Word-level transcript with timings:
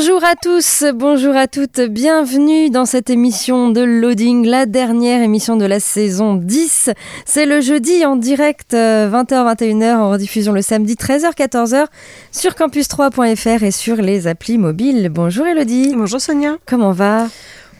Bonjour 0.00 0.24
à 0.24 0.34
tous, 0.34 0.84
bonjour 0.94 1.36
à 1.36 1.46
toutes, 1.46 1.78
bienvenue 1.82 2.70
dans 2.70 2.86
cette 2.86 3.10
émission 3.10 3.68
de 3.68 3.82
Loading, 3.82 4.46
la 4.46 4.64
dernière 4.64 5.20
émission 5.20 5.58
de 5.58 5.66
la 5.66 5.78
saison 5.78 6.36
10. 6.36 6.88
C'est 7.26 7.44
le 7.44 7.60
jeudi 7.60 8.06
en 8.06 8.16
direct 8.16 8.72
20h-21h 8.72 9.96
en 9.96 10.08
rediffusion 10.08 10.54
le 10.54 10.62
samedi 10.62 10.94
13h-14h 10.94 11.84
sur 12.32 12.52
campus3.fr 12.52 13.62
et 13.62 13.70
sur 13.70 13.96
les 13.96 14.26
applis 14.26 14.56
mobiles. 14.56 15.10
Bonjour 15.10 15.46
Elodie. 15.46 15.92
Bonjour 15.94 16.18
Sonia. 16.18 16.56
Comment 16.64 16.92
va? 16.92 17.26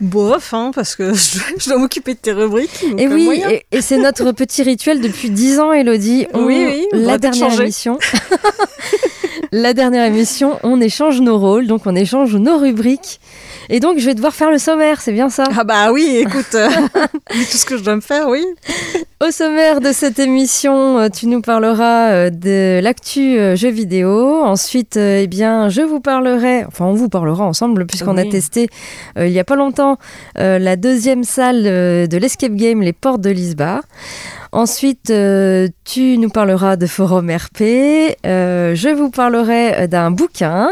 Bof, 0.01 0.55
hein, 0.55 0.71
parce 0.75 0.97
que 0.97 1.13
je 1.59 1.69
dois 1.69 1.79
m'occuper 1.79 2.15
de 2.15 2.19
tes 2.19 2.33
rubriques. 2.33 2.85
Et 2.99 3.09
oui, 3.09 3.43
et, 3.49 3.65
et 3.71 3.83
c'est 3.83 3.99
notre 3.99 4.33
petit 4.41 4.63
rituel 4.63 5.01
depuis 5.01 5.31
10 5.31 5.61
ans, 5.61 5.73
Elodie. 5.73 6.27
On, 6.33 6.45
oui, 6.45 6.65
oui. 6.67 6.87
La 6.93 7.19
dernière 7.19 7.61
émission. 7.61 7.99
la 9.53 9.75
dernière 9.75 10.05
émission, 10.07 10.59
on 10.63 10.81
échange 10.81 11.21
nos 11.21 11.39
rôles, 11.39 11.67
donc 11.67 11.83
on 11.87 11.95
échange 11.95 12.35
nos 12.37 12.59
rubriques. 12.59 13.21
Et 13.69 13.81
donc, 13.81 13.99
je 13.99 14.07
vais 14.07 14.15
devoir 14.15 14.35
faire 14.35 14.51
le 14.51 14.59
sommaire, 14.59 15.01
c'est 15.01 15.13
bien 15.13 15.29
ça? 15.29 15.45
Ah 15.57 15.65
bah 15.65 15.93
oui, 15.93 16.17
écoute, 16.17 16.55
euh, 16.55 16.69
tout 17.29 17.57
ce 17.57 17.65
que 17.65 17.77
je 17.77 17.83
dois 17.85 17.97
me 17.97 18.01
faire, 18.01 18.29
oui. 18.29 18.45
Au 19.23 19.31
sommaire 19.31 19.83
de 19.83 19.93
cette 19.93 20.19
émission, 20.19 21.11
tu 21.11 21.27
nous 21.27 21.43
parleras 21.43 22.31
de 22.31 22.81
l'actu 22.83 23.37
jeux 23.55 23.71
vidéo. 23.71 24.43
Ensuite, 24.43 24.97
eh 24.97 25.27
bien, 25.27 25.69
je 25.69 25.83
vous 25.83 26.01
parlerai, 26.01 26.65
enfin, 26.65 26.87
on 26.87 26.95
vous 26.95 27.11
parlera 27.11 27.45
ensemble, 27.45 27.87
puisqu'on 27.87 28.17
oui. 28.17 28.27
a 28.27 28.31
testé 28.31 28.69
euh, 29.19 29.27
il 29.27 29.33
y 29.35 29.39
a 29.39 29.45
pas 29.45 29.57
longtemps 29.57 29.99
euh, 30.39 30.59
la 30.59 30.77
deuxième 30.77 31.25
salle 31.25 31.65
de 31.65 32.17
l'escape 32.17 32.53
game, 32.53 32.81
les 32.81 32.95
portes 32.95 33.21
de 33.21 33.29
Lisba. 33.29 33.83
Ensuite, 34.53 35.11
euh, 35.11 35.69
tu 35.85 36.19
nous 36.19 36.31
parleras 36.31 36.77
de 36.77 36.87
Forum 36.87 37.31
RP. 37.31 38.17
Euh, 38.27 38.75
je 38.75 38.89
vous 38.89 39.11
parlerai 39.11 39.87
d'un 39.87 40.11
bouquin. 40.11 40.71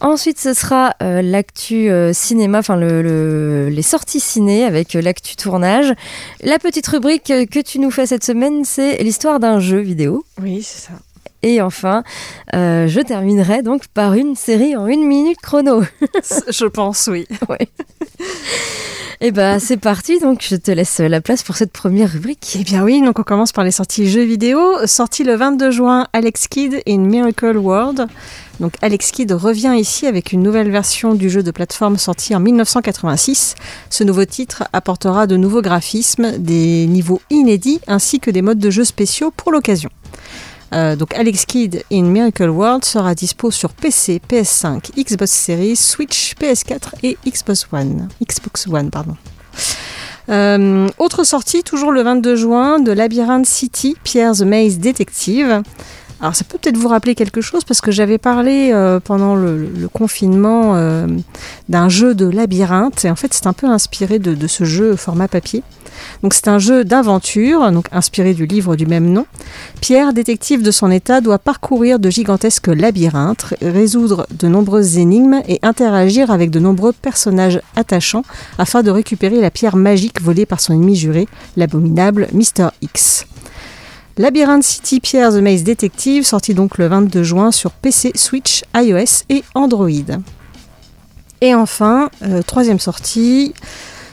Ensuite, 0.00 0.38
ce 0.38 0.54
sera 0.54 0.94
euh, 1.02 1.20
l'actu 1.22 1.90
cinéma, 2.12 2.58
enfin 2.58 2.76
le, 2.76 3.02
le, 3.02 3.68
les 3.68 3.82
sorties 3.82 4.20
ciné 4.20 4.64
avec 4.64 4.94
l'actu 4.94 5.36
tournage. 5.36 5.92
La 6.42 6.58
petite 6.58 6.86
rubrique 6.86 7.24
que 7.24 7.60
tu 7.60 7.78
nous 7.78 7.90
fais 7.90 8.06
cette 8.06 8.24
semaine, 8.24 8.64
c'est 8.64 9.02
l'histoire 9.02 9.40
d'un 9.40 9.60
jeu 9.60 9.78
vidéo. 9.78 10.24
Oui, 10.40 10.62
c'est 10.62 10.86
ça. 10.88 10.92
Et 11.42 11.60
enfin, 11.62 12.02
euh, 12.54 12.86
je 12.86 13.00
terminerai 13.00 13.62
donc 13.62 13.86
par 13.88 14.14
une 14.14 14.36
série 14.36 14.76
en 14.76 14.86
une 14.86 15.06
minute 15.06 15.40
chrono. 15.40 15.82
je 16.48 16.66
pense, 16.66 17.08
oui. 17.10 17.26
Ouais. 17.48 17.68
Et 19.22 19.32
ben 19.32 19.58
c'est 19.58 19.76
parti, 19.76 20.18
donc 20.18 20.42
je 20.48 20.56
te 20.56 20.70
laisse 20.70 20.98
la 20.98 21.20
place 21.20 21.42
pour 21.42 21.54
cette 21.54 21.72
première 21.72 22.10
rubrique. 22.10 22.56
Eh 22.58 22.64
bien 22.64 22.82
oui, 22.82 23.02
donc 23.02 23.18
on 23.18 23.22
commence 23.22 23.52
par 23.52 23.64
les 23.64 23.70
sorties 23.70 24.08
jeux 24.08 24.22
vidéo. 24.22 24.58
Sorti 24.86 25.24
le 25.24 25.34
22 25.34 25.70
juin, 25.70 26.06
Alex 26.14 26.48
Kidd 26.48 26.80
in 26.88 27.00
Miracle 27.00 27.58
World. 27.58 28.06
Donc 28.60 28.74
Alex 28.80 29.10
Kidd 29.10 29.30
revient 29.32 29.74
ici 29.78 30.06
avec 30.06 30.32
une 30.32 30.42
nouvelle 30.42 30.70
version 30.70 31.14
du 31.14 31.28
jeu 31.28 31.42
de 31.42 31.50
plateforme 31.50 31.98
sorti 31.98 32.34
en 32.34 32.40
1986. 32.40 33.56
Ce 33.90 34.04
nouveau 34.04 34.24
titre 34.24 34.64
apportera 34.72 35.26
de 35.26 35.36
nouveaux 35.36 35.62
graphismes, 35.62 36.38
des 36.38 36.86
niveaux 36.86 37.20
inédits 37.28 37.80
ainsi 37.88 38.20
que 38.20 38.30
des 38.30 38.40
modes 38.40 38.58
de 38.58 38.70
jeu 38.70 38.84
spéciaux 38.84 39.30
pour 39.36 39.52
l'occasion. 39.52 39.90
Euh, 40.72 40.96
donc 40.96 41.14
Alex 41.14 41.46
Kidd 41.46 41.82
in 41.92 42.02
Miracle 42.02 42.48
World 42.48 42.84
sera 42.84 43.14
dispo 43.14 43.50
sur 43.50 43.70
PC, 43.72 44.20
PS5, 44.28 44.92
Xbox 44.96 45.30
Series, 45.30 45.76
Switch, 45.76 46.34
PS4 46.40 46.94
et 47.02 47.18
Xbox 47.26 47.66
One. 47.72 48.08
Xbox 48.24 48.66
One, 48.68 48.90
pardon. 48.90 49.16
Euh, 50.28 50.88
autre 50.98 51.24
sortie, 51.24 51.64
toujours 51.64 51.90
le 51.90 52.02
22 52.02 52.36
juin, 52.36 52.78
de 52.78 52.92
Labyrinth 52.92 53.46
City, 53.46 53.96
Pierre 54.04 54.34
the 54.34 54.42
Maze 54.42 54.78
Detective. 54.78 55.62
Alors 56.20 56.34
ça 56.34 56.44
peut 56.44 56.58
peut-être 56.58 56.76
vous 56.76 56.88
rappeler 56.88 57.14
quelque 57.14 57.40
chose 57.40 57.64
parce 57.64 57.80
que 57.80 57.90
j'avais 57.90 58.18
parlé 58.18 58.70
euh, 58.72 59.00
pendant 59.00 59.34
le, 59.34 59.88
confinement 59.92 60.76
euh, 60.76 61.06
d'un 61.68 61.88
jeu 61.88 62.14
de 62.14 62.26
labyrinthe 62.26 63.04
et 63.04 63.10
en 63.10 63.16
fait 63.16 63.32
c'est 63.32 63.46
un 63.46 63.52
peu 63.52 63.66
inspiré 63.66 64.18
de, 64.18 64.34
de 64.34 64.46
ce 64.46 64.64
jeu 64.64 64.96
format 64.96 65.28
papier. 65.28 65.62
Donc 66.22 66.34
c'est 66.34 66.48
un 66.48 66.58
jeu 66.58 66.84
d'aventure, 66.84 67.70
donc 67.72 67.86
inspiré 67.92 68.34
du 68.34 68.46
livre 68.46 68.76
du 68.76 68.86
même 68.86 69.10
nom. 69.10 69.26
Pierre, 69.80 70.12
détective 70.12 70.62
de 70.62 70.70
son 70.70 70.90
état, 70.90 71.20
doit 71.20 71.38
parcourir 71.38 71.98
de 71.98 72.10
gigantesques 72.10 72.68
labyrinthes, 72.68 73.54
résoudre 73.62 74.26
de 74.38 74.48
nombreuses 74.48 74.98
énigmes 74.98 75.42
et 75.48 75.58
interagir 75.62 76.30
avec 76.30 76.50
de 76.50 76.60
nombreux 76.60 76.92
personnages 76.92 77.60
attachants 77.76 78.24
afin 78.58 78.82
de 78.82 78.90
récupérer 78.90 79.40
la 79.40 79.50
pierre 79.50 79.76
magique 79.76 80.20
volée 80.20 80.46
par 80.46 80.60
son 80.60 80.74
ennemi 80.74 80.96
juré, 80.96 81.28
l'abominable 81.56 82.28
Mr. 82.32 82.68
X. 82.82 83.26
Labyrinth 84.18 84.64
City 84.64 85.00
Pierre 85.00 85.32
The 85.32 85.36
Maze 85.36 85.62
Detective, 85.62 86.24
sorti 86.24 86.54
donc 86.54 86.78
le 86.78 86.88
22 86.88 87.22
juin 87.22 87.52
sur 87.52 87.70
PC, 87.70 88.12
Switch, 88.14 88.64
iOS 88.74 89.24
et 89.28 89.44
Android. 89.54 89.88
Et 91.40 91.54
enfin, 91.54 92.10
euh, 92.22 92.42
troisième 92.42 92.78
sortie, 92.78 93.54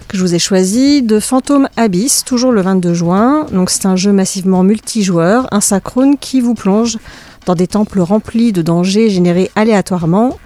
que 0.07 0.17
je 0.17 0.21
vous 0.21 0.33
ai 0.33 0.39
choisi 0.39 1.01
de 1.01 1.19
Phantom 1.19 1.67
Abyss, 1.75 2.23
toujours 2.23 2.51
le 2.51 2.61
22 2.61 2.93
juin. 2.93 3.45
Donc 3.51 3.69
c'est 3.69 3.85
un 3.85 3.95
jeu 3.95 4.13
massivement 4.13 4.63
multijoueur, 4.63 5.47
un 5.51 5.61
synchrone 5.61 6.17
qui 6.17 6.39
vous 6.39 6.53
plonge 6.53 6.97
dans 7.45 7.55
des 7.55 7.67
temples 7.67 7.99
remplis 7.99 8.53
de 8.53 8.61
dangers 8.61 9.09
générés 9.09 9.51
aléatoirement. 9.55 10.37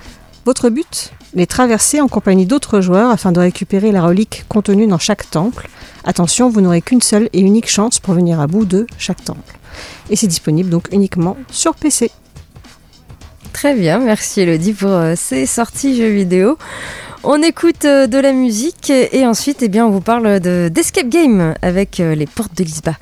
Votre 0.46 0.70
but? 0.70 1.12
Les 1.34 1.48
traverser 1.48 2.02
en 2.02 2.10
compagnie 2.10 2.46
d'autres 2.46 2.82
joueurs 2.82 3.10
afin 3.10 3.32
de 3.32 3.40
récupérer 3.40 3.92
la 3.92 4.04
relique 4.04 4.44
contenue 4.50 4.88
dans 4.88 4.98
chaque 4.98 5.30
temple. 5.30 5.70
Attention, 6.04 6.50
vous 6.50 6.60
n'aurez 6.60 6.82
qu'une 6.82 7.02
seule 7.02 7.30
et 7.32 7.40
unique 7.40 7.70
chance 7.70 8.00
pour 8.00 8.14
venir 8.14 8.40
à 8.42 8.48
bout 8.48 8.66
de 8.66 8.86
chaque 8.98 9.24
temple. 9.24 9.58
Et 10.10 10.18
c'est 10.18 10.28
disponible 10.28 10.70
donc 10.70 10.88
uniquement 10.92 11.38
sur 11.50 11.76
PC. 11.76 12.12
Très 13.54 13.76
bien, 13.76 14.00
merci 14.00 14.42
Elodie 14.42 14.74
pour 14.74 14.90
euh, 14.90 15.14
ces 15.16 15.46
sorties 15.46 15.96
jeux 15.96 16.10
vidéo. 16.10 16.58
On 17.24 17.44
écoute 17.44 17.86
euh, 17.86 18.08
de 18.08 18.18
la 18.18 18.34
musique 18.34 18.90
et 18.90 19.28
ensuite 19.28 19.58
eh 19.62 19.68
bien, 19.68 19.86
on 19.86 19.92
vous 19.92 20.02
parle 20.02 20.40
d'Escape 20.40 21.08
Game 21.08 21.54
avec 21.62 22.00
euh, 22.00 22.16
les 22.16 22.26
portes 22.26 22.58
de 22.58 22.64
Lisba. 22.64 22.96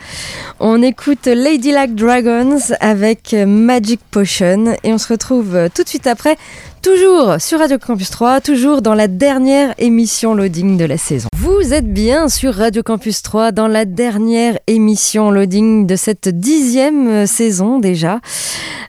On 0.60 0.82
écoute 0.82 1.28
Lady 1.28 1.72
Like 1.72 1.96
Dragons 1.96 2.60
avec 2.82 3.34
Magic 3.34 4.02
Potion 4.12 4.76
et 4.84 4.92
on 4.92 4.98
se 4.98 5.14
retrouve 5.14 5.70
tout 5.74 5.84
de 5.84 5.88
suite 5.88 6.08
après, 6.08 6.38
toujours 6.82 7.36
sur 7.40 7.60
Radio 7.60 7.78
Campus 7.78 8.10
3, 8.10 8.42
toujours 8.42 8.82
dans 8.82 8.94
la 8.94 9.08
dernière 9.08 9.74
émission 9.78 10.34
loading 10.34 10.78
de 10.78 10.86
la 10.86 10.98
saison. 10.98 11.30
Vous 11.36 11.74
êtes 11.74 11.92
bien 11.92 12.30
sur 12.30 12.54
Radio 12.54 12.84
Campus 12.84 13.22
3 13.22 13.52
dans 13.52 13.68
la 13.68 13.86
dernière 13.86 14.58
émission 14.68 15.32
loading 15.32 15.86
de 15.86 15.96
cette 15.96 16.30
dixième 16.30 17.28
saison 17.28 17.80
déjà. 17.80 18.20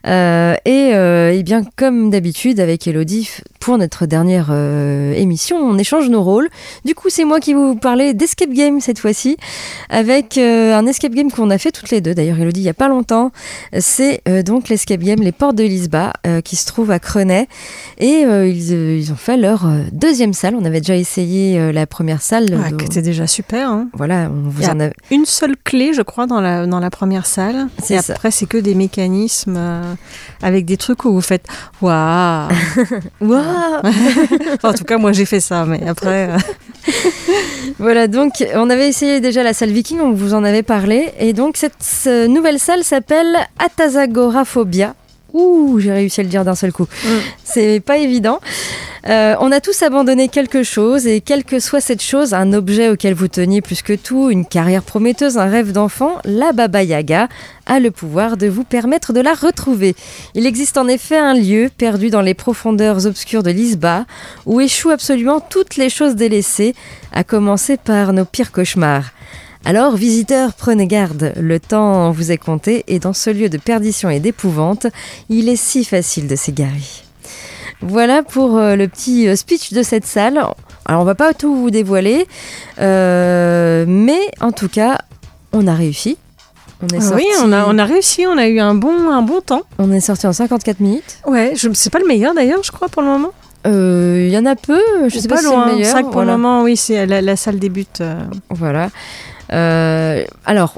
Euh, 0.07 0.55
et, 0.65 0.91
euh, 0.93 1.31
et 1.31 1.43
bien 1.43 1.63
comme 1.75 2.09
d'habitude 2.09 2.59
avec 2.59 2.87
Elodie, 2.87 3.29
pour 3.61 3.77
notre 3.77 4.07
dernière 4.07 4.47
euh, 4.49 5.13
émission, 5.13 5.57
on 5.57 5.77
échange 5.77 6.09
nos 6.09 6.23
rôles. 6.23 6.49
Du 6.83 6.95
coup, 6.95 7.09
c'est 7.09 7.23
moi 7.23 7.39
qui 7.39 7.53
vous 7.53 7.75
parlais 7.75 8.15
d'escape 8.15 8.49
game 8.49 8.81
cette 8.81 8.97
fois-ci, 8.97 9.37
avec 9.89 10.37
euh, 10.39 10.75
un 10.75 10.87
escape 10.87 11.13
game 11.13 11.31
qu'on 11.31 11.51
a 11.51 11.59
fait 11.59 11.71
toutes 11.71 11.91
les 11.91 12.01
deux. 12.01 12.15
D'ailleurs, 12.15 12.39
Elodie, 12.39 12.61
il 12.61 12.63
n'y 12.63 12.69
a 12.69 12.73
pas 12.73 12.89
longtemps. 12.89 13.31
C'est 13.79 14.21
euh, 14.27 14.41
donc 14.41 14.67
l'escape 14.67 15.01
game 15.01 15.21
Les 15.21 15.31
Portes 15.31 15.55
de 15.55 15.63
Lisba, 15.63 16.11
qui 16.43 16.55
se 16.55 16.65
trouve 16.65 16.89
à 16.89 16.97
Crenay. 16.97 17.47
Et 17.99 18.21
ils, 18.23 18.71
ils, 18.99 19.11
ont 19.11 19.15
fait 19.15 19.37
leur 19.37 19.67
deuxième 19.91 20.33
salle. 20.33 20.55
On 20.55 20.65
avait 20.65 20.79
déjà 20.81 20.95
essayé 20.95 21.71
la 21.71 21.85
première 21.87 22.21
salle. 22.21 22.45
Ouais, 22.55 22.75
qui 22.77 22.85
était 22.85 23.01
déjà 23.01 23.27
super. 23.27 23.69
Hein. 23.69 23.87
Voilà, 23.93 24.29
on 24.31 24.49
vous 24.49 24.61
Il 24.61 24.65
y 24.65 24.69
a 24.69 24.73
en 24.73 24.79
a... 24.79 24.89
une 25.11 25.25
seule 25.25 25.55
clé, 25.63 25.93
je 25.93 26.01
crois, 26.01 26.25
dans 26.27 26.41
la, 26.41 26.65
dans 26.65 26.79
la 26.79 26.89
première 26.89 27.25
salle. 27.25 27.67
C'est 27.81 27.95
Et 27.95 28.01
ça. 28.01 28.13
après, 28.13 28.31
c'est 28.31 28.45
que 28.45 28.57
des 28.57 28.75
mécanismes 28.75 29.55
euh, 29.57 29.93
avec 30.41 30.65
des 30.65 30.77
trucs 30.77 31.05
où 31.05 31.13
vous 31.13 31.21
faites 31.21 31.45
waouh. 31.81 32.47
Waouh 33.21 33.41
Enfin, 34.55 34.69
en 34.69 34.73
tout 34.73 34.83
cas, 34.83 34.97
moi, 34.97 35.11
j'ai 35.11 35.25
fait 35.25 35.39
ça, 35.39 35.65
mais 35.65 35.87
après. 35.87 36.29
euh, 36.31 36.37
Voilà, 37.79 38.07
donc 38.07 38.43
on 38.55 38.69
avait 38.69 38.89
essayé 38.89 39.19
déjà 39.21 39.43
la 39.43 39.53
salle 39.53 39.71
viking, 39.71 39.99
on 40.01 40.11
vous 40.11 40.33
en 40.33 40.43
avait 40.43 40.63
parlé. 40.63 41.09
Et 41.19 41.33
donc 41.33 41.57
cette 41.57 41.73
euh, 42.07 42.27
nouvelle 42.27 42.59
salle 42.59 42.83
s'appelle 42.83 43.35
Atazagoraphobia. 43.59 44.93
Ouh, 45.33 45.79
j'ai 45.79 45.91
réussi 45.91 46.19
à 46.19 46.23
le 46.23 46.29
dire 46.29 46.43
d'un 46.43 46.55
seul 46.55 46.71
coup. 46.71 46.87
Mm. 47.03 47.09
C'est 47.43 47.79
pas 47.79 47.97
évident. 47.97 48.39
Euh, 49.07 49.35
on 49.39 49.51
a 49.51 49.59
tous 49.59 49.81
abandonné 49.81 50.27
quelque 50.27 50.61
chose 50.61 51.07
et 51.07 51.21
quelle 51.21 51.43
que 51.43 51.59
soit 51.59 51.81
cette 51.81 52.03
chose, 52.03 52.33
un 52.35 52.53
objet 52.53 52.89
auquel 52.89 53.15
vous 53.15 53.27
teniez 53.27 53.61
plus 53.61 53.81
que 53.81 53.93
tout, 53.93 54.29
une 54.29 54.45
carrière 54.45 54.83
prometteuse, 54.83 55.37
un 55.37 55.49
rêve 55.49 55.71
d'enfant, 55.71 56.19
la 56.23 56.51
Baba 56.51 56.83
Yaga 56.83 57.27
a 57.65 57.79
le 57.79 57.89
pouvoir 57.89 58.37
de 58.37 58.47
vous 58.47 58.63
permettre 58.63 59.11
de 59.11 59.19
la 59.19 59.33
retrouver. 59.33 59.95
Il 60.35 60.45
existe 60.45 60.77
en 60.77 60.87
effet 60.87 61.17
un 61.17 61.33
lieu 61.33 61.69
perdu 61.75 62.11
dans 62.11 62.21
les 62.21 62.35
profondeurs 62.35 63.07
obscures 63.07 63.43
de 63.43 63.49
l'Isba 63.51 64.05
où 64.45 64.61
échouent 64.61 64.91
absolument 64.91 65.39
toutes 65.39 65.77
les 65.77 65.89
choses 65.89 66.15
délaissées, 66.15 66.75
à 67.11 67.23
commencer 67.23 67.77
par 67.77 68.13
nos 68.13 68.25
pires 68.25 68.51
cauchemars. 68.51 69.11
Alors, 69.63 69.95
visiteurs, 69.95 70.53
prenez 70.53 70.87
garde, 70.87 71.33
le 71.39 71.59
temps 71.59 72.11
vous 72.11 72.31
est 72.31 72.37
compté 72.37 72.83
et 72.87 72.99
dans 72.99 73.13
ce 73.13 73.29
lieu 73.29 73.47
de 73.47 73.57
perdition 73.57 74.09
et 74.09 74.19
d'épouvante, 74.19 74.87
il 75.29 75.49
est 75.49 75.55
si 75.55 75.83
facile 75.85 76.27
de 76.27 76.35
s'égarer. 76.35 76.81
Voilà 77.81 78.23
pour 78.23 78.57
euh, 78.57 78.75
le 78.75 78.87
petit 78.87 79.27
euh, 79.27 79.35
speech 79.35 79.71
de 79.73 79.83
cette 79.83 80.05
salle. 80.05 80.37
Alors, 80.85 81.01
on 81.01 81.03
va 81.03 81.15
pas 81.15 81.33
tout 81.33 81.55
vous 81.55 81.69
dévoiler, 81.71 82.27
euh, 82.79 83.85
mais 83.87 84.19
en 84.39 84.51
tout 84.51 84.67
cas, 84.69 84.97
on 85.53 85.67
a 85.67 85.73
réussi. 85.75 86.17
On 86.83 86.87
est 86.87 86.99
sorti... 86.99 87.23
Oui, 87.23 87.27
on 87.43 87.51
a, 87.51 87.65
on 87.67 87.77
a 87.77 87.85
réussi, 87.85 88.25
on 88.27 88.37
a 88.37 88.47
eu 88.47 88.59
un 88.59 88.73
bon, 88.73 89.09
un 89.11 89.21
bon 89.21 89.41
temps. 89.41 89.61
On 89.77 89.91
est 89.91 89.99
sorti 89.99 90.25
en 90.25 90.33
54 90.33 90.79
minutes. 90.79 91.19
Ouais, 91.27 91.53
je 91.55 91.69
c'est 91.73 91.91
pas 91.91 91.99
le 91.99 92.07
meilleur 92.07 92.33
d'ailleurs, 92.33 92.63
je 92.63 92.71
crois, 92.71 92.89
pour 92.89 93.03
le 93.03 93.07
moment. 93.09 93.31
Il 93.65 94.29
y 94.29 94.37
en 94.39 94.45
a 94.47 94.55
peu, 94.55 94.81
je 95.07 95.19
sais 95.19 95.27
pas, 95.27 95.35
pas 95.35 95.41
si 95.41 95.47
loin. 95.47 95.65
c'est 95.65 95.69
le 95.69 95.75
meilleur. 95.75 95.85
C'est 95.87 95.91
vrai 95.93 96.01
que 96.01 96.05
pour 96.07 96.13
voilà. 96.15 96.31
le 96.31 96.37
moment, 96.39 96.63
oui, 96.63 96.75
c'est 96.75 97.05
la, 97.05 97.21
la 97.21 97.35
salle 97.35 97.59
débute. 97.59 98.01
euh, 98.01 98.15
Voilà. 98.49 98.89
Euh, 99.53 100.23
alors, 100.45 100.75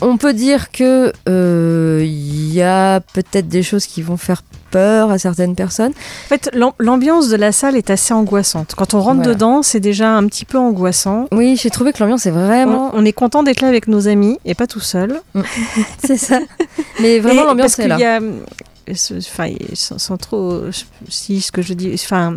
on 0.00 0.16
peut 0.16 0.32
dire 0.32 0.70
que 0.70 1.12
euh, 1.28 2.02
il 2.04 2.52
y 2.54 2.62
a 2.62 3.00
peut-être 3.00 3.48
des 3.48 3.62
choses 3.62 3.86
qui 3.86 4.00
vont 4.02 4.16
faire 4.16 4.42
peur 4.70 5.10
à 5.10 5.18
certaines 5.18 5.56
personnes. 5.56 5.90
En 5.90 6.28
fait, 6.28 6.48
l'am- 6.54 6.72
l'ambiance 6.78 7.28
de 7.28 7.36
la 7.36 7.50
salle 7.52 7.76
est 7.76 7.90
assez 7.90 8.14
angoissante. 8.14 8.74
Quand 8.76 8.94
on 8.94 9.00
rentre 9.00 9.16
Voilà. 9.18 9.34
dedans, 9.34 9.62
c'est 9.62 9.80
déjà 9.80 10.10
un 10.16 10.24
petit 10.26 10.44
peu 10.44 10.58
angoissant. 10.58 11.26
Oui, 11.32 11.58
j'ai 11.60 11.70
trouvé 11.70 11.92
que 11.92 11.98
l'ambiance 11.98 12.24
est 12.26 12.30
vraiment. 12.30 12.90
On, 12.94 13.00
on 13.00 13.04
est 13.04 13.12
content 13.12 13.42
d'être 13.42 13.60
là 13.62 13.68
avec 13.68 13.88
nos 13.88 14.06
amis 14.08 14.38
et 14.44 14.54
pas 14.54 14.66
tout 14.68 14.80
seul. 14.80 15.20
C'est 16.04 16.16
ça. 16.16 16.38
Mais 17.00 17.18
vraiment, 17.18 17.44
l'ambiance 17.44 17.78
est 17.80 17.88
là. 17.88 17.98
y 17.98 18.04
a, 18.04 18.20
euh, 18.20 18.38
enfin, 19.18 19.48
sans, 19.74 19.98
sans 19.98 20.16
trop, 20.16 20.62
si 21.08 21.40
ce 21.40 21.50
que 21.52 21.62
je 21.62 21.74
dis, 21.74 21.90
enfin, 21.94 22.36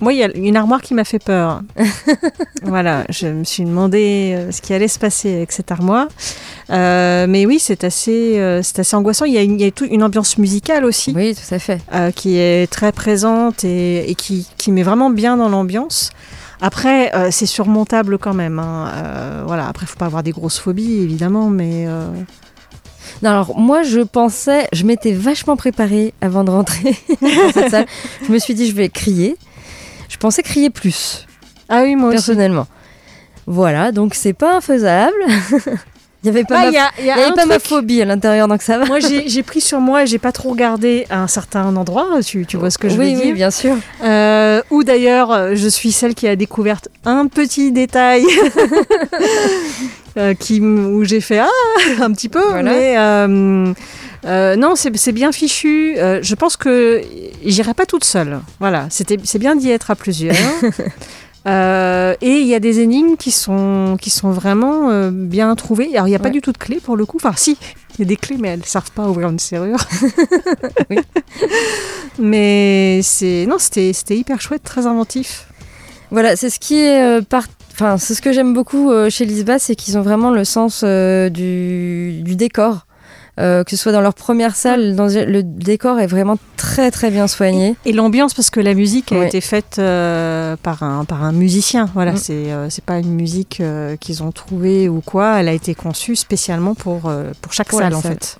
moi, 0.00 0.12
il 0.12 0.18
y 0.18 0.22
a 0.22 0.28
une 0.36 0.56
armoire 0.56 0.82
qui 0.82 0.94
m'a 0.94 1.04
fait 1.04 1.18
peur. 1.22 1.62
voilà, 2.62 3.04
je 3.08 3.26
me 3.28 3.44
suis 3.44 3.64
demandé 3.64 4.34
euh, 4.36 4.52
ce 4.52 4.60
qui 4.60 4.72
allait 4.74 4.88
se 4.88 4.98
passer 4.98 5.34
avec 5.36 5.52
cette 5.52 5.70
armoire. 5.72 6.08
Euh, 6.70 7.26
mais 7.28 7.46
oui, 7.46 7.58
c'est 7.60 7.84
assez, 7.84 8.38
euh, 8.38 8.60
c'est 8.62 8.80
assez 8.80 8.96
angoissant. 8.96 9.24
Il 9.24 9.32
y 9.32 9.38
a, 9.38 9.42
une, 9.42 9.58
il 9.58 9.64
y 9.64 9.66
a 9.66 9.70
toute 9.70 9.90
une 9.90 10.02
ambiance 10.02 10.38
musicale 10.38 10.84
aussi. 10.84 11.12
Oui, 11.16 11.34
tout 11.34 11.54
à 11.54 11.58
fait. 11.58 11.80
euh, 11.94 12.10
qui 12.10 12.36
est 12.38 12.70
très 12.70 12.92
présente 12.92 13.64
et, 13.64 14.10
et 14.10 14.14
qui, 14.14 14.46
qui 14.58 14.72
met 14.72 14.82
vraiment 14.82 15.10
bien 15.10 15.36
dans 15.36 15.48
l'ambiance. 15.48 16.10
Après, 16.60 17.12
c'est 17.30 17.44
surmontable 17.44 18.16
quand 18.16 18.32
même. 18.32 18.58
hein. 18.58 19.42
Voilà. 19.46 19.68
Après, 19.68 19.84
faut 19.84 19.98
pas 19.98 20.06
avoir 20.06 20.22
des 20.22 20.30
grosses 20.32 20.58
phobies, 20.58 21.00
évidemment, 21.02 21.50
mais 21.50 21.86
Non, 23.22 23.30
alors 23.30 23.58
moi, 23.58 23.82
je 23.82 24.00
pensais, 24.00 24.66
je 24.72 24.84
m'étais 24.84 25.12
vachement 25.12 25.56
préparée 25.56 26.14
avant 26.22 26.44
de 26.44 26.50
rentrer 26.50 26.96
dans 27.22 27.52
cette 27.52 27.70
salle. 27.70 27.86
Je 28.26 28.32
me 28.32 28.38
suis 28.38 28.54
dit, 28.54 28.66
je 28.68 28.74
vais 28.74 28.88
crier. 28.88 29.36
Je 30.08 30.16
pensais 30.16 30.42
crier 30.42 30.70
plus, 30.70 31.26
ah 31.68 31.82
oui, 31.82 31.96
moi 31.96 32.08
aussi. 32.08 32.16
personnellement. 32.16 32.66
Voilà, 33.46 33.92
donc 33.92 34.14
c'est 34.14 34.32
pas 34.32 34.56
infaisable. 34.56 35.14
Il 36.22 36.26
y 36.26 36.30
avait 36.30 36.44
pas, 36.44 36.56
Ah, 36.58 36.64
ma... 36.64 36.70
y 36.72 36.76
a, 36.78 36.90
y 37.04 37.10
a 37.10 37.18
y 37.18 37.22
avait 37.22 37.34
pas 37.34 37.46
ma 37.46 37.60
phobie 37.60 38.02
à 38.02 38.04
l'intérieur, 38.04 38.48
donc 38.48 38.60
ça 38.62 38.78
va. 38.78 38.86
Moi, 38.86 38.98
j'ai 39.00 39.42
pris 39.44 39.60
sur 39.60 39.78
moi 39.80 40.02
et 40.02 40.06
j'ai 40.08 40.18
pas 40.18 40.32
trop 40.32 40.50
regardé 40.50 41.06
à 41.08 41.20
un 41.22 41.28
certain 41.28 41.76
endroit. 41.76 42.06
Tu, 42.24 42.44
tu 42.46 42.56
vois 42.56 42.70
ce 42.70 42.78
que 42.78 42.88
je 42.88 42.98
oui, 42.98 43.12
veux 43.14 43.20
oui, 43.20 43.26
dire 43.26 43.34
bien 43.36 43.50
sûr. 43.52 43.76
Euh, 44.02 44.60
Ou 44.70 44.82
d'ailleurs, 44.82 45.54
je 45.54 45.68
suis 45.68 45.92
celle 45.92 46.14
qui 46.16 46.26
a 46.26 46.34
découvert 46.34 46.80
un 47.04 47.28
petit 47.28 47.70
détail 47.70 48.24
euh, 50.16 50.34
qui, 50.34 50.60
où 50.60 51.04
j'ai 51.04 51.20
fait 51.20 51.38
ah 51.38 51.48
un 52.00 52.10
petit 52.12 52.28
peu, 52.28 52.42
Voilà. 52.42 52.70
mais 52.72 52.94
euh, 52.98 53.72
euh, 54.24 54.56
non, 54.56 54.74
c'est 54.76 55.12
bien 55.12 55.30
fichu. 55.32 55.94
Euh, 55.98 56.20
je 56.22 56.34
pense 56.34 56.56
que 56.56 57.02
j'irai 57.44 57.74
pas 57.74 57.86
toute 57.86 58.04
seule. 58.04 58.40
Voilà, 58.60 58.86
c'est 58.90 59.38
bien 59.38 59.54
d'y 59.56 59.70
être 59.70 59.90
à 59.90 59.94
plusieurs. 59.94 60.36
Euh, 61.48 62.16
et 62.22 62.38
il 62.40 62.46
y 62.48 62.56
a 62.56 62.58
des 62.58 62.80
énigmes 62.80 63.14
qui 63.16 63.30
sont, 63.30 63.96
qui 64.00 64.10
sont 64.10 64.30
vraiment 64.32 64.90
euh, 64.90 65.12
bien 65.12 65.54
trouvées. 65.54 65.90
Alors, 65.94 66.08
il 66.08 66.10
n'y 66.10 66.16
a 66.16 66.18
pas 66.18 66.24
Ouais. 66.24 66.30
du 66.32 66.40
tout 66.40 66.50
de 66.50 66.58
clé 66.58 66.80
pour 66.82 66.96
le 66.96 67.06
coup. 67.06 67.18
Enfin, 67.18 67.34
si, 67.36 67.56
il 67.94 68.00
y 68.00 68.02
a 68.02 68.04
des 68.04 68.16
clés, 68.16 68.34
mais 68.36 68.48
elles 68.48 68.58
ne 68.58 68.64
servent 68.64 68.90
pas 68.90 69.04
à 69.04 69.08
ouvrir 69.08 69.28
une 69.28 69.38
serrure. 69.38 69.78
Oui. 70.90 70.98
Mais 72.18 73.00
c'est 73.04 73.46
non, 73.48 73.58
c'était 73.60 73.92
hyper 74.16 74.40
chouette, 74.40 74.64
très 74.64 74.86
inventif. 74.86 75.46
Voilà, 76.10 76.34
c'est 76.34 76.50
ce 76.50 76.58
qui 76.58 76.78
est 76.80 77.00
euh, 77.02 77.20
par- 77.22 77.46
Enfin, 77.74 77.96
c'est 77.98 78.14
ce 78.14 78.22
que 78.22 78.32
j'aime 78.32 78.52
beaucoup 78.54 78.90
chez 79.10 79.24
Lisba, 79.26 79.58
c'est 79.60 79.76
qu'ils 79.76 79.98
ont 79.98 80.02
vraiment 80.02 80.30
le 80.30 80.44
sens 80.44 80.82
du, 80.82 82.22
du 82.22 82.34
décor. 82.34 82.85
Euh, 83.38 83.64
que 83.64 83.70
ce 83.72 83.76
soit 83.76 83.92
dans 83.92 84.00
leur 84.00 84.14
première 84.14 84.56
salle, 84.56 84.96
dans, 84.96 85.08
le 85.08 85.42
décor 85.42 85.98
est 86.00 86.06
vraiment 86.06 86.38
très 86.56 86.90
très 86.90 87.10
bien 87.10 87.26
soigné. 87.26 87.76
Et 87.84 87.92
l'ambiance, 87.92 88.32
parce 88.32 88.48
que 88.48 88.60
la 88.60 88.72
musique 88.72 89.12
a 89.12 89.18
Ouais. 89.18 89.26
été 89.26 89.42
faite 89.42 89.76
euh, 89.78 90.56
par, 90.62 90.82
un, 90.82 91.04
par 91.04 91.22
un 91.22 91.32
musicien. 91.32 91.90
Voilà, 91.92 92.12
Mm. 92.12 92.16
c'est 92.16 92.32
euh, 92.52 92.70
c'est 92.70 92.82
pas 92.84 92.98
une 92.98 93.12
musique 93.14 93.58
euh, 93.60 93.96
qu'ils 93.96 94.22
ont 94.22 94.32
trouvée 94.32 94.88
ou 94.88 95.02
quoi. 95.02 95.38
Elle 95.38 95.48
a 95.48 95.52
été 95.52 95.74
conçue 95.74 96.16
spécialement 96.16 96.74
pour, 96.74 97.08
euh, 97.10 97.32
pour 97.42 97.52
chaque 97.52 97.68
Pour 97.68 97.80
salle, 97.80 97.94
en 97.94 98.00
salle. 98.00 98.12
fait. 98.12 98.38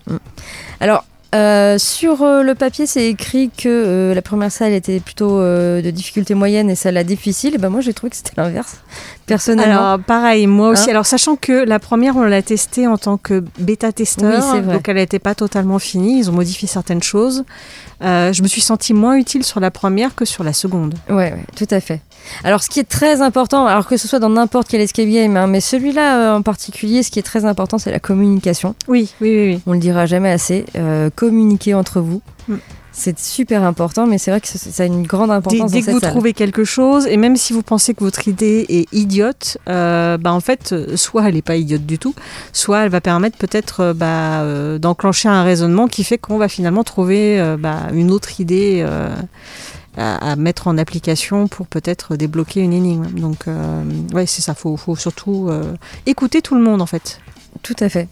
Alors, 0.80 1.04
euh, 1.34 1.76
sur 1.78 2.22
euh, 2.22 2.42
le 2.42 2.54
papier, 2.54 2.86
c'est 2.86 3.06
écrit 3.08 3.50
que 3.50 3.68
euh, 3.68 4.14
la 4.14 4.22
première 4.22 4.52
salle 4.52 4.72
était 4.72 5.00
plutôt 5.00 5.40
euh, 5.40 5.82
de 5.82 5.90
difficulté 5.90 6.34
moyenne 6.34 6.70
et 6.70 6.74
celle-là 6.74 7.04
difficile. 7.04 7.54
Et 7.56 7.58
ben 7.58 7.68
moi, 7.68 7.80
j'ai 7.80 7.92
trouvé 7.92 8.10
que 8.10 8.16
c'était 8.16 8.32
l'inverse, 8.36 8.80
personnellement. 9.26 9.94
Alors, 9.94 9.98
pareil, 10.04 10.46
moi 10.46 10.68
aussi. 10.70 10.84
Hein 10.84 10.92
Alors, 10.92 11.06
sachant 11.06 11.36
que 11.36 11.64
la 11.64 11.78
première, 11.78 12.16
on 12.16 12.22
l'a 12.22 12.42
testée 12.42 12.86
en 12.86 12.96
tant 12.96 13.16
que 13.16 13.42
bêta-testeur. 13.58 14.54
Oui, 14.54 14.62
donc, 14.62 14.88
elle 14.88 14.96
n'était 14.96 15.18
pas 15.18 15.34
totalement 15.34 15.78
finie. 15.78 16.20
Ils 16.20 16.30
ont 16.30 16.34
modifié 16.34 16.68
certaines 16.68 17.02
choses. 17.02 17.44
Euh, 18.02 18.32
je 18.32 18.42
me 18.42 18.48
suis 18.48 18.60
sentie 18.60 18.94
moins 18.94 19.16
utile 19.16 19.42
sur 19.42 19.58
la 19.58 19.70
première 19.70 20.14
que 20.14 20.24
sur 20.24 20.44
la 20.44 20.52
seconde. 20.52 20.94
Ouais, 21.08 21.32
ouais, 21.32 21.44
tout 21.56 21.66
à 21.70 21.80
fait. 21.80 22.00
Alors, 22.44 22.62
ce 22.62 22.68
qui 22.68 22.80
est 22.80 22.88
très 22.88 23.22
important, 23.22 23.66
alors 23.66 23.86
que 23.86 23.96
ce 23.96 24.08
soit 24.08 24.18
dans 24.18 24.28
n'importe 24.30 24.68
quel 24.68 24.80
escape 24.80 25.08
game, 25.08 25.36
hein, 25.36 25.46
mais 25.46 25.60
celui-là 25.60 26.18
euh, 26.18 26.36
en 26.36 26.42
particulier, 26.42 27.02
ce 27.02 27.10
qui 27.10 27.18
est 27.18 27.22
très 27.22 27.44
important, 27.44 27.78
c'est 27.78 27.90
la 27.90 28.00
communication. 28.00 28.74
Oui, 28.88 29.10
oui, 29.20 29.30
oui. 29.30 29.54
oui. 29.54 29.60
On 29.66 29.72
le 29.72 29.78
dira 29.78 30.06
jamais 30.06 30.30
assez. 30.30 30.64
Euh, 30.76 31.10
communiquer 31.14 31.74
entre 31.74 32.00
vous. 32.00 32.22
Mm. 32.48 32.56
C'est 32.98 33.18
super 33.18 33.62
important, 33.62 34.06
mais 34.06 34.16
c'est 34.16 34.30
vrai 34.30 34.40
que 34.40 34.48
ça 34.48 34.82
a 34.82 34.86
une 34.86 35.06
grande 35.06 35.28
Dès, 35.28 35.34
importance 35.34 35.70
dès 35.70 35.80
dans 35.80 35.86
que 35.86 35.90
vous 35.90 36.00
salle. 36.00 36.10
trouvez 36.12 36.32
quelque 36.32 36.64
chose, 36.64 37.06
et 37.06 37.18
même 37.18 37.36
si 37.36 37.52
vous 37.52 37.60
pensez 37.60 37.92
que 37.92 38.02
votre 38.02 38.26
idée 38.26 38.64
est 38.70 38.90
idiote, 38.90 39.58
euh, 39.68 40.16
bah 40.16 40.32
en 40.32 40.40
fait, 40.40 40.72
euh, 40.72 40.96
soit 40.96 41.28
elle 41.28 41.34
n'est 41.34 41.42
pas 41.42 41.56
idiote 41.56 41.84
du 41.84 41.98
tout, 41.98 42.14
soit 42.54 42.84
elle 42.84 42.88
va 42.88 43.02
permettre 43.02 43.36
peut-être 43.36 43.80
euh, 43.80 43.92
bah, 43.92 44.40
euh, 44.40 44.78
d'enclencher 44.78 45.28
un 45.28 45.42
raisonnement 45.42 45.88
qui 45.88 46.04
fait 46.04 46.16
qu'on 46.16 46.38
va 46.38 46.48
finalement 46.48 46.84
trouver 46.84 47.56
bah, 47.58 47.80
une 47.92 48.10
autre 48.10 48.40
idée 48.40 48.82
à, 49.96 50.32
à 50.32 50.36
mettre 50.36 50.68
en 50.68 50.78
application 50.78 51.48
pour 51.48 51.66
peut-être 51.66 52.16
débloquer 52.16 52.60
une 52.60 52.72
énigme. 52.72 53.06
Donc, 53.18 53.48
euh, 53.48 53.82
ouais, 54.12 54.26
c'est 54.26 54.42
ça. 54.42 54.54
Faut, 54.54 54.76
faut 54.76 54.96
surtout 54.96 55.48
euh, 55.50 55.62
écouter 56.06 56.42
tout 56.42 56.54
le 56.54 56.62
monde 56.62 56.82
en 56.82 56.86
fait. 56.86 57.20
Tout 57.62 57.76
à 57.80 57.88
fait. 57.88 58.08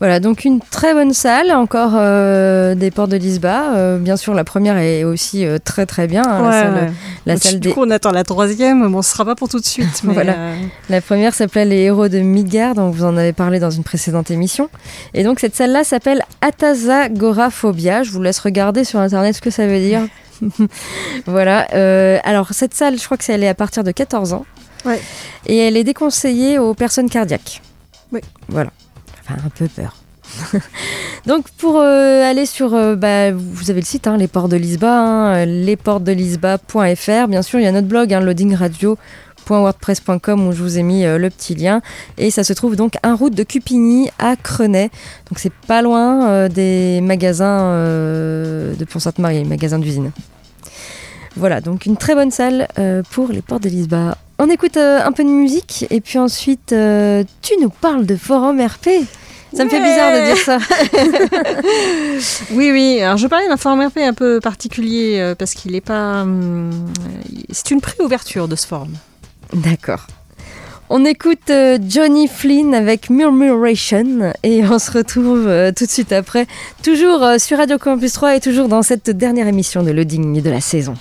Voilà, 0.00 0.20
donc 0.20 0.44
une 0.44 0.60
très 0.60 0.94
bonne 0.94 1.12
salle, 1.12 1.50
encore 1.50 1.90
euh, 1.96 2.76
des 2.76 2.92
portes 2.92 3.10
de 3.10 3.16
Lisba. 3.16 3.74
Euh, 3.74 3.98
bien 3.98 4.16
sûr, 4.16 4.32
la 4.32 4.44
première 4.44 4.76
est 4.78 5.02
aussi 5.02 5.44
euh, 5.44 5.58
très 5.58 5.86
très 5.86 6.06
bien. 6.06 6.22
hein, 6.24 6.40
la 6.40 6.46
Ouais, 6.48 6.52
salle, 6.52 6.74
ouais. 6.74 6.90
la 7.26 7.34
Donc, 7.34 7.42
salle 7.42 7.54
du 7.54 7.68
des- 7.68 7.74
coup, 7.74 7.80
on 7.84 7.90
attend 7.90 8.12
la 8.12 8.22
troisième. 8.22 8.92
Bon, 8.92 9.02
ce 9.02 9.10
sera 9.10 9.24
pas 9.24 9.34
pour 9.34 9.48
tout 9.48 9.58
de 9.58 9.64
suite. 9.64 10.00
Mais, 10.04 10.14
Voilà. 10.14 10.36
La 10.88 11.00
première 11.00 11.34
s'appelait 11.34 11.64
Les 11.64 11.78
héros 11.78 12.06
de 12.06 12.20
Midgard, 12.20 12.76
dont 12.76 12.90
vous 12.90 13.02
en 13.02 13.16
avez 13.16 13.32
parlé 13.32 13.58
dans 13.58 13.70
une 13.72 13.82
précédente 13.82 14.30
émission. 14.30 14.68
Et 15.14 15.24
donc 15.24 15.40
cette 15.40 15.56
salle-là 15.56 15.82
s'appelle 15.82 16.22
Atazagoraphobia. 16.42 18.04
Je 18.04 18.12
vous 18.12 18.22
laisse 18.22 18.38
regarder 18.38 18.84
sur 18.84 19.00
internet 19.00 19.34
ce 19.34 19.40
que 19.40 19.50
ça 19.50 19.66
veut 19.66 19.80
dire. 19.80 20.02
voilà. 21.26 21.68
euh, 21.74 22.18
alors 22.24 22.52
cette 22.52 22.74
salle, 22.74 22.98
je 22.98 23.04
crois 23.04 23.16
que 23.16 23.24
c'est 23.24 23.32
elle 23.32 23.44
est 23.44 23.48
à 23.48 23.54
partir 23.54 23.84
de 23.84 23.90
14 23.90 24.32
ans. 24.32 24.46
Ouais. 24.84 25.00
Et 25.46 25.56
elle 25.56 25.76
est 25.76 25.84
déconseillée 25.84 26.58
aux 26.58 26.74
personnes 26.74 27.10
cardiaques. 27.10 27.62
Oui. 28.12 28.20
Voilà. 28.48 28.70
Enfin, 29.22 29.34
un 29.44 29.50
peu 29.50 29.68
peur. 29.68 29.96
Donc 31.26 31.48
pour 31.58 31.78
euh, 31.78 32.22
aller 32.22 32.46
sur, 32.46 32.74
euh, 32.74 32.94
bah, 32.96 33.32
vous 33.32 33.70
avez 33.70 33.80
le 33.80 33.86
site, 33.86 34.06
hein, 34.06 34.16
les 34.16 34.28
ports 34.28 34.48
de 34.48 34.56
Lisba, 34.56 34.90
hein, 34.90 35.44
lesportsdelisba.fr. 35.46 37.28
Bien 37.28 37.42
sûr, 37.42 37.58
il 37.58 37.64
y 37.64 37.66
a 37.66 37.72
notre 37.72 37.88
blog, 37.88 38.12
hein, 38.12 38.20
loadingradio.wordpress.com 39.48 40.48
où 40.48 40.52
je 40.52 40.62
vous 40.62 40.78
ai 40.78 40.82
mis 40.82 41.04
euh, 41.04 41.18
le 41.18 41.30
petit 41.30 41.54
lien. 41.54 41.80
Et 42.16 42.30
ça 42.30 42.44
se 42.44 42.52
trouve 42.52 42.76
donc 42.76 42.94
un 43.02 43.14
route 43.14 43.34
de 43.34 43.42
Cupigny 43.42 44.10
à 44.18 44.36
Crenay. 44.36 44.90
Donc 45.30 45.38
c'est 45.38 45.52
pas 45.52 45.82
loin 45.82 46.28
euh, 46.28 46.48
des 46.48 47.00
magasins 47.00 47.60
euh, 47.62 48.74
de 48.74 48.84
Pont-Sainte-Marie, 48.84 49.44
magasins 49.44 49.78
d'usine. 49.78 50.12
Voilà, 51.36 51.60
donc 51.60 51.86
une 51.86 51.96
très 51.96 52.14
bonne 52.14 52.32
salle 52.32 52.66
pour 53.10 53.28
les 53.28 53.42
portes 53.42 53.62
de 53.62 53.68
Lisba. 53.68 54.16
On 54.40 54.50
écoute 54.50 54.76
un 54.76 55.12
peu 55.12 55.22
de 55.22 55.28
musique 55.28 55.86
et 55.90 56.00
puis 56.00 56.18
ensuite 56.18 56.74
tu 57.42 57.54
nous 57.60 57.68
parles 57.68 58.06
de 58.06 58.16
forum 58.16 58.60
RP. 58.60 58.88
Ça 59.54 59.64
me 59.64 59.70
fait 59.70 59.80
bizarre 59.80 60.12
de 60.12 60.24
dire 60.26 60.36
ça. 60.36 60.58
oui, 62.52 62.70
oui. 62.70 63.00
Alors, 63.00 63.16
je 63.16 63.26
parlais 63.26 63.48
d'un 63.48 63.56
forum 63.56 63.80
RP 63.80 63.98
un 63.98 64.12
peu 64.12 64.40
particulier 64.40 65.18
euh, 65.18 65.34
parce 65.34 65.54
qu'il 65.54 65.72
n'est 65.72 65.80
pas. 65.80 66.22
hum, 66.22 66.70
c'est 67.50 67.70
une 67.70 67.80
préouverture 67.80 68.46
de 68.46 68.56
ce 68.56 68.66
forum. 68.66 68.92
D'accord. 69.52 70.06
On 70.90 71.04
écoute 71.04 71.50
euh, 71.50 71.78
Johnny 71.86 72.28
Flynn 72.28 72.74
avec 72.74 73.10
Murmuration 73.10 74.32
et 74.42 74.64
on 74.64 74.78
se 74.78 74.90
retrouve 74.90 75.46
euh, 75.46 75.70
tout 75.70 75.84
de 75.84 75.90
suite 75.90 76.12
après, 76.12 76.46
toujours 76.82 77.22
euh, 77.22 77.36
sur 77.36 77.58
Radio 77.58 77.76
Campus 77.76 78.14
3 78.14 78.36
et 78.36 78.40
toujours 78.40 78.68
dans 78.68 78.82
cette 78.82 79.10
dernière 79.10 79.46
émission 79.46 79.82
de 79.82 79.90
Loading 79.90 80.40
de 80.40 80.50
la 80.50 80.62
saison. 80.62 80.94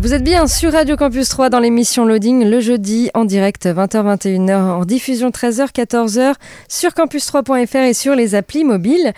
Vous 0.00 0.12
êtes 0.12 0.24
bien 0.24 0.46
sur 0.46 0.72
Radio 0.72 0.96
Campus 0.96 1.28
3 1.28 1.50
dans 1.50 1.60
l'émission 1.60 2.04
Loading 2.04 2.44
le 2.44 2.58
jeudi 2.60 3.10
en 3.14 3.24
direct 3.24 3.66
20h-21h 3.66 4.54
en 4.54 4.84
diffusion 4.84 5.28
13h 5.28 5.72
14h 5.72 6.34
sur 6.68 6.90
campus3.fr 6.90 7.76
et 7.76 7.94
sur 7.94 8.14
les 8.14 8.34
applis 8.34 8.64
mobiles. 8.64 9.12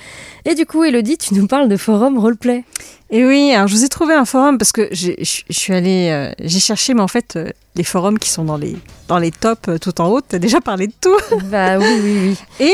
Et 0.45 0.55
du 0.55 0.66
coup 0.66 0.85
Elodie, 0.85 1.19
tu 1.19 1.35
nous 1.35 1.47
parles 1.47 1.69
de 1.69 1.76
forum 1.76 2.19
roleplay. 2.19 2.64
Et 3.11 3.25
oui, 3.25 3.53
alors 3.55 3.69
je 3.69 3.75
vous 3.77 3.85
ai 3.85 3.89
trouvé 3.89 4.15
un 4.15 4.25
forum 4.25 4.59
parce 4.59 4.73
que 4.73 4.89
je 4.91 5.13
suis 5.51 5.73
allée, 5.73 6.09
euh, 6.11 6.33
j'ai 6.41 6.59
cherché, 6.59 6.93
mais 6.93 7.03
en 7.03 7.07
fait, 7.09 7.37
euh, 7.37 7.51
les 7.77 7.85
forums 7.85 8.19
qui 8.19 8.31
sont 8.31 8.43
dans 8.45 8.57
les, 8.57 8.77
dans 9.07 9.19
les 9.19 9.31
tops 9.31 9.69
euh, 9.69 9.79
tout 9.79 10.01
en 10.01 10.09
haut, 10.09 10.21
t'as 10.21 10.39
déjà 10.41 10.61
parlé 10.61 10.89
de 10.89 10.93
tout. 11.01 11.17
Bah 11.45 11.79
oui, 11.79 11.87
oui, 12.03 12.37
oui. 12.61 12.67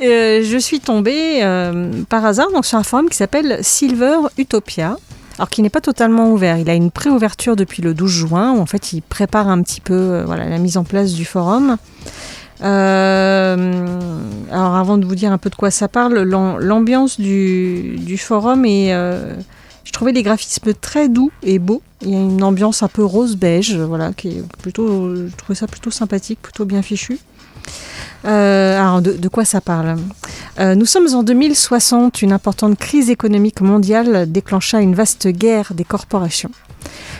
Et 0.00 0.42
je 0.42 0.56
suis 0.58 0.80
tombée 0.80 1.40
par 2.08 2.24
hasard 2.24 2.50
donc, 2.52 2.64
sur 2.64 2.78
un 2.78 2.82
forum 2.84 3.10
qui 3.10 3.16
s'appelle 3.18 3.58
Silver 3.62 4.16
Utopia. 4.38 4.96
Alors 5.38 5.50
qui 5.50 5.60
n'est 5.60 5.68
pas 5.68 5.82
totalement 5.82 6.30
ouvert, 6.32 6.56
il 6.56 6.70
a 6.70 6.74
une 6.74 6.90
préouverture 6.90 7.56
depuis 7.56 7.82
le 7.82 7.92
12 7.92 8.10
juin 8.10 8.52
où 8.52 8.58
en 8.60 8.64
fait 8.64 8.94
il 8.94 9.02
prépare 9.02 9.48
un 9.48 9.60
petit 9.60 9.82
peu 9.82 10.22
voilà, 10.24 10.48
la 10.48 10.56
mise 10.56 10.78
en 10.78 10.84
place 10.84 11.12
du 11.12 11.26
forum. 11.26 11.76
Euh, 12.62 13.98
alors 14.50 14.76
avant 14.76 14.96
de 14.96 15.04
vous 15.04 15.14
dire 15.14 15.32
un 15.32 15.36
peu 15.38 15.50
de 15.50 15.54
quoi 15.54 15.70
ça 15.70 15.88
parle, 15.88 16.18
l'am- 16.20 16.56
l'ambiance 16.58 17.20
du, 17.20 17.96
du 17.98 18.16
forum 18.16 18.64
est... 18.64 18.94
euh, 18.94 19.34
je 19.86 19.92
trouvais 19.92 20.12
les 20.12 20.24
graphismes 20.24 20.74
très 20.74 21.08
doux 21.08 21.30
et 21.44 21.60
beaux. 21.60 21.80
Il 22.02 22.10
y 22.10 22.14
a 22.14 22.18
une 22.18 22.42
ambiance 22.42 22.82
un 22.82 22.88
peu 22.88 23.04
rose-beige, 23.04 23.76
voilà, 23.76 24.12
qui 24.12 24.28
est 24.28 24.44
plutôt, 24.60 25.14
je 25.14 25.34
trouvais 25.36 25.54
ça 25.54 25.68
plutôt 25.68 25.92
sympathique, 25.92 26.40
plutôt 26.42 26.64
bien 26.64 26.82
fichu. 26.82 27.18
Euh, 28.24 28.78
alors, 28.80 29.00
de, 29.00 29.12
de 29.12 29.28
quoi 29.28 29.44
ça 29.44 29.60
parle? 29.60 29.96
Euh, 30.58 30.74
Nous 30.74 30.86
sommes 30.86 31.14
en 31.14 31.22
2060. 31.22 32.20
Une 32.22 32.32
importante 32.32 32.76
crise 32.76 33.10
économique 33.10 33.60
mondiale 33.60 34.30
déclencha 34.30 34.80
une 34.80 34.94
vaste 34.94 35.28
guerre 35.28 35.72
des 35.72 35.84
corporations. 35.84 36.50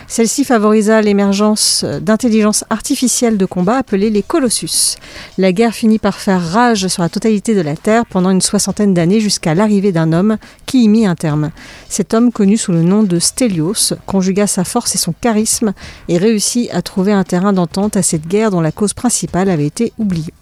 Celle-ci 0.09 0.45
favorisa 0.45 1.01
l'émergence 1.01 1.83
d'intelligence 1.83 2.63
artificielle 2.69 3.37
de 3.37 3.45
combat 3.45 3.75
appelée 3.75 4.09
les 4.09 4.23
Colossus. 4.23 4.95
La 5.37 5.51
guerre 5.51 5.73
finit 5.73 5.99
par 5.99 6.15
faire 6.15 6.41
rage 6.41 6.87
sur 6.87 7.03
la 7.03 7.09
totalité 7.09 7.53
de 7.53 7.61
la 7.61 7.75
Terre 7.75 8.05
pendant 8.05 8.29
une 8.29 8.39
soixantaine 8.39 8.93
d'années 8.93 9.19
jusqu'à 9.19 9.53
l'arrivée 9.53 9.91
d'un 9.91 10.13
homme 10.13 10.37
qui 10.65 10.85
y 10.85 10.87
mit 10.87 11.05
un 11.05 11.15
terme. 11.15 11.51
Cet 11.89 12.13
homme, 12.13 12.31
connu 12.31 12.55
sous 12.55 12.71
le 12.71 12.83
nom 12.83 13.03
de 13.03 13.19
Stelios, 13.19 13.95
conjugua 14.05 14.47
sa 14.47 14.63
force 14.63 14.95
et 14.95 14.97
son 14.97 15.13
charisme 15.19 15.73
et 16.07 16.17
réussit 16.17 16.69
à 16.71 16.81
trouver 16.81 17.11
un 17.11 17.25
terrain 17.25 17.51
d'entente 17.51 17.97
à 17.97 18.01
cette 18.01 18.27
guerre 18.27 18.49
dont 18.49 18.61
la 18.61 18.71
cause 18.71 18.93
principale 18.93 19.49
avait 19.49 19.67
été 19.67 19.91
oubliée. 19.97 20.33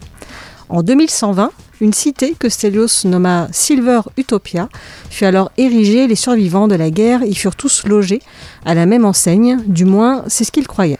En 0.69 0.83
2120, 0.83 1.49
une 1.81 1.93
cité 1.93 2.35
que 2.37 2.49
Stelios 2.49 3.05
nomma 3.05 3.47
Silver 3.51 4.01
Utopia 4.17 4.69
fut 5.09 5.25
alors 5.25 5.51
érigée. 5.57 6.07
Les 6.07 6.15
survivants 6.15 6.67
de 6.67 6.75
la 6.75 6.89
guerre 6.89 7.23
y 7.23 7.35
furent 7.35 7.55
tous 7.55 7.85
logés 7.85 8.21
à 8.65 8.73
la 8.73 8.85
même 8.85 9.05
enseigne, 9.05 9.59
du 9.67 9.85
moins 9.85 10.23
c'est 10.27 10.43
ce 10.43 10.51
qu'ils 10.51 10.67
croyaient. 10.67 10.99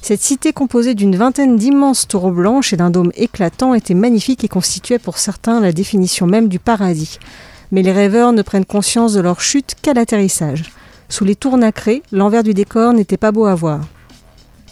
Cette 0.00 0.20
cité 0.20 0.52
composée 0.52 0.94
d'une 0.94 1.14
vingtaine 1.14 1.56
d'immenses 1.56 2.08
tours 2.08 2.32
blanches 2.32 2.72
et 2.72 2.76
d'un 2.76 2.90
dôme 2.90 3.12
éclatant 3.14 3.74
était 3.74 3.94
magnifique 3.94 4.42
et 4.42 4.48
constituait 4.48 4.98
pour 4.98 5.18
certains 5.18 5.60
la 5.60 5.72
définition 5.72 6.26
même 6.26 6.48
du 6.48 6.58
paradis. 6.58 7.18
Mais 7.70 7.82
les 7.82 7.92
rêveurs 7.92 8.32
ne 8.32 8.42
prennent 8.42 8.64
conscience 8.64 9.12
de 9.12 9.20
leur 9.20 9.40
chute 9.40 9.76
qu'à 9.80 9.94
l'atterrissage. 9.94 10.72
Sous 11.08 11.24
les 11.24 11.36
tours 11.36 11.56
nacrées, 11.56 12.02
l'envers 12.10 12.42
du 12.42 12.52
décor 12.52 12.92
n'était 12.92 13.16
pas 13.16 13.30
beau 13.30 13.44
à 13.44 13.54
voir. 13.54 13.80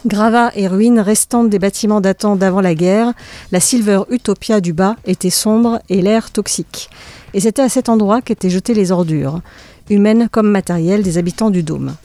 Gravats 0.06 0.50
et 0.56 0.66
ruines 0.66 1.00
restantes 1.00 1.50
des 1.50 1.58
bâtiments 1.58 2.00
datant 2.00 2.34
d'avant 2.34 2.62
la 2.62 2.74
guerre, 2.74 3.12
la 3.52 3.60
Silver 3.60 4.00
Utopia 4.08 4.62
du 4.62 4.72
bas 4.72 4.96
était 5.04 5.28
sombre 5.28 5.82
et 5.90 6.00
l'air 6.00 6.30
toxique. 6.30 6.88
Et 7.34 7.40
c'était 7.40 7.60
à 7.60 7.68
cet 7.68 7.90
endroit 7.90 8.22
qu'étaient 8.22 8.48
jetées 8.48 8.72
les 8.72 8.92
ordures, 8.92 9.42
humaines 9.90 10.30
comme 10.32 10.50
matérielles, 10.50 11.02
des 11.02 11.18
habitants 11.18 11.50
du 11.50 11.62
dôme. 11.62 11.96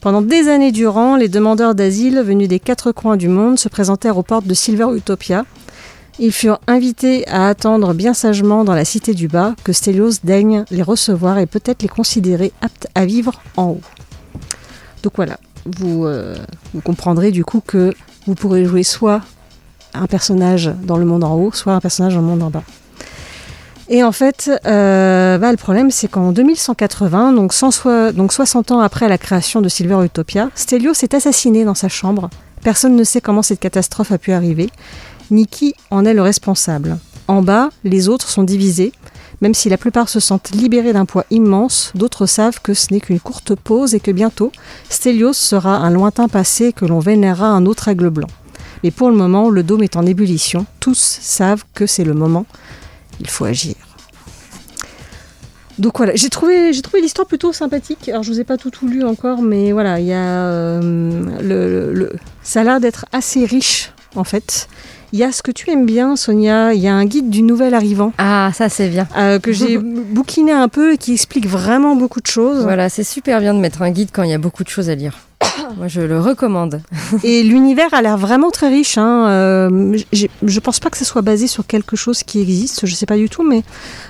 Pendant 0.00 0.22
des 0.22 0.48
années 0.48 0.70
durant, 0.70 1.16
les 1.16 1.28
demandeurs 1.28 1.74
d'asile 1.74 2.20
venus 2.20 2.48
des 2.48 2.60
quatre 2.60 2.92
coins 2.92 3.16
du 3.16 3.26
monde 3.26 3.58
se 3.58 3.68
présentèrent 3.68 4.18
aux 4.18 4.22
portes 4.22 4.46
de 4.46 4.54
Silver 4.54 4.96
Utopia. 4.96 5.44
Ils 6.20 6.32
furent 6.32 6.60
invités 6.68 7.26
à 7.26 7.48
attendre 7.48 7.92
bien 7.92 8.14
sagement 8.14 8.62
dans 8.62 8.74
la 8.74 8.84
cité 8.84 9.14
du 9.14 9.26
bas 9.26 9.56
que 9.64 9.72
Stelios 9.72 10.20
daigne 10.22 10.64
les 10.70 10.82
recevoir 10.82 11.38
et 11.38 11.46
peut-être 11.46 11.82
les 11.82 11.88
considérer 11.88 12.52
aptes 12.60 12.86
à 12.94 13.04
vivre 13.04 13.40
en 13.56 13.70
haut. 13.70 13.80
Donc 15.02 15.14
voilà, 15.16 15.38
vous, 15.66 16.04
euh, 16.06 16.36
vous 16.74 16.80
comprendrez 16.80 17.30
du 17.30 17.44
coup 17.44 17.62
que 17.66 17.92
vous 18.26 18.34
pourrez 18.34 18.64
jouer 18.64 18.82
soit 18.82 19.20
un 19.94 20.06
personnage 20.06 20.70
dans 20.84 20.96
le 20.96 21.04
monde 21.04 21.24
en 21.24 21.34
haut, 21.34 21.50
soit 21.52 21.74
un 21.74 21.80
personnage 21.80 22.14
dans 22.14 22.20
le 22.20 22.26
monde 22.26 22.42
en 22.42 22.50
bas. 22.50 22.62
Et 23.88 24.02
en 24.04 24.12
fait, 24.12 24.50
euh, 24.64 25.38
bah, 25.38 25.50
le 25.50 25.56
problème, 25.56 25.90
c'est 25.90 26.08
qu'en 26.08 26.32
2180, 26.32 27.32
donc, 27.32 27.52
100 27.52 27.70
soi- 27.72 28.12
donc 28.12 28.32
60 28.32 28.70
ans 28.70 28.80
après 28.80 29.08
la 29.08 29.18
création 29.18 29.60
de 29.60 29.68
Silver 29.68 30.02
Utopia, 30.04 30.48
Stelios 30.54 30.94
est 31.02 31.14
assassiné 31.14 31.64
dans 31.64 31.74
sa 31.74 31.88
chambre. 31.88 32.30
Personne 32.62 32.96
ne 32.96 33.04
sait 33.04 33.20
comment 33.20 33.42
cette 33.42 33.60
catastrophe 33.60 34.12
a 34.12 34.18
pu 34.18 34.32
arriver, 34.32 34.70
ni 35.30 35.46
qui 35.46 35.74
en 35.90 36.04
est 36.04 36.14
le 36.14 36.22
responsable. 36.22 36.96
En 37.28 37.42
bas, 37.42 37.70
les 37.84 38.08
autres 38.08 38.28
sont 38.28 38.44
divisés. 38.44 38.92
Même 39.42 39.54
si 39.54 39.68
la 39.68 39.76
plupart 39.76 40.08
se 40.08 40.20
sentent 40.20 40.52
libérés 40.54 40.92
d'un 40.94 41.04
poids 41.04 41.26
immense, 41.30 41.90
d'autres 41.94 42.26
savent 42.26 42.60
que 42.62 42.72
ce 42.74 42.92
n'est 42.94 43.00
qu'une 43.00 43.20
courte 43.20 43.54
pause 43.56 43.92
et 43.94 44.00
que 44.00 44.10
bientôt, 44.12 44.52
Stelios 44.88 45.32
sera 45.34 45.76
un 45.76 45.90
lointain 45.90 46.28
passé 46.28 46.72
que 46.72 46.84
l'on 46.86 47.00
vénérera 47.00 47.48
un 47.48 47.66
autre 47.66 47.88
aigle 47.88 48.08
blanc. 48.08 48.28
Mais 48.84 48.90
pour 48.92 49.10
le 49.10 49.16
moment, 49.16 49.50
le 49.50 49.62
dôme 49.62 49.82
est 49.82 49.96
en 49.96 50.06
ébullition. 50.06 50.64
Tous 50.80 51.18
savent 51.20 51.64
que 51.74 51.86
c'est 51.86 52.04
le 52.04 52.14
moment. 52.14 52.46
Il 53.20 53.28
faut 53.28 53.44
agir. 53.44 53.74
Donc 55.78 55.96
voilà, 55.96 56.14
j'ai 56.14 56.28
trouvé, 56.28 56.72
j'ai 56.72 56.82
trouvé 56.82 57.00
l'histoire 57.00 57.26
plutôt 57.26 57.52
sympathique. 57.52 58.08
Alors 58.08 58.22
je 58.22 58.30
vous 58.30 58.40
ai 58.40 58.44
pas 58.44 58.56
tout, 58.56 58.70
tout 58.70 58.86
lu 58.86 59.02
encore, 59.04 59.42
mais 59.42 59.72
voilà, 59.72 59.98
il 60.00 60.06
y 60.06 60.12
a 60.12 60.18
euh, 60.18 61.40
le- 61.42 62.12
ça 62.42 62.60
a 62.60 62.64
l'air 62.64 62.78
d'être 62.80 63.06
assez 63.10 63.44
riche 63.44 63.92
en 64.14 64.24
fait. 64.24 64.68
Il 65.12 65.18
y 65.18 65.24
a 65.24 65.32
ce 65.32 65.42
que 65.42 65.50
tu 65.50 65.70
aimes 65.70 65.84
bien, 65.84 66.16
Sonia. 66.16 66.72
Il 66.72 66.80
y 66.80 66.88
a 66.88 66.94
un 66.94 67.04
guide 67.04 67.28
du 67.28 67.42
nouvel 67.42 67.74
arrivant 67.74 68.12
Ah, 68.18 68.50
ça 68.54 68.68
c'est 68.70 68.88
bien. 68.88 69.06
euh, 69.18 69.38
que 69.38 69.52
j'ai 69.52 69.76
bouquiné 69.78 70.52
un 70.52 70.68
peu 70.68 70.94
et 70.94 70.96
qui 70.98 71.12
explique 71.12 71.46
vraiment 71.46 71.96
beaucoup 71.96 72.20
de 72.20 72.26
choses. 72.26 72.62
Voilà, 72.62 72.88
c'est 72.88 73.04
super 73.04 73.40
bien 73.40 73.52
de 73.52 73.58
mettre 73.58 73.82
un 73.82 73.90
guide 73.90 74.08
quand 74.12 74.22
il 74.22 74.30
y 74.30 74.34
a 74.34 74.38
beaucoup 74.38 74.64
de 74.64 74.68
choses 74.70 74.88
à 74.88 74.94
lire. 74.94 75.18
Moi, 75.76 75.88
je 75.88 76.00
le 76.00 76.18
recommande. 76.18 76.80
Et 77.24 77.42
l'univers 77.42 77.92
a 77.92 78.00
l'air 78.00 78.16
vraiment 78.16 78.50
très 78.50 78.68
riche. 78.68 78.96
Hein. 78.96 79.26
Euh, 79.28 79.98
je 80.12 80.60
pense 80.60 80.80
pas 80.80 80.88
que 80.88 80.96
ce 80.96 81.04
soit 81.04 81.20
basé 81.22 81.46
sur 81.46 81.66
quelque 81.66 81.94
chose 81.96 82.22
qui 82.22 82.40
existe, 82.40 82.86
je 82.86 82.94
sais 82.94 83.06
pas 83.06 83.16
du 83.18 83.28
tout, 83.28 83.42
mais 83.42 83.64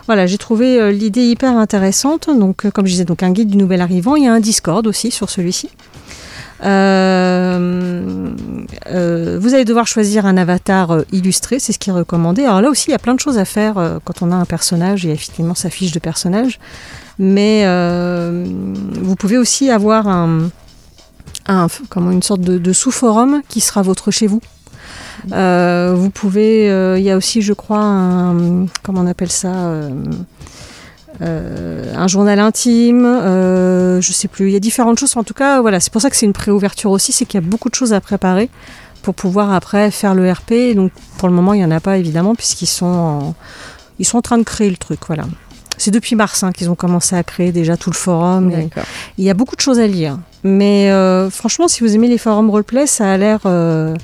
voilà, 0.06 0.26
j'ai 0.26 0.38
trouvé 0.38 0.80
euh, 0.80 0.92
l'idée 0.92 1.24
hyper 1.24 1.56
intéressante. 1.56 2.28
Donc, 2.28 2.64
euh, 2.64 2.70
comme 2.70 2.86
je 2.86 2.92
disais, 2.92 3.04
donc 3.04 3.24
un 3.24 3.30
guide 3.32 3.48
du 3.50 3.56
nouvel 3.56 3.80
arrivant. 3.80 4.14
Il 4.14 4.22
y 4.24 4.28
a 4.28 4.32
un 4.32 4.40
Discord 4.40 4.86
aussi 4.86 5.10
sur 5.10 5.30
celui-ci. 5.30 5.68
Euh, 6.64 8.30
euh, 8.86 9.38
vous 9.40 9.54
allez 9.54 9.64
devoir 9.64 9.86
choisir 9.86 10.26
un 10.26 10.36
avatar 10.36 10.92
euh, 10.92 11.02
illustré, 11.10 11.58
c'est 11.58 11.72
ce 11.72 11.78
qui 11.78 11.90
est 11.90 11.92
recommandé. 11.92 12.44
Alors 12.44 12.60
là 12.60 12.68
aussi, 12.68 12.88
il 12.88 12.92
y 12.92 12.94
a 12.94 12.98
plein 12.98 13.14
de 13.14 13.20
choses 13.20 13.38
à 13.38 13.44
faire 13.44 13.74
quand 14.04 14.22
on 14.22 14.30
a 14.30 14.36
un 14.36 14.44
personnage. 14.44 15.04
Il 15.04 15.08
y 15.08 15.10
a 15.10 15.14
effectivement 15.14 15.54
sa 15.54 15.70
fiche 15.70 15.92
de 15.92 15.98
personnage, 15.98 16.60
mais 17.18 17.64
vous 19.00 19.16
pouvez 19.16 19.38
aussi 19.38 19.70
avoir 19.70 20.08
un, 20.08 20.48
comment 21.88 22.10
une 22.10 22.22
sorte 22.22 22.42
de, 22.42 22.72
sous-forum 22.72 23.42
qui 23.48 23.60
sera 23.60 23.82
votre 23.82 24.10
chez 24.10 24.26
vous. 24.26 24.40
Vous 25.28 26.10
pouvez, 26.10 26.66
il 26.98 27.02
y 27.02 27.10
a 27.10 27.16
aussi, 27.16 27.42
je 27.42 27.52
crois, 27.52 27.82
un, 27.82 28.66
comment 28.82 29.00
on 29.00 29.06
appelle 29.06 29.32
ça, 29.32 29.72
euh, 31.22 31.92
un 31.96 32.08
journal 32.08 32.38
intime, 32.40 33.04
euh, 33.06 34.00
je 34.00 34.12
sais 34.12 34.28
plus. 34.28 34.48
Il 34.48 34.52
y 34.52 34.56
a 34.56 34.60
différentes 34.60 34.98
choses. 34.98 35.16
En 35.16 35.22
tout 35.24 35.34
cas, 35.34 35.60
voilà, 35.60 35.78
c'est 35.80 35.92
pour 35.92 36.02
ça 36.02 36.10
que 36.10 36.16
c'est 36.16 36.26
une 36.26 36.32
préouverture 36.32 36.90
aussi, 36.90 37.12
c'est 37.12 37.24
qu'il 37.24 37.40
y 37.40 37.44
a 37.44 37.46
beaucoup 37.46 37.68
de 37.68 37.74
choses 37.74 37.92
à 37.92 38.00
préparer 38.00 38.50
pour 39.02 39.14
pouvoir 39.14 39.52
après 39.52 39.90
faire 39.90 40.14
le 40.14 40.30
RP. 40.30 40.74
Donc, 40.74 40.92
pour 41.18 41.28
le 41.28 41.34
moment, 41.34 41.54
il 41.54 41.60
y 41.60 41.64
en 41.64 41.70
a 41.70 41.80
pas 41.80 41.98
évidemment 41.98 42.34
puisqu'ils 42.34 42.66
sont, 42.66 42.86
en, 42.86 43.34
ils 43.98 44.04
sont 44.04 44.18
en 44.18 44.22
train 44.22 44.38
de 44.38 44.42
créer 44.44 44.70
le 44.70 44.76
truc, 44.76 45.00
voilà. 45.06 45.24
C'est 45.78 45.90
depuis 45.90 46.14
mars 46.14 46.42
hein, 46.44 46.52
qu'ils 46.52 46.70
ont 46.70 46.74
commencé 46.76 47.16
à 47.16 47.22
créer 47.24 47.50
déjà 47.50 47.76
tout 47.76 47.90
le 47.90 47.96
forum. 47.96 48.50
et- 48.60 48.70
il 49.18 49.24
y 49.24 49.30
a 49.30 49.34
beaucoup 49.34 49.56
de 49.56 49.60
choses 49.60 49.80
à 49.80 49.86
lire. 49.86 50.18
Mais 50.44 50.90
euh, 50.90 51.30
franchement, 51.30 51.66
si 51.66 51.80
vous 51.82 51.94
aimez 51.94 52.08
les 52.08 52.18
forums 52.18 52.50
roleplay, 52.50 52.86
ça 52.86 53.10
a 53.10 53.16
l'air, 53.16 53.40
euh, 53.46 53.94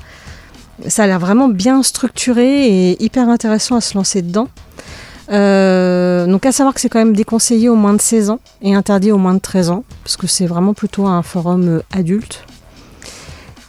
ça 0.87 1.03
a 1.03 1.07
l'air 1.07 1.19
vraiment 1.19 1.47
bien 1.47 1.81
structuré 1.83 2.67
et 2.91 3.03
hyper 3.03 3.29
intéressant 3.29 3.75
à 3.75 3.81
se 3.81 3.93
lancer 3.95 4.21
dedans. 4.21 4.47
Euh, 5.31 6.25
donc 6.25 6.45
à 6.45 6.51
savoir 6.51 6.73
que 6.73 6.81
c'est 6.81 6.89
quand 6.89 6.99
même 6.99 7.15
déconseillé 7.15 7.69
au 7.69 7.75
moins 7.75 7.93
de 7.93 8.01
16 8.01 8.31
ans 8.31 8.39
et 8.61 8.73
interdit 8.73 9.11
au 9.11 9.17
moins 9.17 9.33
de 9.33 9.39
13 9.39 9.69
ans, 9.69 9.83
parce 10.03 10.17
que 10.17 10.27
c'est 10.27 10.47
vraiment 10.47 10.73
plutôt 10.73 11.05
un 11.05 11.21
forum 11.21 11.67
euh, 11.67 11.81
adulte. 11.91 12.45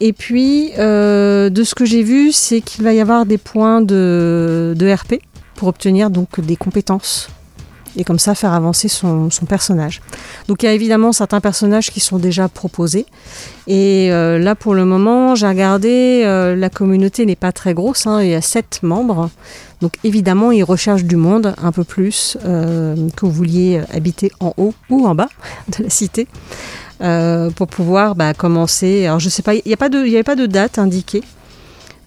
Et 0.02 0.14
puis, 0.14 0.73
euh, 0.79 1.50
de 1.50 1.62
ce 1.62 1.75
que 1.75 1.85
j'ai 1.85 2.02
vu, 2.02 2.33
c'est 2.33 2.62
qu'il 2.62 2.83
va 2.85 2.95
y 2.95 3.00
avoir 3.00 3.26
des 3.26 3.37
points 3.37 3.83
de, 3.83 4.75
de 4.75 4.93
RP 4.93 5.21
pour 5.57 5.69
obtenir 5.69 6.09
donc 6.09 6.40
des 6.40 6.57
compétences 6.57 7.29
et 7.97 8.04
comme 8.04 8.18
ça 8.18 8.35
faire 8.35 8.52
avancer 8.52 8.88
son, 8.88 9.30
son 9.30 9.47
personnage. 9.47 10.00
Donc 10.49 10.62
il 10.62 10.66
y 10.66 10.68
a 10.68 10.73
évidemment 10.73 11.12
certains 11.12 11.40
personnages 11.40 11.90
qui 11.90 12.00
sont 12.00 12.18
déjà 12.18 12.49
proposés 12.49 13.06
et 13.66 14.11
euh, 14.11 14.38
là 14.38 14.54
pour 14.54 14.75
le 14.75 14.85
moment 14.85 15.35
j'ai 15.35 15.49
regardé, 15.49 16.23
euh, 16.25 16.56
la 16.56 16.70
communauté 16.70 17.26
n'est 17.26 17.37
pas 17.37 17.52
très 17.52 17.75
grosse, 17.75 18.06
hein, 18.06 18.23
il 18.23 18.30
y 18.30 18.35
a 18.35 18.42
7 18.42 18.80
membres. 18.82 19.30
Donc 19.80 19.94
évidemment 20.04 20.52
ils 20.52 20.64
recherchent 20.64 21.04
du 21.04 21.16
monde 21.16 21.54
un 21.62 21.73
peu 21.73 21.85
plus 21.85 22.37
euh, 22.44 22.94
que 23.16 23.26
vous 23.26 23.32
vouliez 23.32 23.80
habiter 23.92 24.30
en 24.40 24.52
haut 24.56 24.75
ou 24.88 25.06
en 25.06 25.14
bas 25.14 25.28
de 25.78 25.85
la 25.85 25.90
cité. 25.90 26.26
pour 27.56 27.66
pouvoir 27.66 28.14
bah, 28.14 28.35
commencer. 28.35 29.06
Alors 29.06 29.20
je 29.20 29.28
sais 29.28 29.42
pas, 29.42 29.54
il 29.54 29.62
n'y 29.64 29.73
avait 29.73 30.23
pas 30.23 30.37
de 30.37 30.47
date 30.47 30.78
indiquée, 30.78 31.23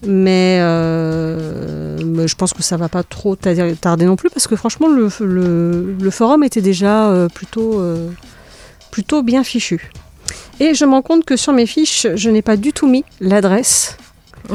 mais, 0.06 0.58
euh, 0.60 1.98
mais 2.04 2.28
je 2.28 2.34
pense 2.34 2.52
que 2.52 2.62
ça 2.62 2.76
va 2.76 2.88
pas 2.88 3.02
trop 3.02 3.36
tarder 3.36 4.04
non 4.04 4.16
plus 4.16 4.30
parce 4.30 4.46
que 4.46 4.56
franchement 4.56 4.88
le, 4.88 5.08
le, 5.20 5.96
le 6.00 6.10
forum 6.10 6.44
était 6.44 6.60
déjà 6.60 7.08
euh, 7.10 7.28
plutôt, 7.28 7.80
euh, 7.80 8.10
plutôt 8.90 9.22
bien 9.22 9.44
fichu. 9.44 9.90
Et 10.60 10.74
je 10.74 10.84
me 10.84 10.92
rends 10.92 11.02
compte 11.02 11.24
que 11.24 11.36
sur 11.36 11.52
mes 11.52 11.66
fiches, 11.66 12.06
je 12.14 12.30
n'ai 12.30 12.42
pas 12.42 12.56
du 12.56 12.72
tout 12.72 12.86
mis 12.86 13.04
l'adresse. 13.20 13.96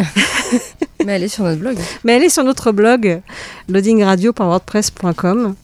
Mais 1.06 1.13
elle 1.13 1.24
est 1.24 1.29
sur 1.29 1.44
notre 1.44 1.60
blog. 1.60 1.77
Mais 2.03 2.13
elle 2.13 2.24
est 2.24 2.29
sur 2.29 2.44
notre 2.44 2.72
blog, 2.72 3.22
loadingradio.wordpress.com. 3.70 5.56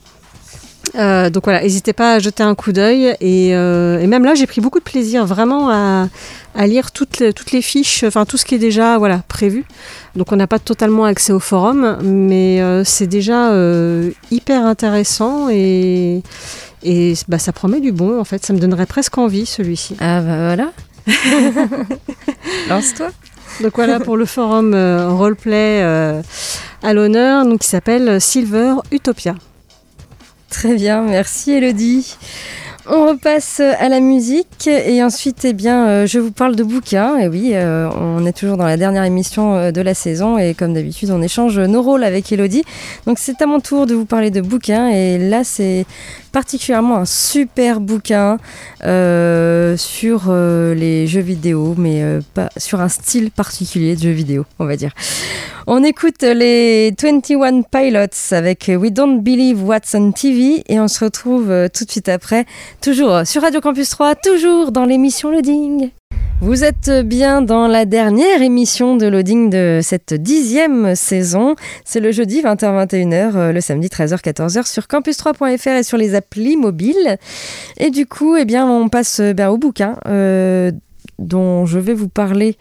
Euh, 0.95 1.29
donc 1.29 1.45
voilà, 1.45 1.61
n'hésitez 1.61 1.93
pas 1.93 2.13
à 2.13 2.19
jeter 2.19 2.43
un 2.43 2.55
coup 2.55 2.71
d'œil. 2.71 3.15
Et, 3.19 3.55
euh, 3.55 3.99
et 3.99 4.07
même 4.07 4.23
là, 4.23 4.35
j'ai 4.35 4.47
pris 4.47 4.61
beaucoup 4.61 4.79
de 4.79 4.83
plaisir 4.83 5.25
vraiment 5.25 5.69
à, 5.69 6.07
à 6.53 6.67
lire 6.67 6.91
toutes 6.91 7.19
les, 7.19 7.33
toutes 7.33 7.51
les 7.51 7.61
fiches, 7.61 8.03
enfin 8.03 8.25
tout 8.25 8.37
ce 8.37 8.45
qui 8.45 8.55
est 8.55 8.59
déjà 8.59 8.97
voilà, 8.97 9.23
prévu. 9.27 9.65
Donc 10.15 10.31
on 10.31 10.35
n'a 10.35 10.47
pas 10.47 10.59
totalement 10.59 11.05
accès 11.05 11.33
au 11.33 11.39
forum, 11.39 11.97
mais 12.03 12.61
euh, 12.61 12.83
c'est 12.83 13.07
déjà 13.07 13.51
hyper 14.31 14.65
intéressant 14.65 15.49
et, 15.49 16.21
et 16.83 17.13
bah, 17.27 17.39
ça 17.39 17.51
promet 17.51 17.79
du 17.79 17.91
bon 17.91 18.19
en 18.19 18.23
fait. 18.23 18.45
Ça 18.45 18.53
me 18.53 18.59
donnerait 18.59 18.85
presque 18.85 19.17
envie 19.17 19.45
celui-ci. 19.45 19.95
Ah 19.99 20.21
bah 20.21 20.55
voilà. 20.55 20.71
Lance-toi. 22.69 23.09
Donc 23.61 23.73
voilà 23.75 23.99
pour 23.99 24.17
le 24.17 24.25
forum 24.25 24.75
roleplay 24.75 25.81
à 26.83 26.93
l'honneur, 26.93 27.45
donc 27.45 27.59
qui 27.59 27.67
s'appelle 27.67 28.19
Silver 28.19 28.75
Utopia. 28.91 29.35
Très 30.49 30.75
bien, 30.75 31.01
merci 31.01 31.51
Elodie. 31.51 32.15
On 32.87 33.07
repasse 33.07 33.61
à 33.61 33.89
la 33.89 33.99
musique 33.99 34.67
et 34.67 35.03
ensuite, 35.03 35.43
eh 35.43 35.53
bien, 35.53 35.87
euh, 35.87 36.05
je 36.05 36.19
vous 36.19 36.31
parle 36.31 36.55
de 36.55 36.63
bouquins. 36.63 37.17
Et 37.17 37.27
oui, 37.27 37.51
euh, 37.53 37.89
on 37.99 38.23
est 38.27 38.31
toujours 38.31 38.57
dans 38.57 38.65
la 38.65 38.77
dernière 38.77 39.03
émission 39.03 39.55
euh, 39.55 39.71
de 39.71 39.81
la 39.81 39.95
saison 39.95 40.37
et 40.37 40.53
comme 40.53 40.75
d'habitude, 40.75 41.09
on 41.09 41.23
échange 41.23 41.59
nos 41.59 41.81
rôles 41.81 42.03
avec 42.03 42.31
Elodie. 42.31 42.63
Donc, 43.07 43.17
c'est 43.17 43.41
à 43.41 43.47
mon 43.47 43.59
tour 43.59 43.87
de 43.87 43.95
vous 43.95 44.05
parler 44.05 44.29
de 44.29 44.39
bouquins 44.39 44.89
et 44.89 45.17
là, 45.17 45.43
c'est 45.43 45.87
particulièrement 46.35 46.97
un 46.97 47.05
super 47.05 47.79
bouquin 47.79 48.39
euh, 48.83 49.77
sur 49.77 50.23
euh, 50.27 50.73
les 50.73 51.07
jeux 51.07 51.21
vidéo, 51.21 51.75
mais 51.77 52.03
euh, 52.03 52.19
pas 52.33 52.49
sur 52.57 52.81
un 52.81 52.89
style 52.89 53.31
particulier 53.31 53.95
de 53.95 54.01
jeux 54.01 54.11
vidéo, 54.11 54.43
on 54.59 54.65
va 54.65 54.75
dire. 54.75 54.91
On 55.65 55.81
écoute 55.85 56.23
les 56.23 56.93
21 57.01 57.61
Pilots 57.61 58.33
avec 58.33 58.65
We 58.67 58.91
Don't 58.91 59.21
Believe 59.21 59.63
What's 59.63 59.95
on 59.95 60.11
TV 60.11 60.61
et 60.67 60.77
on 60.77 60.89
se 60.89 61.05
retrouve 61.05 61.69
tout 61.73 61.85
de 61.85 61.91
suite 61.91 62.09
après, 62.09 62.45
toujours 62.81 63.25
sur 63.25 63.41
Radio 63.41 63.61
Campus 63.61 63.89
3, 63.91 64.15
toujours 64.15 64.73
dans 64.73 64.83
l'émission 64.83 65.31
Loading. 65.31 65.91
Vous 66.41 66.65
êtes 66.65 66.91
bien 67.05 67.41
dans 67.41 67.67
la 67.67 67.85
dernière 67.85 68.41
émission 68.41 68.97
de 68.97 69.07
Loading 69.07 69.49
de 69.49 69.79
cette 69.81 70.13
dixième 70.13 70.93
saison. 70.93 71.55
C'est 71.85 72.01
le 72.01 72.11
jeudi 72.11 72.41
20h-21h, 72.41 73.35
euh, 73.35 73.51
le 73.53 73.61
samedi 73.61 73.87
13h-14h 73.87 74.69
sur 74.69 74.83
campus3.fr 74.83 75.67
et 75.69 75.83
sur 75.83 75.97
les 75.97 76.13
applis 76.13 76.57
mobiles. 76.57 77.17
Et 77.77 77.89
du 77.89 78.05
coup, 78.05 78.35
eh 78.35 78.43
bien, 78.43 78.69
on 78.69 78.89
passe 78.89 79.21
euh, 79.21 79.33
ben, 79.33 79.49
au 79.49 79.57
bouquin 79.57 79.97
euh, 80.07 80.71
dont 81.19 81.65
je 81.65 81.79
vais 81.79 81.93
vous 81.93 82.09
parler 82.09 82.57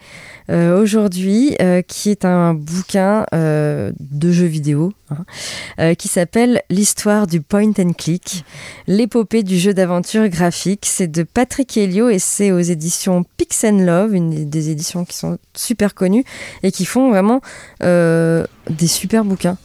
euh, 0.49 0.81
aujourd'hui, 0.81 1.55
euh, 1.61 1.81
qui 1.81 2.09
est 2.09 2.23
un 2.23 2.53
bouquin 2.53 3.25
euh, 3.33 3.91
de 3.99 4.31
jeux 4.31 4.45
vidéo 4.45 4.93
hein, 5.09 5.95
qui 5.95 6.07
s'appelle 6.07 6.61
L'histoire 6.69 7.27
du 7.27 7.41
point 7.41 7.71
and 7.79 7.93
click, 7.97 8.45
l'épopée 8.87 9.43
du 9.43 9.57
jeu 9.57 9.73
d'aventure 9.73 10.27
graphique. 10.29 10.85
C'est 10.85 11.07
de 11.07 11.23
Patrick 11.23 11.75
Helio 11.77 12.09
et 12.09 12.19
c'est 12.19 12.51
aux 12.51 12.59
éditions 12.59 13.25
Pix 13.37 13.63
and 13.63 13.79
Love, 13.79 14.13
une 14.13 14.49
des- 14.49 14.69
éditions 14.69 15.05
qui 15.05 15.17
sont 15.17 15.37
super 15.55 15.93
connues 15.93 16.23
et 16.63 16.71
qui 16.71 16.85
font 16.85 17.09
vraiment 17.09 17.41
des 17.81 18.87
super 18.87 19.23
bouquins. 19.25 19.57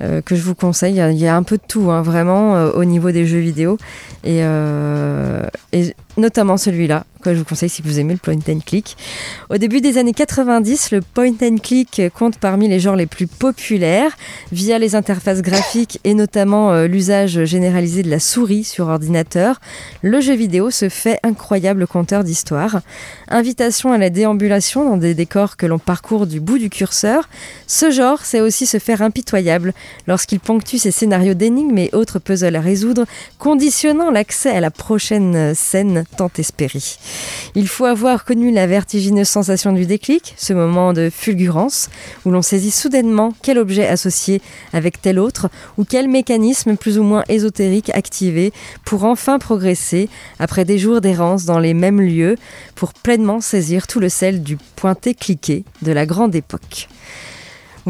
que 0.00 0.34
je 0.36 0.42
vous 0.42 0.54
conseille, 0.54 0.94
il 0.94 1.18
y 1.18 1.26
a, 1.26 1.36
un 1.36 1.42
peu 1.42 1.56
de 1.56 1.62
tout, 1.66 1.90
hein, 1.90 2.02
vraiment, 2.02 2.54
au 2.74 2.84
niveau 2.84 3.10
des 3.10 3.26
jeux 3.26 3.40
vidéo. 3.40 3.78
Et 4.24 4.42
notamment 6.18 6.56
celui-là, 6.56 7.04
que 7.22 7.32
je 7.32 7.38
vous 7.38 7.44
conseille 7.44 7.68
si 7.68 7.82
vous 7.82 7.98
aimez 7.98 8.12
le 8.12 8.18
point 8.18 8.34
and 8.48 8.60
click. 8.64 8.96
Au 9.50 9.56
début 9.56 9.80
des 9.80 9.98
années 9.98 10.12
90, 10.12 10.90
le 10.90 11.00
point 11.00 11.32
and 11.42 11.56
click 11.62 12.02
compte 12.14 12.38
parmi 12.38 12.68
les 12.68 12.80
genres 12.80 12.96
les 12.96 13.06
plus 13.06 13.26
populaires 13.26 14.16
via 14.52 14.78
les 14.78 14.94
interfaces 14.94 15.42
graphiques 15.42 16.00
et 16.04 16.14
notamment 16.14 16.72
euh, 16.72 16.86
l'usage 16.86 17.44
généralisé 17.44 18.02
de 18.02 18.10
la 18.10 18.18
souris 18.18 18.64
sur 18.64 18.88
ordinateur. 18.88 19.60
Le 20.02 20.20
jeu 20.20 20.34
vidéo 20.34 20.70
se 20.70 20.88
fait 20.88 21.18
incroyable 21.22 21.86
conteur 21.86 22.24
d'histoire. 22.24 22.80
Invitation 23.28 23.92
à 23.92 23.98
la 23.98 24.10
déambulation 24.10 24.88
dans 24.88 24.96
des 24.96 25.14
décors 25.14 25.56
que 25.56 25.66
l'on 25.66 25.78
parcourt 25.78 26.26
du 26.26 26.40
bout 26.40 26.58
du 26.58 26.70
curseur. 26.70 27.28
Ce 27.66 27.90
genre 27.90 28.24
sait 28.24 28.40
aussi 28.40 28.66
se 28.66 28.78
faire 28.78 29.02
impitoyable 29.02 29.72
lorsqu'il 30.06 30.40
ponctue 30.40 30.76
ses 30.76 30.90
scénarios 30.90 31.34
d'énigmes 31.34 31.78
et 31.78 31.90
autres 31.92 32.18
puzzles 32.18 32.56
à 32.56 32.60
résoudre, 32.60 33.04
conditionnant 33.38 34.10
l'accès 34.10 34.50
à 34.50 34.60
la 34.60 34.70
prochaine 34.70 35.54
scène 35.54 36.04
tant 36.16 36.30
espérée. 36.38 36.82
Il 37.54 37.68
faut 37.68 37.84
avoir 37.84 38.24
connu 38.24 38.50
la 38.50 38.66
vertigineuse 38.66 39.28
sensation 39.28 39.72
du 39.72 39.86
déclic, 39.86 40.34
ce 40.36 40.52
moment 40.52 40.92
de 40.92 41.10
fulgurance, 41.10 41.88
où 42.24 42.30
l'on 42.30 42.42
saisit 42.42 42.70
soudainement 42.70 43.32
quel 43.42 43.58
objet 43.58 43.86
associé 43.86 44.40
avec 44.72 45.00
tel 45.00 45.18
autre, 45.18 45.48
ou 45.76 45.84
quel 45.84 46.08
mécanisme 46.08 46.76
plus 46.76 46.98
ou 46.98 47.02
moins 47.02 47.24
ésotérique 47.28 47.90
activé 47.90 48.52
pour 48.84 49.04
enfin 49.04 49.38
progresser, 49.38 50.08
après 50.38 50.64
des 50.64 50.78
jours 50.78 51.00
d'errance 51.00 51.44
dans 51.44 51.58
les 51.58 51.74
mêmes 51.74 52.00
lieux, 52.00 52.36
pour 52.74 52.92
pleinement 52.94 53.40
saisir 53.40 53.86
tout 53.86 54.00
le 54.00 54.08
sel 54.08 54.42
du 54.42 54.56
pointé-cliqué 54.76 55.64
de 55.82 55.92
la 55.92 56.06
grande 56.06 56.34
époque. 56.34 56.88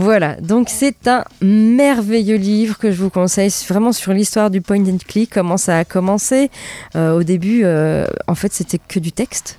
Voilà, 0.00 0.36
donc 0.40 0.68
c'est 0.70 1.08
un 1.08 1.24
merveilleux 1.42 2.36
livre 2.36 2.78
que 2.78 2.92
je 2.92 3.02
vous 3.02 3.10
conseille 3.10 3.50
vraiment 3.68 3.90
sur 3.90 4.12
l'histoire 4.12 4.48
du 4.48 4.60
point 4.60 4.78
and 4.86 4.98
click, 5.06 5.30
comment 5.34 5.56
ça 5.56 5.78
a 5.78 5.84
commencé. 5.84 6.50
Euh, 6.94 7.16
au 7.18 7.24
début, 7.24 7.62
euh, 7.64 8.06
en 8.28 8.36
fait, 8.36 8.52
c'était 8.52 8.78
que 8.78 9.00
du 9.00 9.10
texte. 9.10 9.58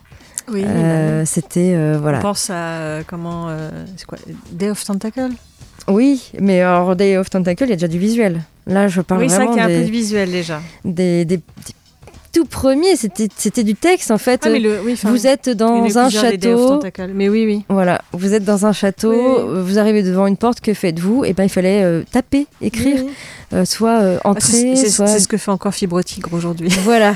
Oui, 0.49 0.63
Euh, 0.65 1.23
c'était 1.25 1.73
euh, 1.75 1.97
On 1.97 2.01
voilà. 2.01 2.19
pense 2.19 2.49
à 2.49 2.99
comment. 3.05 3.49
c'est 3.97 4.05
quoi 4.05 4.17
Day 4.53 4.69
of 4.69 4.81
Tentacle? 4.83 5.27
Oui, 5.89 6.31
mais 6.39 6.61
alors 6.61 6.95
Day 6.95 7.17
of 7.17 7.29
Tentacle, 7.29 7.63
il 7.65 7.69
y 7.71 7.73
a 7.73 7.75
déjà 7.75 7.87
du 7.89 7.99
visuel. 7.99 8.41
Là, 8.65 8.87
je 8.87 9.01
parle 9.01 9.21
Oui, 9.21 9.27
vraiment 9.27 9.49
qu'il 9.51 9.57
y 9.57 9.61
a 9.61 9.65
un 9.65 9.67
peu 9.67 9.85
de 9.85 9.91
visuel 9.91 10.31
déjà. 10.31 10.61
des, 10.85 11.25
des- 11.25 11.37
des 11.37 11.43
tout 12.31 12.45
premiers. 12.45 12.95
C'était 12.95 13.63
du 13.63 13.75
texte 13.75 14.11
en 14.11 14.17
fait. 14.17 14.41
Ah, 14.45 14.49
mais 14.49 14.59
le- 14.59 14.79
oui, 14.83 14.93
enfin, 14.93 15.09
vous 15.11 15.27
êtes 15.27 15.49
dans 15.49 15.97
un 15.97 16.09
château. 16.09 16.79
Mais 17.13 17.29
oui, 17.29 17.45
oui. 17.45 17.63
Voilà, 17.69 18.01
vous 18.13 18.33
êtes 18.33 18.43
dans 18.43 18.65
un 18.65 18.71
château, 18.73 19.11
Oui, 19.11 19.17
euh, 19.19 19.63
vous 19.63 19.79
arrivez 19.79 20.03
devant 20.03 20.27
une 20.27 20.37
porte, 20.37 20.61
que 20.61 20.73
faites-vous? 20.73 21.25
Et 21.25 21.33
ben 21.33 21.43
il 21.43 21.49
fallait 21.49 21.83
euh, 21.83 22.03
taper, 22.11 22.47
écrire, 22.61 23.03
Oui, 23.05 23.11
euh, 23.53 23.65
soit 23.65 23.99
euh, 24.01 24.17
Ah, 24.23 24.33
c'est- 24.39 24.71
entrer, 24.71 24.89
soit 24.89 25.07
c'est 25.07 25.19
ce 25.19 25.27
que 25.27 25.37
fait 25.37 25.51
encore 25.51 25.73
Fibre 25.73 26.01
Tigre 26.01 26.33
aujourd'hui, 26.33 26.69
voilà. 26.83 27.15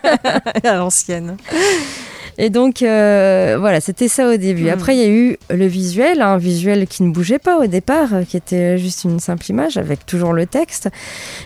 à 0.64 0.74
l'ancienne. 0.76 1.36
Et 2.42 2.48
donc, 2.48 2.80
euh, 2.82 3.56
voilà, 3.60 3.82
c'était 3.82 4.08
ça 4.08 4.26
au 4.32 4.36
début. 4.38 4.64
Mm. 4.64 4.68
Après, 4.70 4.96
il 4.96 5.00
y 5.00 5.04
a 5.04 5.08
eu 5.10 5.36
le 5.50 5.66
visuel, 5.66 6.22
un 6.22 6.38
visuel 6.38 6.86
qui 6.86 7.02
ne 7.02 7.10
bougeait 7.12 7.38
pas 7.38 7.58
au 7.58 7.66
départ, 7.66 8.08
qui 8.26 8.38
était 8.38 8.78
juste 8.78 9.04
une 9.04 9.20
simple 9.20 9.44
image 9.50 9.76
avec 9.76 10.06
toujours 10.06 10.32
le 10.32 10.46
texte. 10.46 10.88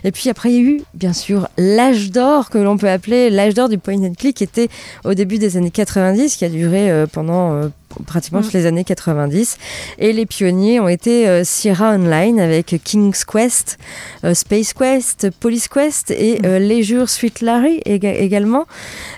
Et 0.04 0.12
puis 0.12 0.30
après, 0.30 0.50
il 0.52 0.54
y 0.54 0.58
a 0.58 0.62
eu, 0.62 0.82
bien 0.94 1.12
sûr, 1.12 1.48
l'âge 1.58 2.12
d'or, 2.12 2.48
que 2.48 2.58
l'on 2.58 2.76
peut 2.76 2.88
appeler 2.88 3.28
l'âge 3.28 3.54
d'or 3.54 3.68
du 3.68 3.76
point 3.78 3.96
and 4.04 4.12
click, 4.16 4.36
qui 4.36 4.44
était 4.44 4.68
au 5.04 5.14
début 5.14 5.38
des 5.38 5.56
années 5.56 5.72
90, 5.72 6.36
qui 6.36 6.44
a 6.44 6.48
duré 6.48 6.90
euh, 6.92 7.06
pendant 7.08 7.52
euh, 7.54 7.68
pratiquement 8.06 8.38
Mm. 8.40 8.44
toutes 8.44 8.52
les 8.52 8.66
années 8.66 8.84
90. 8.84 9.58
Et 9.98 10.12
les 10.12 10.26
pionniers 10.26 10.78
ont 10.78 10.88
été 10.88 11.26
euh, 11.26 11.42
Sierra 11.42 11.90
Online 11.90 12.38
avec 12.38 12.76
King's 12.84 13.24
Quest, 13.24 13.78
euh, 14.24 14.32
Space 14.34 14.72
Quest, 14.72 15.30
Police 15.40 15.66
Quest 15.66 16.12
et 16.12 16.38
euh, 16.44 16.60
Les 16.60 16.84
Jures 16.84 17.08
Sweet 17.10 17.40
Larry 17.40 17.80
éga- 17.84 18.14
également. 18.16 18.66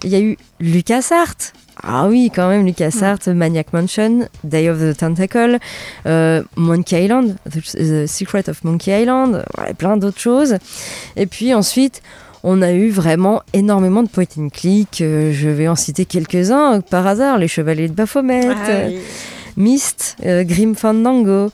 Il 0.05 0.11
y 0.11 0.17
a 0.17 0.21
eu 0.21 0.39
LucasArts. 0.59 1.53
Ah 1.83 2.07
oui, 2.09 2.31
quand 2.35 2.49
même, 2.49 2.65
LucasArts, 2.65 3.29
Maniac 3.29 3.73
Mansion, 3.73 4.29
Day 4.45 4.69
of 4.71 4.79
the 4.81 4.97
Tentacle, 4.97 5.59
euh, 6.07 6.43
Monkey 6.57 7.05
Island, 7.05 7.37
the, 7.51 7.61
The 7.61 8.07
Secret 8.07 8.49
of 8.49 8.65
Monkey 8.65 9.03
Island, 9.03 9.45
voilà, 9.57 9.75
plein 9.75 9.97
d'autres 9.97 10.21
choses. 10.21 10.57
Et 11.17 11.27
puis 11.27 11.53
ensuite, 11.55 12.03
on 12.43 12.63
a 12.63 12.73
eu 12.73 12.91
vraiment 12.91 13.43
énormément 13.53 14.03
de 14.03 14.09
point 14.09 14.25
and 14.39 14.49
click. 14.49 15.01
Euh, 15.01 15.33
je 15.33 15.49
vais 15.49 15.69
en 15.69 15.77
citer 15.77 16.05
quelques-uns 16.05 16.81
par 16.81 17.07
hasard. 17.07 17.39
Les 17.39 17.49
Chevaliers 17.49 17.89
de 17.89 17.95
Baphomet, 17.95 18.49
Ah 18.49 18.69
euh, 18.69 18.89
oui. 18.89 18.99
Myst, 19.57 20.17
euh, 20.25 20.45
Grim 20.45 20.75
Fandango. 20.75 21.51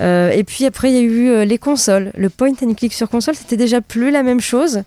Euh, 0.00 0.30
et 0.30 0.44
puis 0.44 0.66
après, 0.66 0.90
il 0.90 0.94
y 0.94 0.98
a 0.98 1.02
eu 1.02 1.46
les 1.46 1.58
consoles. 1.58 2.12
Le 2.16 2.28
point 2.28 2.52
and 2.62 2.74
click 2.74 2.92
sur 2.92 3.08
console, 3.08 3.34
c'était 3.34 3.56
déjà 3.56 3.80
plus 3.80 4.10
la 4.10 4.22
même 4.22 4.40
chose. 4.40 4.82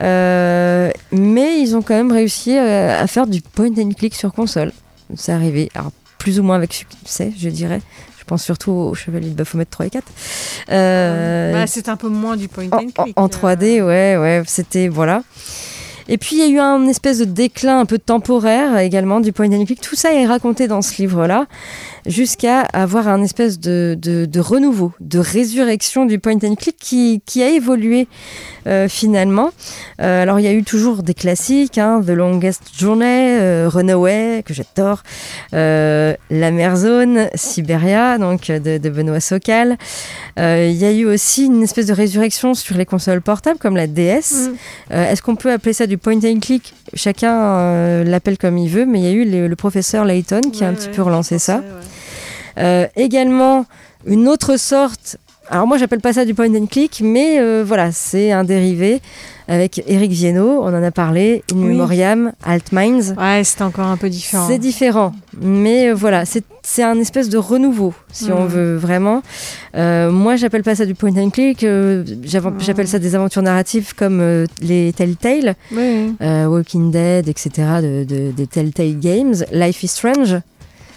Euh, 0.00 0.90
mais 1.12 1.60
ils 1.60 1.76
ont 1.76 1.82
quand 1.82 1.94
même 1.94 2.12
réussi 2.12 2.56
euh, 2.56 3.00
à 3.00 3.06
faire 3.06 3.26
du 3.26 3.40
point 3.42 3.70
and 3.78 3.90
click 3.96 4.14
sur 4.14 4.32
console. 4.32 4.72
C'est 5.16 5.32
arrivé. 5.32 5.68
Alors, 5.74 5.92
plus 6.18 6.40
ou 6.40 6.42
moins 6.42 6.56
avec 6.56 6.72
succès, 6.72 7.32
je 7.38 7.48
dirais. 7.48 7.80
Je 8.18 8.24
pense 8.24 8.44
surtout 8.44 8.70
au 8.70 8.94
Chevalier 8.94 9.30
de 9.30 9.34
Baphomet 9.34 9.64
3 9.64 9.86
et 9.86 9.90
4. 9.90 10.04
Euh, 10.70 11.52
Bah, 11.52 11.66
c'est 11.66 11.88
un 11.88 11.96
peu 11.96 12.08
moins 12.08 12.36
du 12.36 12.48
point 12.48 12.66
and 12.72 12.78
click. 12.94 12.98
en- 13.16 13.22
en 13.22 13.24
euh. 13.26 13.28
3D, 13.28 13.82
ouais, 13.82 14.16
ouais, 14.16 14.42
c'était 14.46 14.88
voilà. 14.88 15.22
Et 16.08 16.18
puis 16.18 16.36
il 16.36 16.38
y 16.38 16.42
a 16.42 16.48
eu 16.48 16.58
un 16.58 16.86
espèce 16.88 17.18
de 17.18 17.24
déclin 17.24 17.80
un 17.80 17.86
peu 17.86 17.98
temporaire 17.98 18.78
également 18.78 19.20
du 19.20 19.32
point 19.32 19.50
and 19.52 19.64
click. 19.64 19.80
Tout 19.80 19.96
ça 19.96 20.12
est 20.12 20.26
raconté 20.26 20.68
dans 20.68 20.82
ce 20.82 21.00
livre-là, 21.00 21.46
jusqu'à 22.06 22.60
avoir 22.60 23.08
un 23.08 23.22
espèce 23.22 23.60
de, 23.60 23.96
de, 24.00 24.26
de 24.26 24.40
renouveau, 24.40 24.92
de 25.00 25.18
résurrection 25.18 26.04
du 26.06 26.18
point 26.18 26.36
and 26.42 26.54
click 26.56 26.76
qui, 26.78 27.22
qui 27.24 27.42
a 27.42 27.48
évolué 27.48 28.08
euh, 28.66 28.88
finalement. 28.88 29.50
Euh, 30.00 30.22
alors 30.22 30.40
il 30.40 30.44
y 30.44 30.48
a 30.48 30.52
eu 30.52 30.62
toujours 30.62 31.02
des 31.02 31.14
classiques, 31.14 31.78
hein, 31.78 32.02
The 32.04 32.10
Longest 32.10 32.62
Journey, 32.78 33.38
euh, 33.40 33.68
Runaway, 33.68 34.42
que 34.44 34.54
j'adore, 34.54 35.02
La 35.52 36.50
Mer 36.50 36.76
Zone, 36.76 37.28
Siberia, 37.34 38.18
donc 38.18 38.46
de, 38.46 38.78
de 38.78 38.90
Benoît 38.90 39.20
Socal. 39.20 39.76
Euh, 40.38 40.68
Il 40.70 40.76
y 40.76 40.84
a 40.84 40.92
eu 40.92 41.06
aussi 41.06 41.46
une 41.46 41.62
espèce 41.62 41.86
de 41.86 41.92
résurrection 41.92 42.54
sur 42.54 42.76
les 42.76 42.86
consoles 42.86 43.20
portables 43.20 43.58
comme 43.58 43.76
la 43.76 43.86
DS. 43.86 44.50
Mm. 44.90 44.94
Est-ce 44.94 45.22
qu'on 45.22 45.36
peut 45.36 45.52
appeler 45.52 45.72
ça 45.72 45.86
du 45.86 45.91
point 45.98 46.20
and 46.24 46.40
click 46.40 46.74
Chacun 46.94 47.34
euh, 47.34 48.04
l'appelle 48.04 48.38
comme 48.38 48.58
il 48.58 48.68
veut, 48.68 48.86
mais 48.86 49.00
il 49.00 49.04
y 49.04 49.08
a 49.08 49.12
eu 49.12 49.24
le, 49.24 49.48
le 49.48 49.56
professeur 49.56 50.04
Layton 50.04 50.40
qui 50.52 50.64
a 50.64 50.68
un 50.68 50.70
Ouais, 50.70 50.76
petit 50.76 50.88
peu 50.88 51.02
relancé 51.02 51.38
ça. 51.38 51.62
Euh, 52.58 52.86
également, 52.96 53.66
une 54.06 54.28
autre 54.28 54.56
sorte. 54.58 55.16
Alors 55.48 55.66
moi, 55.66 55.76
j'appelle 55.78 56.00
pas 56.00 56.12
ça 56.12 56.24
du 56.24 56.34
point 56.34 56.54
and 56.54 56.66
click, 56.66 57.00
mais 57.04 57.38
euh, 57.40 57.64
voilà, 57.66 57.92
c'est 57.92 58.32
un 58.32 58.44
dérivé 58.44 59.00
avec 59.52 59.82
Eric 59.86 60.10
Viennot. 60.12 60.62
On 60.62 60.68
en 60.74 60.82
a 60.82 60.90
parlé. 60.90 61.42
In 61.52 61.56
Oui. 61.56 61.64
Memoriam, 61.68 62.32
Altminds. 62.42 63.14
Ouais, 63.18 63.42
c'était 63.44 63.62
encore 63.62 63.86
un 63.86 63.96
peu 63.96 64.08
différent. 64.08 64.46
C'est 64.48 64.58
différent, 64.58 65.12
mais 65.40 65.90
euh, 65.90 65.94
voilà, 65.94 66.24
c'est 66.24 66.44
c'est 66.64 66.84
un 66.84 66.96
espèce 67.00 67.28
de 67.28 67.38
renouveau, 67.38 67.92
si 68.12 68.30
on 68.30 68.44
Mm. 68.44 68.48
veut 68.48 68.76
vraiment. 68.76 69.22
Euh, 69.74 70.12
moi, 70.12 70.36
j'appelle 70.36 70.62
pas 70.62 70.76
ça 70.76 70.86
du 70.86 70.94
point 70.94 71.10
and 71.16 71.30
click, 71.30 71.64
euh, 71.64 72.04
Mm. 72.04 72.52
j'appelle 72.60 72.86
ça 72.86 73.00
des 73.00 73.16
aventures 73.16 73.42
narratives 73.42 73.94
comme 73.96 74.20
euh, 74.20 74.46
les 74.60 74.92
Telltale, 74.92 75.56
Oui. 75.72 76.14
Walking 76.20 76.92
Dead, 76.92 77.26
etc., 77.28 77.50
de, 77.82 78.04
de- 78.04 78.30
des 78.30 78.46
Telltale 78.46 78.96
Games, 79.00 79.34
Life 79.52 79.82
is 79.82 79.88
Strange. 79.88 80.36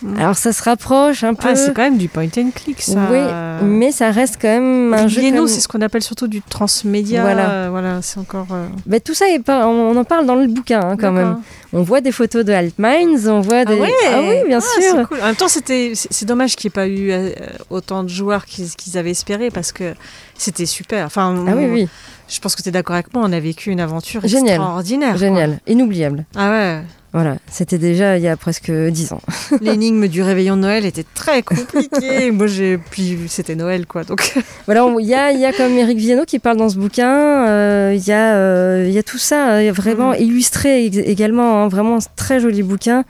Mm. 0.06 0.20
Alors, 0.20 0.36
ça 0.36 0.54
se 0.54 0.62
rapproche 0.64 1.24
un 1.24 1.34
peu. 1.34 1.50
Ah, 1.50 1.56
c'est 1.56 1.74
quand 1.74 1.82
même 1.82 1.98
du 1.98 2.08
point 2.08 2.28
and 2.38 2.52
click, 2.54 2.82
ça. 2.82 3.00
Oui, 3.12 3.20
mais 3.68 3.92
ça 3.92 4.12
reste 4.12 4.38
quand 4.42 4.48
même 4.48 4.94
un 4.94 5.08
jeu. 5.08 5.22
Comme- 5.32 5.48
c'est 5.48 5.60
ce 5.60 5.68
qu'on 5.68 5.82
appelle 5.82 6.04
surtout 6.04 6.28
du 6.28 6.42
transmédia. 6.42 7.22
Voilà. 7.22 7.50
euh, 7.50 7.68
voilà 7.72 8.02
c'est 8.02 8.20
encore. 8.20 8.48
euh, 8.52 8.68
Bah, 8.86 9.00
tout 9.00 9.14
ça, 9.14 9.28
est 9.30 9.40
pas... 9.40 9.68
on 9.68 9.96
en 9.96 10.04
parle 10.04 10.26
dans 10.26 10.36
le 10.36 10.48
bouquin 10.48 10.80
hein, 10.82 10.98
quand 11.00 11.12
même. 11.12 11.38
On 11.74 11.82
voit 11.82 12.00
des 12.02 12.12
photos 12.12 12.46
de 12.46 12.54
Altminds, 12.54 13.28
on 13.28 13.42
voit 13.42 13.66
des. 13.66 13.74
Ah, 13.78 13.82
ouais 14.22 14.42
oui, 14.44 14.48
bien 14.48 14.60
Ah, 14.60 14.82
sûr. 14.82 14.96
c'est 14.98 15.06
cool. 15.08 15.20
En 15.22 15.26
même 15.26 15.36
temps, 15.36 15.48
c'était, 15.48 15.94
c'est 15.96 16.26
dommage 16.26 16.56
qu'il 16.56 16.70
n'y 16.70 16.72
ait 16.72 16.76
pas 16.76 16.88
eu 16.88 17.12
euh, 17.12 17.32
autant 17.70 18.04
de 18.04 18.10
joueurs 18.10 18.46
qu'ils, 18.46 18.98
avaient 18.98 19.12
espéré 19.12 19.50
parce 19.50 19.72
que 19.72 19.94
c'était 20.38 20.66
super. 20.66 21.06
Enfin, 21.08 21.36
Ah 21.48 21.52
oui, 21.56 21.66
on- 21.66 21.74
oui, 21.74 21.88
Je 22.30 22.40
pense 22.40 22.56
que 22.56 22.62
tu 22.62 22.70
es 22.70 22.72
d'accord 22.72 22.94
avec 22.96 23.14
moi, 23.14 23.24
on 23.26 23.32
a 23.34 23.40
vécu 23.40 23.72
une 23.72 23.80
aventure 23.82 24.22
Génial. 24.26 24.56
extraordinaire. 24.56 25.10
quoi. 25.12 25.18
génial, 25.20 25.60
inoubliable. 25.68 26.26
Ah 26.36 26.50
ouais. 26.50 26.82
Voilà, 27.16 27.38
c'était 27.50 27.78
déjà 27.78 28.18
il 28.18 28.24
y 28.24 28.28
a 28.28 28.36
presque 28.36 28.70
10 28.70 29.14
ans. 29.14 29.22
L'énigme 29.62 30.10
du 30.10 30.22
réveillon 30.22 30.58
de 30.58 30.62
Noël 30.64 30.86
était 30.86 31.06
très 31.16 31.44
compliquée. 31.44 32.30
Moi, 32.32 32.48
j'ai. 32.48 32.78
Puis 32.78 33.18
c'était 33.30 33.56
Noël, 33.56 33.86
quoi. 33.86 34.04
Donc. 34.04 34.34
Voilà, 34.66 34.86
il 35.00 35.08
y 35.08 35.14
a, 35.14 35.32
y 35.32 35.46
a 35.46 35.54
comme 35.54 35.72
Eric 35.78 35.98
Viennot 35.98 36.26
qui 36.26 36.40
parle 36.40 36.58
dans 36.58 36.68
ce 36.68 36.76
bouquin, 36.78 37.48
euh, 37.48 37.94
il 37.96 38.06
y, 38.06 38.12
a, 38.12 38.36
euh, 38.36 38.90
y 38.92 38.98
a 38.98 39.04
tout 39.04 39.18
ça, 39.18 39.62
il 39.62 39.66
y 39.66 39.70
a 39.70 39.72
vraiment 39.72 40.12
Mm. 40.12 40.16
illustré 40.20 40.90
ég- 40.90 41.06
également, 41.06 41.64
hein, 41.64 41.68
vraiment 41.70 41.96
un 41.96 42.06
très 42.18 42.42
joli 42.42 42.64
bouquin. 42.64 43.06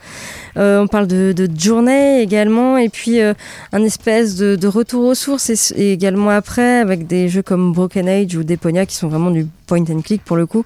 Euh, 0.56 0.80
on 0.80 0.86
parle 0.86 1.06
de, 1.06 1.32
de 1.32 1.48
journée 1.58 2.20
également, 2.20 2.76
et 2.78 2.88
puis 2.88 3.20
euh, 3.20 3.34
un 3.72 3.82
espèce 3.82 4.36
de, 4.36 4.66
retour 4.66 5.04
aux 5.04 5.14
sources, 5.14 5.72
également 5.76 6.30
après, 6.30 6.80
avec 6.80 7.06
des 7.06 7.28
jeux 7.28 7.42
comme 7.42 7.72
Broken 7.72 8.08
Age 8.08 8.34
ou 8.36 8.42
Deponia 8.42 8.84
qui 8.86 8.96
sont 8.96 9.08
vraiment 9.08 9.30
du 9.30 9.46
point 9.66 9.84
and 9.88 10.00
click 10.00 10.24
pour 10.24 10.36
le 10.36 10.46
coup. 10.46 10.64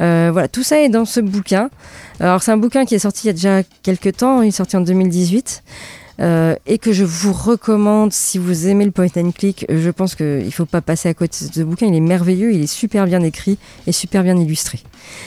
Euh, 0.00 0.30
voilà, 0.32 0.48
tout 0.48 0.62
ça 0.62 0.80
est 0.80 0.88
dans 0.88 1.04
ce 1.04 1.20
bouquin. 1.20 1.70
Alors 2.18 2.42
c'est 2.42 2.52
un 2.52 2.56
bouquin 2.56 2.84
qui 2.86 2.94
est 2.94 3.00
sorti 3.00 3.24
il 3.24 3.26
y 3.26 3.30
a 3.30 3.32
déjà 3.34 3.62
quelques 3.82 4.16
temps, 4.16 4.42
il 4.42 4.48
est 4.48 4.52
sorti 4.52 4.76
en 4.76 4.80
2018. 4.80 5.62
Euh, 6.20 6.54
et 6.66 6.78
que 6.78 6.92
je 6.92 7.04
vous 7.04 7.32
recommande 7.32 8.12
si 8.12 8.38
vous 8.38 8.66
aimez 8.68 8.84
le 8.84 8.90
point 8.90 9.06
and 9.16 9.32
click. 9.32 9.66
euh, 9.70 9.80
Je 9.82 9.90
pense 9.90 10.14
qu'il 10.14 10.44
ne 10.44 10.50
faut 10.50 10.66
pas 10.66 10.80
passer 10.80 11.08
à 11.08 11.14
côté 11.14 11.46
de 11.46 11.52
ce 11.52 11.60
bouquin. 11.62 11.86
Il 11.86 11.94
est 11.94 12.00
merveilleux, 12.00 12.52
il 12.52 12.62
est 12.62 12.66
super 12.66 13.06
bien 13.06 13.22
écrit 13.22 13.58
et 13.86 13.92
super 13.92 14.22
bien 14.22 14.36
illustré. 14.36 14.80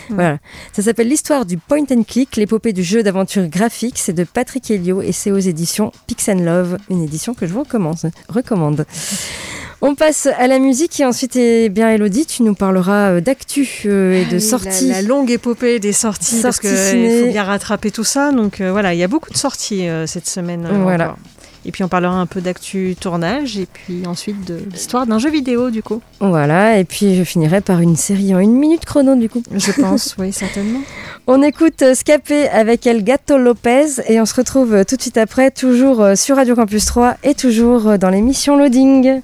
Voilà. 0.10 0.39
Ça 0.73 0.82
s'appelle 0.82 1.08
L'histoire 1.08 1.45
du 1.45 1.58
point 1.58 1.84
and 1.91 2.04
click, 2.04 2.36
l'épopée 2.36 2.73
du 2.73 2.84
jeu 2.84 3.04
d'aventure 3.04 3.47
graphique. 3.47 3.97
C'est 3.97 4.13
de 4.13 4.23
Patrick 4.23 4.69
Helio 4.69 5.02
et 5.02 5.12
c'est 5.12 5.32
aux 5.32 5.38
éditions 5.38 5.91
Pix 6.08 6.30
and 6.30 6.39
Love, 6.43 6.78
une 6.89 7.04
édition 7.04 7.34
que 7.34 7.47
je 7.47 7.54
vous 7.54 7.62
recommande. 7.63 7.97
recommande. 8.28 8.86
On 9.82 9.96
passe 9.96 10.28
à 10.38 10.48
la 10.48 10.60
musique 10.60 11.00
et 11.00 11.06
ensuite, 11.06 11.38
eh 11.38 11.70
bien, 11.70 11.89
Elodie, 11.89 12.26
tu 12.26 12.44
nous 12.44 12.54
parleras 12.54 13.12
euh, 13.12 13.22
d'actu 13.22 13.65
euh, 13.86 14.13
et 14.22 14.26
de 14.26 14.32
Ah 14.32 14.34
oui, 14.34 14.42
sorties. 14.42 14.88
La, 14.89 15.02
la 15.02 15.08
longue 15.08 15.32
épopée 15.32 15.80
des 15.80 15.94
sorties, 15.94 16.42
parce 16.42 16.60
qu'il 16.60 16.76
ciné. 16.76 17.22
faut 17.22 17.32
bien 17.32 17.44
rattraper 17.46 17.89
tout 17.89 18.04
ça. 18.04 18.32
Donc 18.34 18.60
euh, 18.60 18.72
voilà, 18.72 18.94
il 18.94 19.00
y 19.00 19.04
a 19.04 19.08
beaucoup 19.08 19.30
de 19.32 19.38
sorties 19.38 19.88
euh, 19.88 20.06
cette 20.06 20.28
semaine. 20.28 20.68
euh, 20.70 20.84
Voilà. 20.84 21.06
encore. 21.06 21.18
Et 21.65 21.72
puis 21.74 21.84
on 21.84 21.89
parlera 21.89 22.13
un 22.15 22.26
peu 22.26 22.39
d'actu 22.39 22.96
tournage 23.00 23.58
et 23.58 23.68
puis 23.72 24.04
ensuite 24.08 24.46
de 24.46 24.60
l'histoire 24.72 25.06
d'un 25.06 25.20
jeu 25.20 25.30
vidéo 25.30 25.70
du 25.72 25.84
coup. 25.84 26.02
Voilà, 26.22 26.78
et 26.80 26.86
puis 26.86 27.15
je 27.18 27.24
finirai 27.26 27.60
par 27.60 27.82
une 27.82 27.98
série 27.98 28.34
en 28.34 28.39
une 28.39 28.54
minute 28.56 28.86
chrono 28.86 29.15
du 29.15 29.28
coup. 29.30 29.44
Je 29.54 29.72
pense, 29.74 30.15
oui, 30.18 30.32
certainement. 30.34 30.80
On 31.28 31.42
écoute 31.42 31.82
euh, 31.84 31.94
Scapé 31.94 32.48
avec 32.50 32.88
El 32.88 33.04
Gato 33.04 33.38
Lopez 33.38 33.88
et 34.08 34.20
on 34.20 34.26
se 34.26 34.34
retrouve 34.36 34.74
euh, 34.74 34.84
tout 34.84 34.96
de 34.96 35.02
suite 35.02 35.18
après, 35.18 35.52
toujours 35.52 36.02
euh, 36.02 36.15
sur 36.15 36.38
Radio 36.38 36.56
Campus 36.56 36.86
3 36.86 37.15
et 37.24 37.34
toujours 37.36 37.88
euh, 37.89 37.98
dans 37.98 38.10
l'émission 38.10 38.58
Loading. 38.58 39.22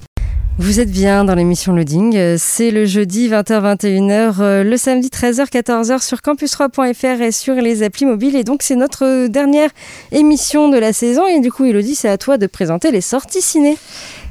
Vous 0.58 0.80
êtes 0.80 0.90
bien 0.90 1.24
dans 1.24 1.34
l'émission 1.34 1.74
Loading, 1.74 2.38
c'est 2.38 2.70
le 2.70 2.86
jeudi 2.86 3.28
20h-21h, 3.28 4.36
euh, 4.40 4.64
le 4.64 4.78
samedi 4.78 5.08
13h-14h 5.08 6.02
sur 6.02 6.18
campus3.fr 6.20 7.20
et 7.20 7.30
sur 7.30 7.56
les 7.56 7.82
applis 7.82 8.06
mobiles 8.06 8.34
et 8.34 8.42
donc 8.42 8.62
c'est 8.62 8.74
notre 8.74 9.26
dernière 9.26 9.68
émission 10.12 10.70
de 10.70 10.78
la 10.78 10.94
saison 10.94 11.26
et 11.26 11.40
du 11.40 11.52
coup 11.52 11.66
Elodie 11.66 11.94
c'est 11.94 12.08
à 12.08 12.16
toi 12.16 12.38
de 12.38 12.46
présenter 12.46 12.90
les 12.90 13.02
sorties 13.02 13.42
ciné. 13.42 13.76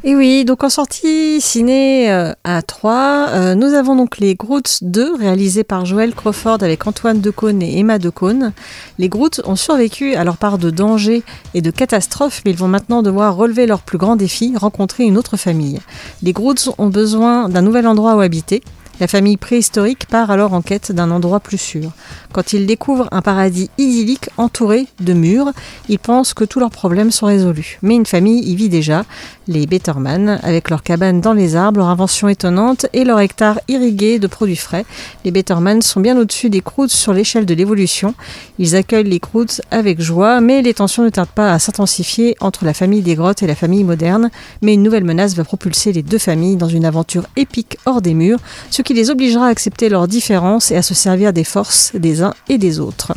Et 0.07 0.15
oui, 0.15 0.45
donc 0.45 0.63
en 0.63 0.69
sortie 0.69 1.41
ciné 1.41 2.11
euh, 2.11 2.31
à 2.43 2.61
3, 2.61 3.27
euh, 3.29 3.55
nous 3.55 3.73
avons 3.73 3.95
donc 3.95 4.19
les 4.19 4.35
Groots 4.35 4.83
2 4.83 5.15
réalisés 5.15 5.63
par 5.63 5.85
Joël 5.85 6.13
Crawford 6.13 6.61
avec 6.61 6.85
Antoine 6.85 7.21
Decaune 7.21 7.63
et 7.63 7.79
Emma 7.79 7.97
Decaune. 7.97 8.53
Les 8.99 9.09
Groots 9.09 9.41
ont 9.45 9.55
survécu 9.55 10.13
à 10.13 10.23
leur 10.23 10.37
part 10.37 10.59
de 10.59 10.69
dangers 10.69 11.23
et 11.55 11.61
de 11.61 11.71
catastrophes, 11.71 12.43
mais 12.45 12.51
ils 12.51 12.57
vont 12.57 12.67
maintenant 12.67 13.01
devoir 13.01 13.35
relever 13.35 13.65
leur 13.65 13.81
plus 13.81 13.97
grand 13.97 14.15
défi, 14.15 14.53
rencontrer 14.55 15.05
une 15.05 15.17
autre 15.17 15.37
famille. 15.37 15.79
Les 16.25 16.33
Groots 16.33 16.73
ont 16.79 16.87
besoin 16.87 17.49
d'un 17.49 17.61
nouvel 17.61 17.85
endroit 17.85 18.15
où 18.15 18.19
habiter. 18.19 18.63
La 19.01 19.07
famille 19.07 19.35
préhistorique 19.35 20.05
part 20.07 20.31
alors 20.31 20.53
en 20.53 20.61
quête 20.61 20.93
d'un 20.93 21.11
endroit 21.11 21.41
plus 21.41 21.57
sûr. 21.57 21.91
Quand 22.31 22.53
ils 22.53 22.65
découvrent 22.65 23.09
un 23.11 23.21
paradis 23.21 23.69
idyllique 23.77 24.29
entouré 24.37 24.87
de 25.01 25.11
murs, 25.11 25.51
ils 25.89 25.99
pensent 25.99 26.33
que 26.33 26.45
tous 26.45 26.61
leurs 26.61 26.69
problèmes 26.69 27.11
sont 27.11 27.25
résolus. 27.25 27.77
Mais 27.81 27.95
une 27.95 28.05
famille 28.05 28.41
y 28.49 28.55
vit 28.55 28.69
déjà, 28.69 29.03
les 29.49 29.67
Betterman, 29.67 30.39
avec 30.43 30.69
leur 30.69 30.81
cabane 30.81 31.19
dans 31.19 31.33
les 31.33 31.57
arbres, 31.57 31.79
leur 31.79 31.89
invention 31.89 32.29
étonnante 32.29 32.85
et 32.93 33.03
leur 33.03 33.19
hectare 33.19 33.59
irrigué 33.67 34.17
de 34.17 34.27
produits 34.27 34.55
frais. 34.55 34.85
Les 35.25 35.31
Betterman 35.31 35.81
sont 35.81 35.99
bien 35.99 36.17
au-dessus 36.17 36.49
des 36.49 36.61
Croods 36.61 36.87
sur 36.87 37.11
l'échelle 37.11 37.45
de 37.45 37.53
l'évolution. 37.53 38.15
Ils 38.59 38.77
accueillent 38.77 39.03
les 39.03 39.19
Croods 39.19 39.61
avec 39.71 40.01
joie, 40.01 40.39
mais 40.39 40.61
les 40.61 40.73
tensions 40.73 41.03
ne 41.03 41.09
tardent 41.09 41.27
pas 41.27 41.51
à 41.51 41.59
s'intensifier 41.59 42.37
entre 42.39 42.63
la 42.63 42.73
famille 42.73 43.01
des 43.01 43.15
grottes 43.15 43.43
et 43.43 43.47
la 43.47 43.55
famille 43.55 43.83
moderne. 43.83 44.29
Mais 44.61 44.73
une 44.73 44.83
nouvelle 44.83 45.03
menace 45.03 45.35
va 45.35 45.43
propulser 45.43 45.91
les 45.91 46.01
deux 46.01 46.17
familles 46.17 46.55
dans 46.55 46.69
une 46.69 46.85
aventure 46.85 47.25
épique 47.35 47.77
hors 47.85 48.01
des 48.01 48.13
murs, 48.13 48.39
qui 48.85 48.93
les 48.93 49.09
obligera 49.09 49.47
à 49.47 49.49
accepter 49.49 49.89
leurs 49.89 50.07
différences 50.07 50.71
et 50.71 50.77
à 50.77 50.81
se 50.81 50.93
servir 50.93 51.33
des 51.33 51.43
forces 51.43 51.91
des 51.95 52.21
uns 52.21 52.33
et 52.47 52.57
des 52.57 52.79
autres. 52.79 53.13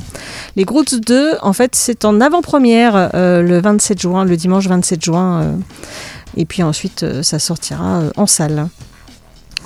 Les 0.57 0.64
Groots 0.64 0.98
2, 1.00 1.37
en 1.42 1.52
fait, 1.52 1.76
c'est 1.76 2.04
en 2.04 2.20
avant-première 2.20 3.11
euh, 3.14 3.42
le 3.42 3.61
27 3.61 4.00
juin, 4.00 4.24
le 4.24 4.37
dimanche 4.37 4.66
27 4.66 5.04
juin. 5.04 5.42
euh, 5.42 5.52
et 6.37 6.44
puis 6.44 6.62
ensuite, 6.62 7.04
euh, 7.04 7.22
ça 7.22 7.38
sortira 7.38 8.02
en 8.16 8.26
salle. 8.26 8.68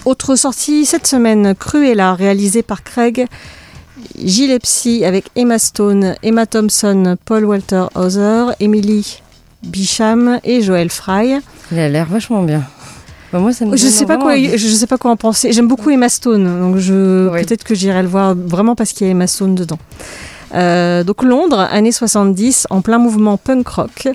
Autre 0.05 0.37
sortie 0.37 0.85
cette 0.85 1.07
semaine, 1.07 1.55
Cruella, 1.55 2.15
réalisée 2.15 2.63
par 2.63 2.83
Craig 2.83 3.27
Gillespie 4.19 5.05
avec 5.05 5.27
Emma 5.37 5.59
Stone, 5.59 6.17
Emma 6.23 6.47
Thompson, 6.47 7.17
Paul 7.25 7.45
Walter 7.45 7.85
Hauser, 7.95 8.47
Emily 8.59 9.23
Bicham 9.63 10.41
et 10.43 10.61
Joël 10.63 10.91
Fry. 10.91 11.39
Il 11.71 11.79
a 11.79 11.89
l'air 11.89 12.07
vachement 12.07 12.43
bien. 12.43 12.65
Bah, 13.33 13.39
moi, 13.39 13.53
ça 13.53 13.65
me 13.65 13.77
Je 13.77 13.87
sais 13.89 14.05
pas 14.07 14.19
quoi, 14.19 14.33
envie. 14.33 14.57
je 14.59 14.69
sais 14.69 14.87
pas 14.87 14.99
quoi 14.99 15.11
en 15.11 15.17
penser. 15.17 15.53
J'aime 15.53 15.69
beaucoup 15.69 15.91
Emma 15.91 16.09
Stone, 16.09 16.45
donc 16.61 16.77
je 16.77 17.29
Oui. 17.31 17.41
peut-être 17.45 17.65
que 17.65 17.75
j'irai 17.75 18.03
le 18.03 18.09
voir 18.09 18.35
vraiment 18.37 18.75
parce 18.75 18.93
qu'il 18.93 19.07
y 19.07 19.11
a 19.11 19.13
Emma 19.13 19.27
Stone 19.27 19.55
dedans. 19.55 19.79
Euh, 20.55 21.03
donc 21.03 21.23
Londres, 21.23 21.67
années 21.71 21.93
70, 21.93 22.67
en 22.69 22.83
plein 22.83 22.99
mouvement 22.99 23.39
punk 23.39 23.67
rock. 23.69 24.09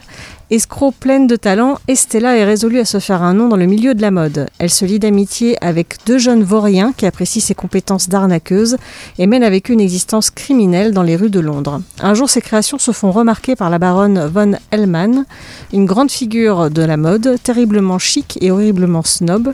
Escroc 0.50 0.94
pleine 0.98 1.28
de 1.28 1.36
talent, 1.36 1.78
Estella 1.90 2.38
est 2.38 2.46
résolue 2.46 2.80
à 2.80 2.86
se 2.86 3.00
faire 3.00 3.22
un 3.22 3.34
nom 3.34 3.50
dans 3.50 3.58
le 3.58 3.66
milieu 3.66 3.94
de 3.94 4.02
la 4.02 4.12
mode. 4.12 4.48
Elle 4.60 4.70
se 4.70 4.86
lie 4.86 4.98
d'amitié 4.98 5.58
avec 5.62 5.98
deux 6.06 6.20
jeunes 6.20 6.44
vauriens 6.44 6.94
qui 6.96 7.06
apprécient 7.06 7.42
ses 7.42 7.54
compétences 7.54 8.08
d'arnaqueuse 8.08 8.78
et 9.18 9.28
mène 9.28 9.44
avec 9.44 9.70
eux 9.70 9.74
une 9.74 9.82
existence 9.82 10.30
criminelle 10.30 10.94
dans 10.94 11.04
les 11.04 11.18
rues 11.18 11.30
de 11.30 11.42
Londres. 11.42 11.82
Un 12.00 12.14
jour, 12.14 12.30
ses 12.30 12.40
créations 12.40 12.78
se 12.78 12.94
font 12.94 13.12
remarquer 13.12 13.58
par 13.58 13.70
la 13.70 13.78
baronne 13.78 14.26
von 14.34 14.54
Hellman, 14.72 15.26
une 15.74 15.86
grande 15.86 16.12
figure 16.12 16.70
de 16.70 16.82
la 16.82 16.96
mode, 16.96 17.36
terriblement 17.44 18.00
chic 18.00 18.38
et 18.40 18.50
horriblement 18.50 19.04
snob, 19.04 19.54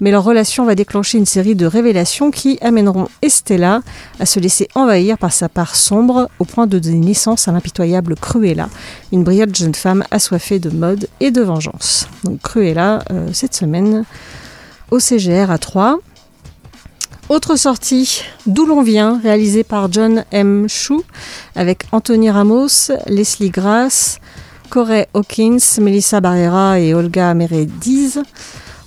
mais 0.00 0.10
leur 0.10 0.24
relation 0.24 0.64
va 0.64 0.74
déclencher 0.74 1.18
une 1.18 1.26
série 1.26 1.54
de 1.54 1.66
révélations 1.66 2.30
qui 2.30 2.58
amèneront 2.60 3.08
Estella 3.22 3.82
à 4.20 4.26
se 4.26 4.40
laisser 4.40 4.68
envahir 4.74 5.18
par 5.18 5.32
sa 5.32 5.48
part 5.48 5.76
sombre 5.76 6.28
au 6.38 6.44
point 6.44 6.66
de 6.66 6.78
donner 6.78 6.98
naissance 6.98 7.48
à 7.48 7.52
l'impitoyable 7.52 8.14
Cruella, 8.16 8.68
une 9.12 9.24
brillante 9.24 9.54
jeune 9.54 9.74
femme 9.74 10.04
assoiffée 10.10 10.58
de 10.58 10.70
mode 10.70 11.08
et 11.20 11.30
de 11.30 11.42
vengeance. 11.42 12.08
Donc 12.24 12.40
Cruella, 12.40 13.02
euh, 13.10 13.28
cette 13.32 13.54
semaine, 13.54 14.04
au 14.90 14.98
CGR 14.98 15.50
à 15.50 15.58
3. 15.58 15.98
Autre 17.30 17.56
sortie, 17.56 18.22
D'où 18.46 18.66
l'on 18.66 18.82
vient, 18.82 19.18
réalisée 19.22 19.64
par 19.64 19.90
John 19.90 20.24
M. 20.30 20.66
Chou, 20.68 21.02
avec 21.56 21.84
Anthony 21.90 22.30
Ramos, 22.30 22.92
Leslie 23.06 23.48
Grass, 23.48 24.18
Corey 24.68 25.08
Hawkins, 25.14 25.80
Melissa 25.80 26.20
Barrera 26.20 26.80
et 26.80 26.92
Olga 26.92 27.32
Merediz. 27.32 28.22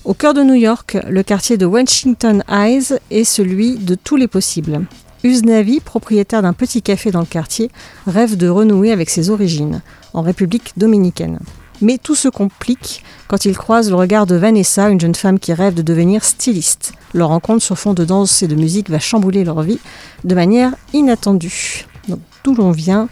Au 0.08 0.14
cœur 0.14 0.34
de 0.34 0.42
New 0.42 0.54
York, 0.54 0.98
le 1.10 1.22
quartier 1.22 1.58
de 1.58 1.66
Washington 1.66 2.42
Heights 2.48 2.94
est 3.12 3.26
celui 3.26 3.76
de 3.76 3.94
tous 3.94 4.16
les 4.16 4.30
possibles. 4.30 4.86
Usnavi, 5.26 5.82
propriétaire 5.82 6.42
d'un 6.42 6.54
petit 6.54 6.82
café 6.82 7.12
dans 7.12 7.20
le 7.20 7.26
quartier, 7.26 7.70
rêve 8.06 8.38
de 8.38 8.48
renouer 8.48 8.94
avec 8.94 9.10
ses 9.10 9.30
origines, 9.30 9.82
en 10.14 10.22
République 10.22 10.72
dominicaine. 10.78 11.40
Mais 11.82 11.98
tout 11.98 12.16
se 12.16 12.30
complique 12.30 13.04
quand 13.28 13.44
il 13.44 13.58
croise 13.58 13.90
le 13.90 13.98
regard 13.98 14.26
de 14.26 14.38
Vanessa, 14.38 14.88
une 14.88 15.02
jeune 15.02 15.14
femme 15.14 15.40
qui 15.40 15.52
rêve 15.52 15.74
de 15.74 15.82
devenir 15.82 16.24
styliste. 16.24 16.94
Leur 17.14 17.28
rencontre 17.28 17.62
sur 17.62 17.78
fond 17.78 17.94
de 17.94 18.06
danse 18.06 18.42
et 18.42 18.48
de 18.48 18.56
musique 18.56 18.90
va 18.90 19.00
chambouler 19.00 19.44
leur 19.44 19.62
vie 19.62 19.80
de 20.24 20.36
manière 20.36 20.74
inattendue. 20.94 21.86
Donc 22.08 22.20
d'où 22.46 22.56
l'on 22.56 22.72
vient 22.72 23.10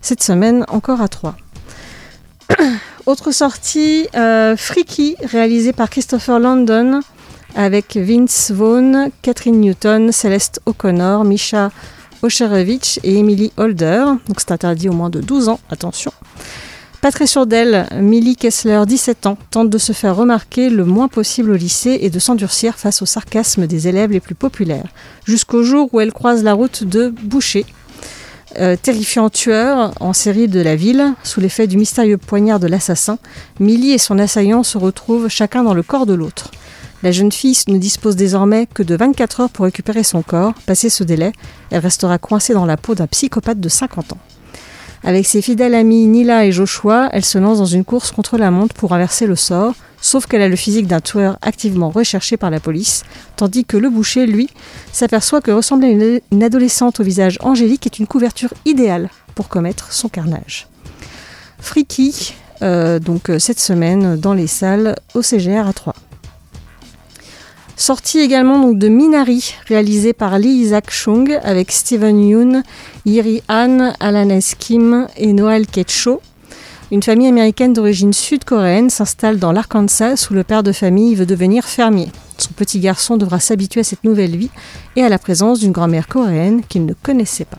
cette 0.00 0.22
semaine 0.22 0.64
encore 0.68 1.02
à 1.02 1.08
3. 1.08 1.36
Autre 3.06 3.32
sortie, 3.32 4.06
euh, 4.16 4.56
Freaky, 4.56 5.16
réalisée 5.22 5.72
par 5.72 5.90
Christopher 5.90 6.38
Landon, 6.38 7.00
avec 7.54 7.96
Vince 7.96 8.50
Vaughn, 8.50 9.10
Catherine 9.22 9.60
Newton, 9.60 10.12
Céleste 10.12 10.60
O'Connor, 10.66 11.24
Misha 11.24 11.70
Osherevich 12.22 13.00
et 13.04 13.18
Emily 13.18 13.52
Holder. 13.56 14.04
Donc 14.26 14.40
c'est 14.40 14.52
interdit 14.52 14.88
au 14.88 14.92
moins 14.92 15.10
de 15.10 15.20
12 15.20 15.48
ans, 15.48 15.60
attention. 15.70 16.12
Pas 17.00 17.12
très 17.12 17.28
sûre 17.28 17.46
d'elle, 17.46 17.86
Millie 17.94 18.34
Kessler, 18.34 18.82
17 18.84 19.26
ans, 19.26 19.38
tente 19.52 19.70
de 19.70 19.78
se 19.78 19.92
faire 19.92 20.16
remarquer 20.16 20.68
le 20.68 20.84
moins 20.84 21.06
possible 21.06 21.52
au 21.52 21.54
lycée 21.54 21.98
et 22.00 22.10
de 22.10 22.18
s'endurcir 22.18 22.74
face 22.74 23.02
au 23.02 23.06
sarcasme 23.06 23.68
des 23.68 23.86
élèves 23.86 24.10
les 24.10 24.18
plus 24.18 24.34
populaires, 24.34 24.88
jusqu'au 25.24 25.62
jour 25.62 25.88
où 25.92 26.00
elle 26.00 26.12
croise 26.12 26.42
la 26.42 26.54
route 26.54 26.82
de 26.82 27.14
Boucher, 27.22 27.66
euh, 28.56 28.76
terrifiant 28.80 29.28
tueur 29.28 29.92
en 30.00 30.12
série 30.12 30.48
de 30.48 30.60
la 30.60 30.74
ville, 30.74 31.14
sous 31.22 31.40
l'effet 31.40 31.66
du 31.66 31.76
mystérieux 31.76 32.16
poignard 32.16 32.60
de 32.60 32.66
l'assassin, 32.66 33.18
Millie 33.60 33.92
et 33.92 33.98
son 33.98 34.18
assaillant 34.18 34.62
se 34.62 34.78
retrouvent 34.78 35.28
chacun 35.28 35.62
dans 35.62 35.74
le 35.74 35.82
corps 35.82 36.06
de 36.06 36.14
l'autre. 36.14 36.50
La 37.02 37.12
jeune 37.12 37.30
fille 37.30 37.56
ne 37.68 37.78
dispose 37.78 38.16
désormais 38.16 38.66
que 38.66 38.82
de 38.82 38.96
24 38.96 39.40
heures 39.40 39.50
pour 39.50 39.66
récupérer 39.66 40.02
son 40.02 40.22
corps. 40.22 40.54
Passé 40.66 40.88
ce 40.88 41.04
délai, 41.04 41.32
elle 41.70 41.80
restera 41.80 42.18
coincée 42.18 42.54
dans 42.54 42.66
la 42.66 42.76
peau 42.76 42.94
d'un 42.94 43.06
psychopathe 43.06 43.60
de 43.60 43.68
50 43.68 44.14
ans. 44.14 44.18
Avec 45.04 45.26
ses 45.26 45.42
fidèles 45.42 45.74
amis 45.74 46.06
Nila 46.06 46.44
et 46.44 46.52
Joshua, 46.52 47.08
elle 47.12 47.24
se 47.24 47.38
lance 47.38 47.58
dans 47.58 47.66
une 47.66 47.84
course 47.84 48.10
contre 48.10 48.36
la 48.36 48.50
montre 48.50 48.74
pour 48.74 48.94
inverser 48.94 49.26
le 49.26 49.36
sort, 49.36 49.74
sauf 50.00 50.26
qu'elle 50.26 50.42
a 50.42 50.48
le 50.48 50.56
physique 50.56 50.86
d'un 50.86 51.00
tueur 51.00 51.38
activement 51.42 51.90
recherché 51.90 52.36
par 52.36 52.50
la 52.50 52.60
police, 52.60 53.04
tandis 53.36 53.64
que 53.64 53.76
le 53.76 53.90
boucher, 53.90 54.26
lui, 54.26 54.48
s'aperçoit 54.92 55.40
que 55.40 55.50
ressembler 55.50 55.88
à 55.88 56.34
une 56.34 56.42
adolescente 56.42 57.00
au 57.00 57.02
visage 57.02 57.38
angélique 57.40 57.86
est 57.86 57.98
une 57.98 58.06
couverture 58.06 58.52
idéale 58.64 59.10
pour 59.34 59.48
commettre 59.48 59.92
son 59.92 60.08
carnage. 60.08 60.68
Freaky, 61.60 62.34
euh, 62.62 62.98
donc 62.98 63.30
euh, 63.30 63.38
cette 63.38 63.60
semaine 63.60 64.16
dans 64.16 64.34
les 64.34 64.46
salles 64.46 64.96
au 65.14 65.22
CGR 65.22 65.66
à 65.66 65.72
3. 65.72 65.94
Sortie 67.76 68.18
également 68.18 68.72
de 68.72 68.88
Minari, 68.88 69.54
réalisé 69.68 70.12
par 70.12 70.40
Lee 70.40 70.48
Isaac 70.48 70.90
Chung 70.90 71.38
avec 71.44 71.70
Steven 71.70 72.20
Yeun, 72.20 72.62
Yiri 73.06 73.40
Han, 73.48 73.92
Alan 74.00 74.30
S. 74.30 74.56
Kim 74.58 75.06
et 75.16 75.32
Noel 75.32 75.68
Ketcho. 75.68 76.20
Une 76.90 77.02
famille 77.02 77.28
américaine 77.28 77.74
d'origine 77.74 78.14
sud-coréenne 78.14 78.88
s'installe 78.88 79.38
dans 79.38 79.52
l'Arkansas 79.52 80.28
où 80.30 80.34
le 80.34 80.42
père 80.42 80.62
de 80.62 80.72
famille 80.72 81.14
veut 81.14 81.26
devenir 81.26 81.66
fermier. 81.66 82.08
Son 82.38 82.52
petit 82.52 82.80
garçon 82.80 83.18
devra 83.18 83.40
s'habituer 83.40 83.80
à 83.80 83.84
cette 83.84 84.04
nouvelle 84.04 84.36
vie 84.36 84.50
et 84.96 85.02
à 85.02 85.10
la 85.10 85.18
présence 85.18 85.60
d'une 85.60 85.72
grand-mère 85.72 86.08
coréenne 86.08 86.62
qu'il 86.66 86.86
ne 86.86 86.94
connaissait 86.94 87.44
pas. 87.44 87.58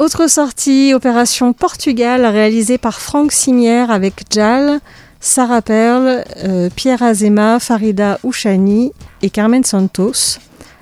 Autre 0.00 0.28
sortie, 0.28 0.92
Opération 0.92 1.52
Portugal, 1.52 2.26
réalisée 2.26 2.78
par 2.78 3.00
Franck 3.00 3.30
Simière 3.30 3.92
avec 3.92 4.24
Jal, 4.28 4.80
Sarah 5.20 5.62
Perle, 5.62 6.24
euh, 6.42 6.68
Pierre 6.74 7.04
Azema, 7.04 7.60
Farida 7.60 8.18
Ouchani 8.24 8.92
et 9.22 9.30
Carmen 9.30 9.62
Santos. 9.62 10.38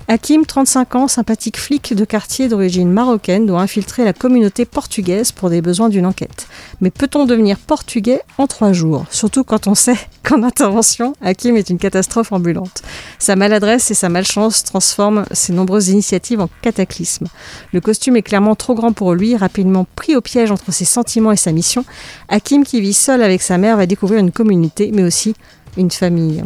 Hakim, 0.07 0.45
35 0.45 0.95
ans, 0.95 1.07
sympathique 1.07 1.57
flic 1.57 1.93
de 1.93 2.05
quartier 2.05 2.47
d'origine 2.49 2.91
marocaine, 2.91 3.45
doit 3.45 3.61
infiltrer 3.61 4.03
la 4.03 4.13
communauté 4.13 4.65
portugaise 4.65 5.31
pour 5.31 5.49
des 5.49 5.61
besoins 5.61 5.89
d'une 5.89 6.05
enquête. 6.05 6.47
Mais 6.81 6.89
peut-on 6.89 7.25
devenir 7.25 7.57
portugais 7.57 8.21
en 8.37 8.47
trois 8.47 8.73
jours? 8.73 9.05
Surtout 9.09 9.43
quand 9.43 9.67
on 9.67 9.75
sait 9.75 9.97
qu'en 10.23 10.43
intervention, 10.43 11.13
Hakim 11.21 11.55
est 11.55 11.69
une 11.69 11.77
catastrophe 11.77 12.31
ambulante. 12.31 12.81
Sa 13.19 13.35
maladresse 13.35 13.91
et 13.91 13.95
sa 13.95 14.09
malchance 14.09 14.63
transforment 14.63 15.25
ses 15.31 15.53
nombreuses 15.53 15.89
initiatives 15.89 16.41
en 16.41 16.49
cataclysme. 16.61 17.27
Le 17.71 17.81
costume 17.81 18.17
est 18.17 18.21
clairement 18.21 18.55
trop 18.55 18.73
grand 18.73 18.93
pour 18.93 19.13
lui, 19.13 19.37
rapidement 19.37 19.85
pris 19.95 20.15
au 20.15 20.21
piège 20.21 20.51
entre 20.51 20.71
ses 20.73 20.85
sentiments 20.85 21.31
et 21.31 21.37
sa 21.37 21.51
mission. 21.51 21.85
Hakim, 22.27 22.63
qui 22.63 22.81
vit 22.81 22.93
seul 22.93 23.21
avec 23.21 23.41
sa 23.41 23.57
mère, 23.57 23.77
va 23.77 23.85
découvrir 23.85 24.19
une 24.19 24.31
communauté, 24.31 24.91
mais 24.93 25.03
aussi 25.03 25.35
une 25.77 25.91
famille. 25.91 26.43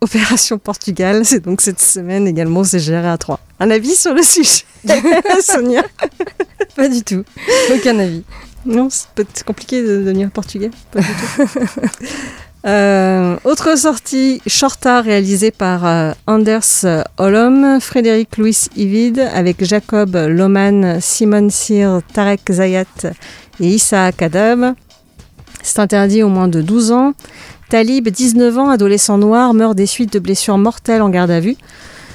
Opération 0.02 0.58
Portugal, 0.58 1.24
c'est 1.24 1.40
donc 1.40 1.60
cette 1.60 1.80
semaine 1.80 2.26
également, 2.26 2.64
c'est 2.64 2.78
géré 2.78 3.08
à 3.08 3.18
3. 3.18 3.38
Un 3.60 3.70
avis 3.70 3.94
sur 3.94 4.14
le 4.14 4.22
sujet, 4.22 4.64
Sonia? 5.42 5.82
Pas 6.74 6.88
du 6.88 7.02
tout. 7.02 7.22
Aucun 7.74 7.98
avis. 7.98 8.24
Non, 8.64 8.88
c'est 8.90 9.44
compliqué 9.44 9.82
de 9.82 9.98
devenir 9.98 10.30
portugais. 10.30 10.70
Pas 10.90 11.00
du 11.00 11.06
tout. 11.06 11.60
Euh, 12.66 13.38
autre 13.44 13.78
sortie, 13.78 14.42
Shorta, 14.46 15.00
réalisée 15.00 15.50
par 15.50 15.86
euh, 15.86 16.12
Anders 16.26 16.84
Holm, 17.16 17.80
Frédéric 17.80 18.36
Louis 18.36 18.66
Ivid, 18.76 19.18
avec 19.32 19.64
Jacob 19.64 20.14
Loman, 20.14 21.00
Simon 21.00 21.48
Sir, 21.48 22.02
Tarek 22.12 22.42
Zayat 22.50 22.84
et 23.60 23.66
Issa 23.66 24.12
Kadab. 24.12 24.74
C'est 25.62 25.78
interdit 25.78 26.22
au 26.22 26.28
moins 26.28 26.48
de 26.48 26.60
12 26.60 26.92
ans. 26.92 27.14
Talib, 27.70 28.08
19 28.08 28.58
ans, 28.58 28.68
adolescent 28.68 29.16
noir, 29.16 29.54
meurt 29.54 29.76
des 29.76 29.86
suites 29.86 30.12
de 30.12 30.18
blessures 30.18 30.58
mortelles 30.58 31.02
en 31.02 31.08
garde 31.08 31.30
à 31.30 31.38
vue. 31.38 31.56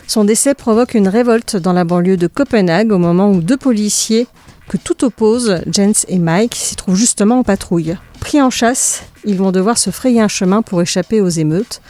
Son 0.05 0.25
décès 0.25 0.53
provoque 0.53 0.95
une 0.95 1.07
révolte 1.07 1.55
dans 1.55 1.71
la 1.71 1.85
banlieue 1.85 2.17
de 2.17 2.27
Copenhague 2.27 2.91
au 2.91 2.97
moment 2.97 3.31
où 3.31 3.39
deux 3.39 3.55
policiers 3.55 4.27
que 4.67 4.75
tout 4.75 5.05
oppose, 5.05 5.61
Jens 5.71 6.05
et 6.09 6.19
Mike, 6.19 6.55
s'y 6.55 6.75
trouvent 6.75 6.97
justement 6.97 7.39
en 7.39 7.43
patrouille. 7.43 7.95
Pris 8.19 8.41
en 8.41 8.49
chasse, 8.49 9.03
ils 9.23 9.37
vont 9.37 9.53
devoir 9.53 9.77
se 9.77 9.91
frayer 9.91 10.19
un 10.19 10.27
chemin 10.27 10.61
pour 10.61 10.81
échapper 10.81 11.21
aux 11.21 11.29
émeutes. 11.29 11.81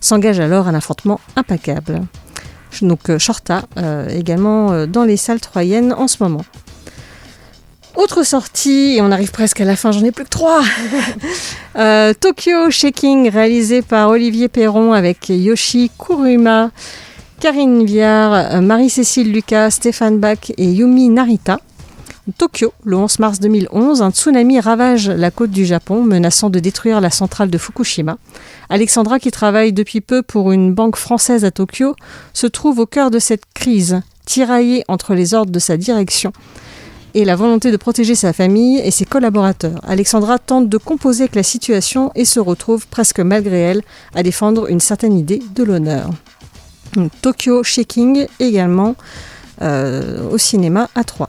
S'engage 0.00 0.40
alors 0.40 0.66
un 0.66 0.74
affrontement 0.74 1.20
implacable. 1.36 2.00
Donc 2.80 3.08
euh, 3.08 3.20
Shorta, 3.20 3.66
euh, 3.76 4.08
également 4.08 4.72
euh, 4.72 4.86
dans 4.86 5.04
les 5.04 5.16
salles 5.16 5.40
troyennes 5.40 5.92
en 5.92 6.08
ce 6.08 6.24
moment. 6.24 6.44
Autre 7.94 8.22
sortie, 8.22 8.96
et 8.96 9.02
on 9.02 9.12
arrive 9.12 9.32
presque 9.32 9.60
à 9.60 9.66
la 9.66 9.76
fin, 9.76 9.92
j'en 9.92 10.02
ai 10.02 10.12
plus 10.12 10.24
que 10.24 10.30
trois. 10.30 10.62
euh, 11.76 12.14
Tokyo 12.18 12.70
Shaking, 12.70 13.28
réalisé 13.28 13.82
par 13.82 14.08
Olivier 14.08 14.48
Perron 14.48 14.94
avec 14.94 15.28
Yoshi 15.28 15.90
Kuruma, 15.98 16.70
Karine 17.38 17.84
Viard, 17.84 18.62
Marie-Cécile 18.62 19.30
Lucas, 19.30 19.72
Stéphane 19.72 20.18
Bach 20.18 20.52
et 20.56 20.64
Yumi 20.64 21.10
Narita. 21.10 21.60
Tokyo, 22.38 22.72
le 22.84 22.96
11 22.96 23.18
mars 23.18 23.40
2011, 23.40 24.00
un 24.00 24.10
tsunami 24.10 24.58
ravage 24.58 25.10
la 25.10 25.30
côte 25.30 25.50
du 25.50 25.66
Japon, 25.66 26.02
menaçant 26.02 26.48
de 26.48 26.60
détruire 26.60 27.00
la 27.02 27.10
centrale 27.10 27.50
de 27.50 27.58
Fukushima. 27.58 28.16
Alexandra, 28.70 29.18
qui 29.18 29.30
travaille 29.30 29.74
depuis 29.74 30.00
peu 30.00 30.22
pour 30.22 30.52
une 30.52 30.72
banque 30.72 30.96
française 30.96 31.44
à 31.44 31.50
Tokyo, 31.50 31.94
se 32.32 32.46
trouve 32.46 32.78
au 32.78 32.86
cœur 32.86 33.10
de 33.10 33.18
cette 33.18 33.44
crise, 33.52 34.00
tiraillée 34.24 34.82
entre 34.88 35.14
les 35.14 35.34
ordres 35.34 35.52
de 35.52 35.58
sa 35.58 35.76
direction 35.76 36.32
et 37.14 37.24
la 37.24 37.36
volonté 37.36 37.70
de 37.70 37.76
protéger 37.76 38.14
sa 38.14 38.32
famille 38.32 38.78
et 38.78 38.90
ses 38.90 39.04
collaborateurs. 39.04 39.80
Alexandra 39.86 40.38
tente 40.38 40.68
de 40.68 40.78
composer 40.78 41.24
avec 41.24 41.34
la 41.34 41.42
situation 41.42 42.10
et 42.14 42.24
se 42.24 42.40
retrouve, 42.40 42.86
presque 42.86 43.20
malgré 43.20 43.58
elle, 43.58 43.82
à 44.14 44.22
défendre 44.22 44.70
une 44.70 44.80
certaine 44.80 45.16
idée 45.16 45.42
de 45.54 45.62
l'honneur. 45.62 46.10
Tokyo 47.22 47.62
Shaking 47.62 48.26
également 48.38 48.96
euh, 49.62 50.28
au 50.30 50.38
cinéma 50.38 50.88
à 50.94 51.04
3. 51.04 51.28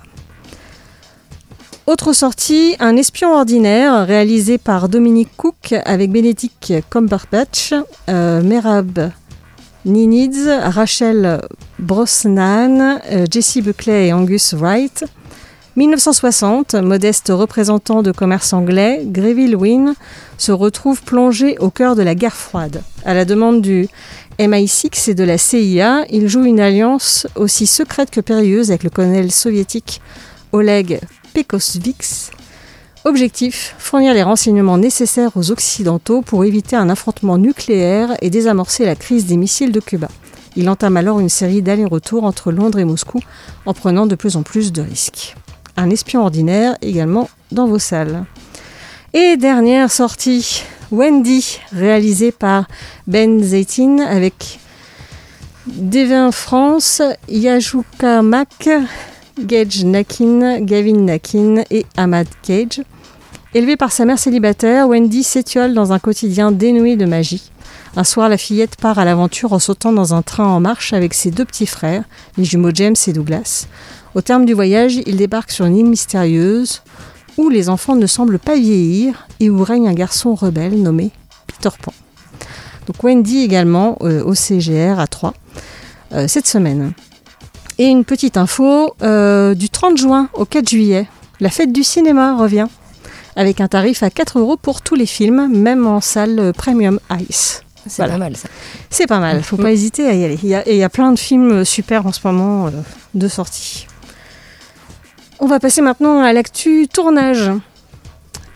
Autre 1.86 2.14
sortie, 2.14 2.76
Un 2.80 2.96
espion 2.96 3.34
ordinaire, 3.34 4.08
réalisé 4.08 4.58
par 4.58 4.88
Dominique 4.88 5.36
Cook 5.36 5.74
avec 5.86 6.12
Benedict 6.12 6.74
Cumberbatch, 6.90 7.74
euh, 8.10 8.42
Merab 8.42 9.12
Ninids, 9.86 10.48
Rachel 10.48 11.42
Brosnan, 11.80 13.02
euh, 13.12 13.26
Jesse 13.30 13.58
Buckley 13.58 14.08
et 14.08 14.14
Angus 14.14 14.54
Wright. 14.54 15.04
1960, 15.76 16.76
modeste 16.76 17.32
représentant 17.34 18.04
de 18.04 18.12
commerce 18.12 18.54
anglais, 18.54 19.02
Greville 19.06 19.56
Wynne 19.56 19.96
se 20.38 20.52
retrouve 20.52 21.02
plongé 21.02 21.58
au 21.58 21.72
cœur 21.72 21.96
de 21.96 22.04
la 22.04 22.14
guerre 22.14 22.36
froide. 22.36 22.84
À 23.06 23.16
la 23.16 23.26
demande 23.26 23.62
du 23.62 23.88
MI6 24.38 25.10
et 25.10 25.16
de 25.16 25.24
la 25.24 25.40
CIA, 25.40 26.06
il 26.12 26.28
joue 26.28 26.46
une 26.46 26.60
alliance 26.60 27.26
aussi 27.36 27.66
secrète 27.66 28.12
que 28.12 28.22
périlleuse 28.22 28.70
avec 28.70 28.84
le 28.84 28.92
colonel 28.92 29.32
soviétique 29.32 30.00
Oleg 30.52 31.00
Pekosvix. 31.34 32.30
Objectif 33.04 33.74
fournir 33.80 34.14
les 34.14 34.24
renseignements 34.24 34.78
nécessaires 34.78 35.36
aux 35.36 35.50
Occidentaux 35.50 36.22
pour 36.22 36.46
éviter 36.46 36.76
un 36.76 36.90
affrontement 36.90 37.40
nucléaire 37.40 38.16
et 38.22 38.30
désamorcer 38.30 38.86
la 38.86 38.96
crise 38.96 39.26
des 39.26 39.38
missiles 39.38 39.72
de 39.72 39.80
Cuba. 39.80 40.10
Il 40.56 40.70
entame 40.70 40.98
alors 40.98 41.20
une 41.20 41.30
série 41.30 41.64
d'allers-retours 41.64 42.26
entre 42.26 42.52
Londres 42.52 42.78
et 42.78 42.86
Moscou 42.86 43.20
en 43.66 43.74
prenant 43.74 44.06
de 44.06 44.14
plus 44.14 44.38
en 44.38 44.44
plus 44.44 44.72
de 44.72 44.84
risques. 44.84 45.36
Un 45.78 45.90
espion 45.90 46.22
ordinaire 46.22 46.78
également 46.82 47.30
dans 47.52 47.68
vos 47.68 47.80
salles. 47.80 48.26
Et 49.14 49.38
dernière 49.38 49.92
sortie, 49.92 50.64
Wendy, 50.92 51.60
réalisée 51.72 52.32
par 52.32 52.68
Ben 53.08 53.44
Zaytin 53.44 54.00
avec 54.00 54.60
Devin 55.66 56.32
France, 56.32 57.02
Yajuka 57.28 58.22
Mack, 58.22 58.70
Gage 59.40 59.84
Nakin, 59.84 60.62
Gavin 60.62 61.00
Nakin 61.00 61.64
et 61.72 61.86
Ahmad 61.98 62.28
Cage. 62.44 62.82
Élevée 63.54 63.78
par 63.78 63.92
sa 63.92 64.06
mère 64.06 64.20
célibataire, 64.20 64.88
Wendy 64.88 65.24
s'étiole 65.24 65.74
dans 65.74 65.94
un 65.94 66.00
quotidien 66.00 66.52
dénoué 66.52 66.96
de 66.96 67.06
magie. 67.06 67.52
Un 67.96 68.04
soir, 68.04 68.28
la 68.28 68.38
fillette 68.38 68.76
part 68.76 68.98
à 68.98 69.06
l'aventure 69.06 69.54
en 69.54 69.60
sautant 69.60 69.94
dans 69.94 70.14
un 70.16 70.24
train 70.24 70.48
en 70.48 70.60
marche 70.60 70.94
avec 70.94 71.14
ses 71.14 71.30
deux 71.30 71.46
petits 71.46 71.68
frères, 71.68 72.04
les 72.38 72.46
jumeaux 72.46 72.72
James 72.74 72.96
et 73.06 73.14
Douglas. 73.14 73.68
Au 74.16 74.22
terme 74.22 74.46
du 74.46 74.54
voyage, 74.54 75.00
ils 75.08 75.18
débarquent 75.18 75.52
sur 75.52 75.66
une 75.66 75.78
île 75.78 75.86
mystérieuse 75.88 76.82
où 77.38 77.50
les 77.50 77.70
enfants 77.70 77.96
ne 77.96 78.06
semblent 78.06 78.38
pas 78.38 78.56
vieillir 78.56 79.28
et 79.40 79.50
où 79.50 79.64
règne 79.64 79.88
un 79.88 79.94
garçon 79.94 80.36
rebelle 80.36 80.80
nommé 80.82 81.10
Peter 81.48 81.76
Pan. 81.82 81.94
Donc 82.86 83.04
Wendy 83.04 83.42
également 83.42 83.98
euh, 84.02 84.24
au 84.24 84.36
CGR 84.36 85.00
à 85.00 85.08
3 85.08 85.34
euh, 86.14 86.28
cette 86.28 86.46
semaine. 86.46 86.94
Et 87.80 87.86
une 87.86 88.06
petite 88.06 88.38
info, 88.38 88.94
euh, 89.02 89.56
du 89.56 89.70
30 89.70 89.98
juin 89.98 90.30
au 90.34 90.46
4 90.46 90.70
juillet, 90.70 91.08
la 91.40 91.50
fête 91.50 91.74
du 91.74 91.84
cinéma 91.84 92.36
revient 92.36 92.68
avec 93.36 93.62
un 93.62 93.68
tarif 93.68 94.04
à 94.04 94.12
4 94.12 94.38
euros 94.38 94.58
pour 94.58 94.84
tous 94.84 94.94
les 94.94 95.08
films, 95.08 95.48
même 95.48 95.88
en 95.88 96.02
salle 96.02 96.54
Premium 96.56 97.00
Ice. 97.28 97.64
C'est 97.88 98.06
pas 98.06 98.18
mal 98.18 98.38
ça. 98.38 98.48
C'est 98.92 99.08
pas 99.08 99.20
mal, 99.20 99.42
faut 99.42 99.58
pas 99.58 99.72
hésiter 99.72 100.08
à 100.08 100.14
y 100.14 100.24
aller. 100.24 100.40
Il 100.44 100.50
y, 100.50 100.56
a, 100.56 100.66
et 100.68 100.74
il 100.74 100.78
y 100.78 100.84
a 100.84 100.90
plein 100.90 101.12
de 101.12 101.20
films 101.20 101.66
super 101.66 102.06
en 102.06 102.12
ce 102.12 102.20
moment 102.26 102.70
de 103.16 103.28
sortie. 103.28 103.88
On 105.40 105.48
va 105.48 105.60
passer 105.60 105.82
maintenant 105.82 106.22
à 106.22 106.32
l'actu 106.34 106.88
tournage. 106.88 107.52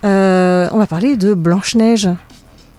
Euh, 0.05 0.69
on 0.71 0.77
va 0.77 0.87
parler 0.87 1.17
de 1.17 1.33
Blanche-Neige. 1.33 2.09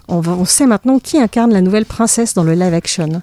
On, 0.08 0.44
sait 0.46 0.66
maintenant 0.66 0.98
qui 0.98 1.20
incarne 1.20 1.52
la 1.52 1.60
nouvelle 1.60 1.84
princesse 1.84 2.32
dans 2.32 2.44
le 2.44 2.54
live 2.54 2.72
action. 2.72 3.20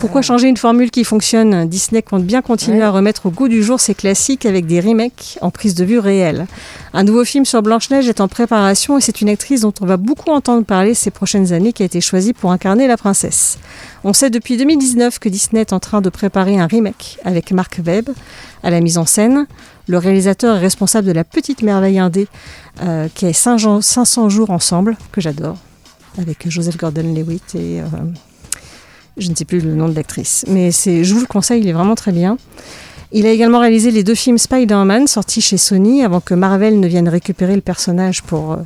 Pourquoi 0.00 0.22
changer 0.22 0.48
une 0.48 0.56
formule 0.56 0.90
qui 0.90 1.04
fonctionne? 1.04 1.68
Disney 1.68 2.00
compte 2.00 2.24
bien 2.24 2.40
continuer 2.40 2.78
Ouais. 2.78 2.84
à 2.84 2.90
remettre 2.90 3.26
au 3.26 3.30
goût 3.30 3.48
du 3.48 3.62
jour 3.62 3.78
ses 3.78 3.94
classiques 3.94 4.46
avec 4.46 4.64
des 4.66 4.80
remakes 4.80 5.38
en 5.42 5.50
prise 5.50 5.74
de 5.74 5.84
vue 5.84 5.98
réelle. 5.98 6.46
Un 6.94 7.04
nouveau 7.04 7.24
film 7.24 7.44
sur 7.44 7.60
Blanche-Neige 7.62 8.08
est 8.08 8.20
en 8.22 8.26
préparation 8.28 8.96
et 8.96 9.02
c'est 9.02 9.20
une 9.20 9.28
actrice 9.28 9.60
dont 9.60 9.74
on 9.82 9.86
va 9.86 9.98
beaucoup 9.98 10.30
entendre 10.30 10.64
parler 10.64 10.94
ces 10.94 11.10
prochaines 11.10 11.52
années 11.52 11.74
qui 11.74 11.82
a 11.82 11.86
été 11.86 12.00
choisie 12.00 12.32
pour 12.32 12.50
incarner 12.50 12.86
la 12.88 12.96
princesse. 12.96 13.58
On 14.02 14.14
sait 14.14 14.30
depuis 14.30 14.56
2019 14.56 15.18
que 15.18 15.28
Disney 15.28 15.60
est 15.60 15.74
en 15.74 15.80
train 15.80 16.00
de 16.00 16.08
préparer 16.08 16.58
un 16.58 16.66
remake 16.66 17.18
avec 17.24 17.50
Mark 17.52 17.78
Webb 17.84 18.08
à 18.62 18.70
la 18.70 18.80
mise 18.80 18.96
en 18.96 19.04
scène. 19.04 19.46
Le 19.86 19.98
réalisateur 19.98 20.56
est 20.56 20.60
responsable 20.60 21.06
de 21.08 21.12
La 21.12 21.24
Petite 21.24 21.60
Merveille 21.62 21.98
Indé 21.98 22.26
euh, 22.82 23.08
qui 23.14 23.26
est 23.26 23.32
500 23.34 24.28
jours 24.30 24.50
ensemble, 24.50 24.96
que 25.12 25.20
j'adore, 25.20 25.58
avec 26.18 26.48
Joseph 26.48 26.78
Gordon-Levitt 26.78 27.54
et... 27.54 27.80
euh, 27.82 27.84
je 29.16 29.30
ne 29.30 29.34
sais 29.34 29.44
plus 29.44 29.60
le 29.60 29.74
nom 29.74 29.88
de 29.88 29.94
l'actrice, 29.94 30.44
mais 30.48 30.70
c'est, 30.70 31.04
je 31.04 31.14
vous 31.14 31.20
le 31.20 31.26
conseille, 31.26 31.60
il 31.60 31.68
est 31.68 31.72
vraiment 31.72 31.94
très 31.94 32.12
bien. 32.12 32.36
Il 33.12 33.26
a 33.26 33.30
également 33.30 33.58
réalisé 33.58 33.90
les 33.90 34.04
deux 34.04 34.14
films 34.14 34.38
Spider-Man 34.38 35.08
sortis 35.08 35.40
chez 35.40 35.56
Sony 35.56 36.04
avant 36.04 36.20
que 36.20 36.32
Marvel 36.32 36.78
ne 36.78 36.86
vienne 36.86 37.08
récupérer 37.08 37.56
le 37.56 37.60
personnage 37.60 38.22
pour 38.22 38.52
euh, 38.52 38.56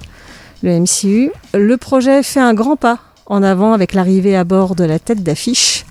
le 0.62 0.80
MCU. 0.80 1.30
Le 1.54 1.76
projet 1.78 2.22
fait 2.22 2.40
un 2.40 2.52
grand 2.52 2.76
pas 2.76 2.98
en 3.26 3.42
avant 3.42 3.72
avec 3.72 3.94
l'arrivée 3.94 4.36
à 4.36 4.44
bord 4.44 4.74
de 4.74 4.84
la 4.84 4.98
tête 4.98 5.22
d'affiche. 5.22 5.86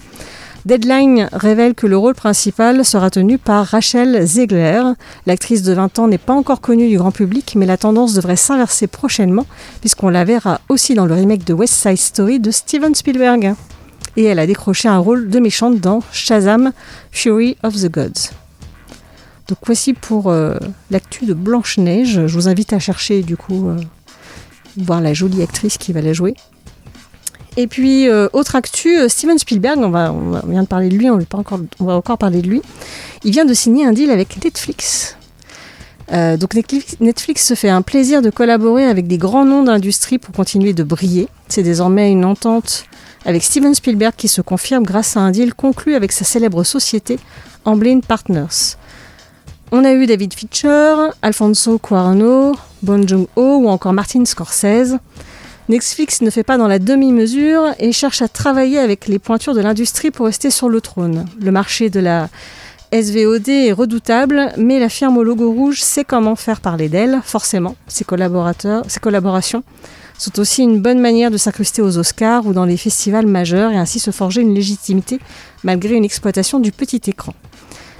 Deadline 0.66 1.30
révèle 1.34 1.74
que 1.74 1.88
le 1.88 1.98
rôle 1.98 2.14
principal 2.14 2.86
sera 2.86 3.10
tenu 3.10 3.38
par 3.38 3.66
Rachel 3.66 4.26
Zegler. 4.26 4.82
L'actrice 5.26 5.64
de 5.64 5.74
20 5.74 6.00
ans 6.00 6.08
n'est 6.08 6.18
pas 6.18 6.34
encore 6.34 6.62
connue 6.62 6.88
du 6.88 6.98
grand 6.98 7.12
public, 7.12 7.56
mais 7.58 7.66
la 7.66 7.76
tendance 7.76 8.14
devrait 8.14 8.38
s'inverser 8.38 8.88
prochainement, 8.88 9.46
puisqu'on 9.82 10.10
la 10.10 10.24
verra 10.24 10.62
aussi 10.70 10.94
dans 10.94 11.06
le 11.06 11.16
remake 11.16 11.44
de 11.44 11.54
West 11.54 11.74
Side 11.74 11.98
Story 11.98 12.40
de 12.40 12.52
Steven 12.52 12.96
Spielberg 12.96 13.56
et 14.18 14.24
elle 14.26 14.40
a 14.40 14.48
décroché 14.48 14.88
un 14.88 15.00
rôle 15.00 15.30
de 15.30 15.40
méchante 15.40 15.80
dans 15.80 16.02
Shazam 16.12 16.72
Fury 17.12 17.58
of 17.64 17.76
the 17.76 17.92
Gods. 17.92 18.32
Donc 19.48 19.58
voici 19.66 19.94
pour 19.94 20.30
euh, 20.30 20.58
l'actu 20.90 21.26
de 21.26 21.34
Blanche-Neige. 21.34 22.28
Je 22.28 22.34
vous 22.34 22.48
invite 22.48 22.74
à 22.74 22.80
chercher 22.80 23.24
du 23.24 23.36
coup 23.36 23.68
euh, 23.68 23.78
voir 24.78 25.02
la 25.02 25.14
jolie 25.14 25.42
actrice 25.42 25.78
qui 25.78 25.92
va 25.92 26.02
la 26.02 26.14
jouer. 26.14 26.34
Et 27.58 27.68
puis 27.68 28.08
euh, 28.08 28.30
autre 28.34 28.56
actu, 28.56 28.98
Steven 29.10 29.38
Spielberg, 29.38 29.80
on, 29.80 29.90
vient 30.50 30.64
de 30.64 30.68
parler 30.68 30.90
de 30.90 30.96
lui, 30.96 31.10
on, 31.10 31.20
pas 31.20 31.38
encore, 31.38 31.60
on 31.80 31.86
va 31.86 31.94
encore 31.94 32.18
parler 32.18 32.42
de 32.42 32.48
lui. 32.48 32.62
Il 33.24 33.32
vient 33.32 33.46
de 33.46 33.54
signer 33.54 33.86
un 33.86 33.92
deal 33.92 34.12
avec 34.12 34.44
Netflix. 34.44 35.18
Donc 36.12 36.54
Netflix, 36.54 36.98
Netflix 37.00 37.48
se 37.48 37.56
fait 37.56 37.70
un 37.70 37.82
plaisir 37.82 38.22
de 38.22 38.30
collaborer 38.30 38.86
avec 38.86 39.08
des 39.08 39.18
grands 39.18 39.46
noms 39.46 39.64
d'industrie 39.64 40.20
pour 40.20 40.36
continuer 40.36 40.74
de 40.74 40.84
briller. 40.84 41.28
C'est 41.48 41.64
désormais 41.64 42.12
une 42.12 42.24
entente 42.24 42.86
avec 43.26 43.44
Steven 43.44 43.74
Spielberg 43.74 44.14
qui 44.16 44.28
se 44.28 44.42
confirme 44.42 44.84
grâce 44.84 45.18
à 45.18 45.22
un 45.22 45.32
deal 45.32 45.54
conclu 45.54 45.96
avec 45.96 46.12
sa 46.12 46.26
célèbre 46.26 46.64
société 46.64 47.20
Amblin 47.66 48.00
Partners. 48.00 48.76
On 49.72 49.86
a 49.86 49.94
eu 49.94 50.06
David 50.06 50.34
Fincher, 50.34 50.96
Alfonso 51.22 51.80
Cuarón, 51.80 52.54
Bon 52.82 53.08
Joon-ho 53.08 53.58
ou 53.58 53.70
encore 53.70 53.94
Martin 53.94 54.26
Scorsese. 54.26 54.98
Netflix 55.70 56.22
ne 56.22 56.30
fait 56.30 56.44
pas 56.44 56.58
dans 56.58 56.68
la 56.68 56.78
demi-mesure 56.78 57.74
et 57.80 57.92
cherche 57.94 58.22
à 58.22 58.28
travailler 58.28 58.80
avec 58.80 59.08
les 59.08 59.18
pointures 59.18 59.56
de 59.56 59.62
l'industrie 59.62 60.12
pour 60.12 60.26
rester 60.26 60.50
sur 60.50 60.68
le 60.68 60.82
trône. 60.82 61.26
Le 61.40 61.52
marché 61.52 61.90
de 61.90 62.02
la 62.02 62.30
SVOD 62.92 63.50
est 63.50 63.72
redoutable, 63.72 64.52
mais 64.58 64.78
la 64.78 64.90
firme 64.90 65.18
au 65.18 65.24
logo 65.24 65.52
rouge 65.52 65.82
sait 65.82 66.04
comment 66.04 66.36
faire 66.36 66.62
parler 66.62 66.90
d'elle, 66.90 67.22
forcément. 67.24 67.76
Ses 67.88 68.04
collaborateurs, 68.04 68.84
ses 68.88 69.00
collaborations 69.00 69.64
sont 70.24 70.40
aussi 70.40 70.64
une 70.64 70.80
bonne 70.80 71.00
manière 71.00 71.32
de 71.32 71.38
s'incruster 71.38 71.82
aux 71.82 71.98
Oscars 71.98 72.46
ou 72.46 72.54
dans 72.54 72.64
les 72.64 72.78
festivals 72.78 73.28
majeurs 73.28 73.72
et 73.72 73.78
ainsi 73.78 74.00
se 74.00 74.12
forger 74.12 74.42
une 74.42 74.56
légitimité 74.56 75.20
malgré 75.64 75.96
une 75.96 76.06
exploitation 76.06 76.62
du 76.62 76.72
petit 76.72 77.02
écran. 77.08 77.34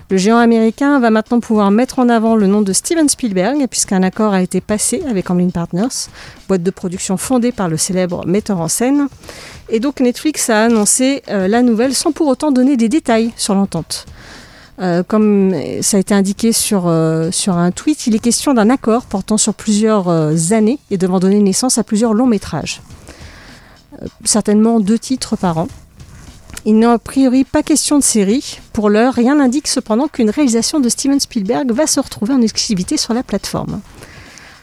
Le 0.10 0.16
géant 0.16 0.38
américain 0.38 1.00
va 1.00 1.10
maintenant 1.10 1.42
pouvoir 1.42 1.70
mettre 1.70 2.00
en 2.00 2.08
avant 2.08 2.38
le 2.38 2.48
nom 2.48 2.62
de 2.62 2.72
Steven 2.72 3.10
Spielberg 3.10 3.68
puisqu'un 3.70 4.04
accord 4.04 4.34
a 4.34 4.42
été 4.42 4.62
passé 4.62 5.04
avec 5.10 5.30
Amblin 5.30 5.50
Partners, 5.50 6.08
boîte 6.48 6.64
de 6.64 6.72
production 6.72 7.18
fondée 7.18 7.52
par 7.52 7.68
le 7.68 7.76
célèbre 7.76 8.26
metteur 8.26 8.62
en 8.62 8.70
scène. 8.70 9.08
Et 9.68 9.82
donc 9.82 10.00
Netflix 10.00 10.50
a 10.50 10.64
annoncé 10.64 11.24
euh, 11.28 11.50
la 11.50 11.62
nouvelle 11.62 11.94
sans 11.94 12.14
pour 12.14 12.28
autant 12.28 12.54
donner 12.54 12.78
des 12.78 12.88
détails 12.88 13.34
sur 13.36 13.54
l'entente. 13.54 14.06
Euh, 14.80 15.04
comme 15.04 15.54
ça 15.82 15.98
a 15.98 16.00
été 16.00 16.14
indiqué 16.14 16.52
sur, 16.52 16.88
euh, 16.88 17.30
sur 17.32 17.58
un 17.58 17.72
tweet, 17.72 18.08
il 18.08 18.16
est 18.16 18.20
question 18.20 18.54
d'un 18.54 18.70
accord 18.70 19.06
portant 19.06 19.38
sur 19.38 19.54
plusieurs 19.54 20.10
euh, 20.10 20.36
années 20.52 20.80
et 20.90 20.98
devant 20.98 21.20
donner 21.20 21.40
naissance 21.40 21.78
à 21.78 21.84
plusieurs 21.84 22.14
longs 22.14 22.26
métrages. 22.28 22.82
Certainement 24.26 24.80
deux 24.80 24.98
titres 24.98 25.36
par 25.36 25.60
an. 25.60 25.68
Il 26.66 26.80
n'est 26.80 26.86
a 26.86 26.98
priori 26.98 27.44
pas 27.44 27.62
question 27.62 27.98
de 27.98 28.04
série. 28.04 28.60
Pour 28.72 28.90
l'heure, 28.90 29.14
rien 29.14 29.36
n'indique 29.36 29.68
cependant 29.68 30.08
qu'une 30.08 30.30
réalisation 30.30 30.80
de 30.80 30.90
Steven 30.90 31.20
Spielberg 31.20 31.72
va 31.72 31.88
se 31.88 32.00
retrouver 32.00 32.34
en 32.34 32.42
exclusivité 32.42 32.98
sur 32.98 33.14
la 33.14 33.22
plateforme. 33.22 33.82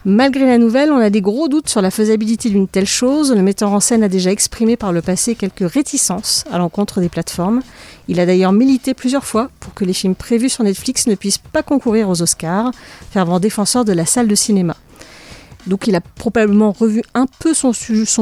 Malgré 0.07 0.47
la 0.47 0.57
nouvelle, 0.57 0.93
on 0.93 0.99
a 0.99 1.11
des 1.11 1.21
gros 1.21 1.49
doutes 1.49 1.69
sur 1.69 1.83
la 1.83 1.91
faisabilité 1.91 2.49
d'une 2.49 2.69
telle 2.69 2.87
chose. 2.87 3.33
Le 3.35 3.43
metteur 3.43 3.71
en 3.71 3.81
scène 3.81 4.03
a 4.03 4.09
déjà 4.09 4.31
exprimé 4.31 4.79
par 4.79 4.93
le 4.93 5.03
passé 5.03 5.35
quelques 5.35 5.71
réticences 5.71 6.45
à 6.51 6.57
l'encontre 6.57 7.01
des 7.01 7.11
plateformes. 7.11 7.61
Il 8.09 8.19
a 8.19 8.25
d'ailleurs 8.25 8.53
milité 8.53 8.95
plusieurs 8.95 9.27
fois 9.27 9.51
pour 9.61 9.75
que 9.75 9.85
les 9.85 9.93
films 9.93 10.15
prévus 10.15 10.49
sur 10.49 10.65
Netflix 10.65 11.07
ne 11.07 11.15
puissent 11.15 11.37
pas 11.37 11.63
concourir 11.63 12.09
aux 12.09 12.23
Oscars, 12.23 12.73
fervent 13.11 13.41
défenseur 13.41 13.85
de 13.85 13.93
la 13.93 14.07
salle 14.07 14.27
de 14.27 14.35
cinéma. 14.35 14.75
Donc 15.67 15.87
il 15.87 15.95
a 15.95 16.01
probablement 16.01 16.73
revu 16.73 17.03
un 17.13 17.27
peu 17.39 17.53
son, 17.53 17.73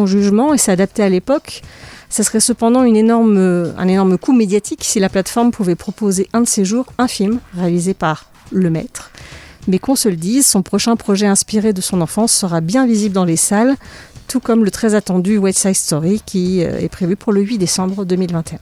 jugement 0.07 0.55
et 0.55 0.59
s'est 0.59 0.73
adapté 0.73 1.05
à 1.05 1.09
l'époque. 1.09 1.63
Ça 2.09 2.25
serait 2.25 2.41
cependant 2.41 2.83
euh, 2.85 3.73
un 3.79 3.89
énorme 3.89 4.19
coup 4.19 4.33
médiatique 4.33 4.83
si 4.83 4.99
la 4.99 5.09
plateforme 5.09 5.53
pouvait 5.53 5.77
proposer 5.77 6.29
un 6.33 6.41
de 6.41 6.49
ses 6.49 6.65
jours 6.65 6.87
un 6.99 7.07
film 7.07 7.39
réalisé 7.57 7.95
par 7.95 8.25
le 8.51 8.69
maître. 8.69 9.13
Mais 9.69 9.79
qu'on 9.79 9.95
se 9.95 10.09
le 10.09 10.17
dise, 10.17 10.47
son 10.47 10.63
prochain 10.63 10.97
projet 10.97 11.27
inspiré 11.27 11.73
de 11.73 11.81
son 11.81 12.01
enfance 12.01 12.33
sera 12.33 12.61
bien 12.61 12.87
visible 12.87 13.15
dans 13.15 13.25
les 13.25 13.37
salles, 13.37 13.77
tout 14.27 14.41
comme 14.41 14.65
le 14.65 14.71
très 14.71 14.95
attendu 14.95 15.39
West 15.39 15.61
Side 15.61 15.77
Story 15.77 16.23
qui 16.27 16.65
euh, 16.65 16.81
est 16.81 16.89
prévu 16.89 17.15
pour 17.15 17.33
le 17.33 17.43
8 17.43 17.59
décembre 17.59 18.05
2021. 18.05 18.59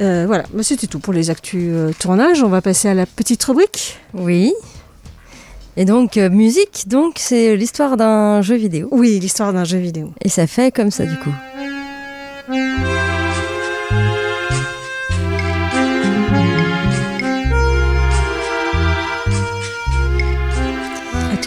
Euh, 0.00 0.24
voilà, 0.26 0.44
Mais 0.52 0.62
c'était 0.62 0.86
tout 0.86 0.98
pour 0.98 1.12
les 1.12 1.30
actus 1.30 1.70
euh, 1.72 1.92
tournage. 1.98 2.42
On 2.42 2.48
va 2.48 2.60
passer 2.60 2.88
à 2.88 2.94
la 2.94 3.06
petite 3.06 3.42
rubrique. 3.44 3.98
Oui. 4.12 4.52
Et 5.76 5.84
donc, 5.84 6.16
euh, 6.16 6.30
musique, 6.30 6.84
donc 6.86 7.14
c'est 7.18 7.56
l'histoire 7.56 7.96
d'un 7.96 8.42
jeu 8.42 8.56
vidéo. 8.56 8.88
Oui, 8.90 9.18
l'histoire 9.20 9.52
d'un 9.52 9.64
jeu 9.64 9.78
vidéo. 9.78 10.12
Et 10.22 10.28
ça 10.28 10.46
fait 10.46 10.72
comme 10.72 10.90
ça 10.90 11.04
du 11.04 11.16
coup. 11.16 11.32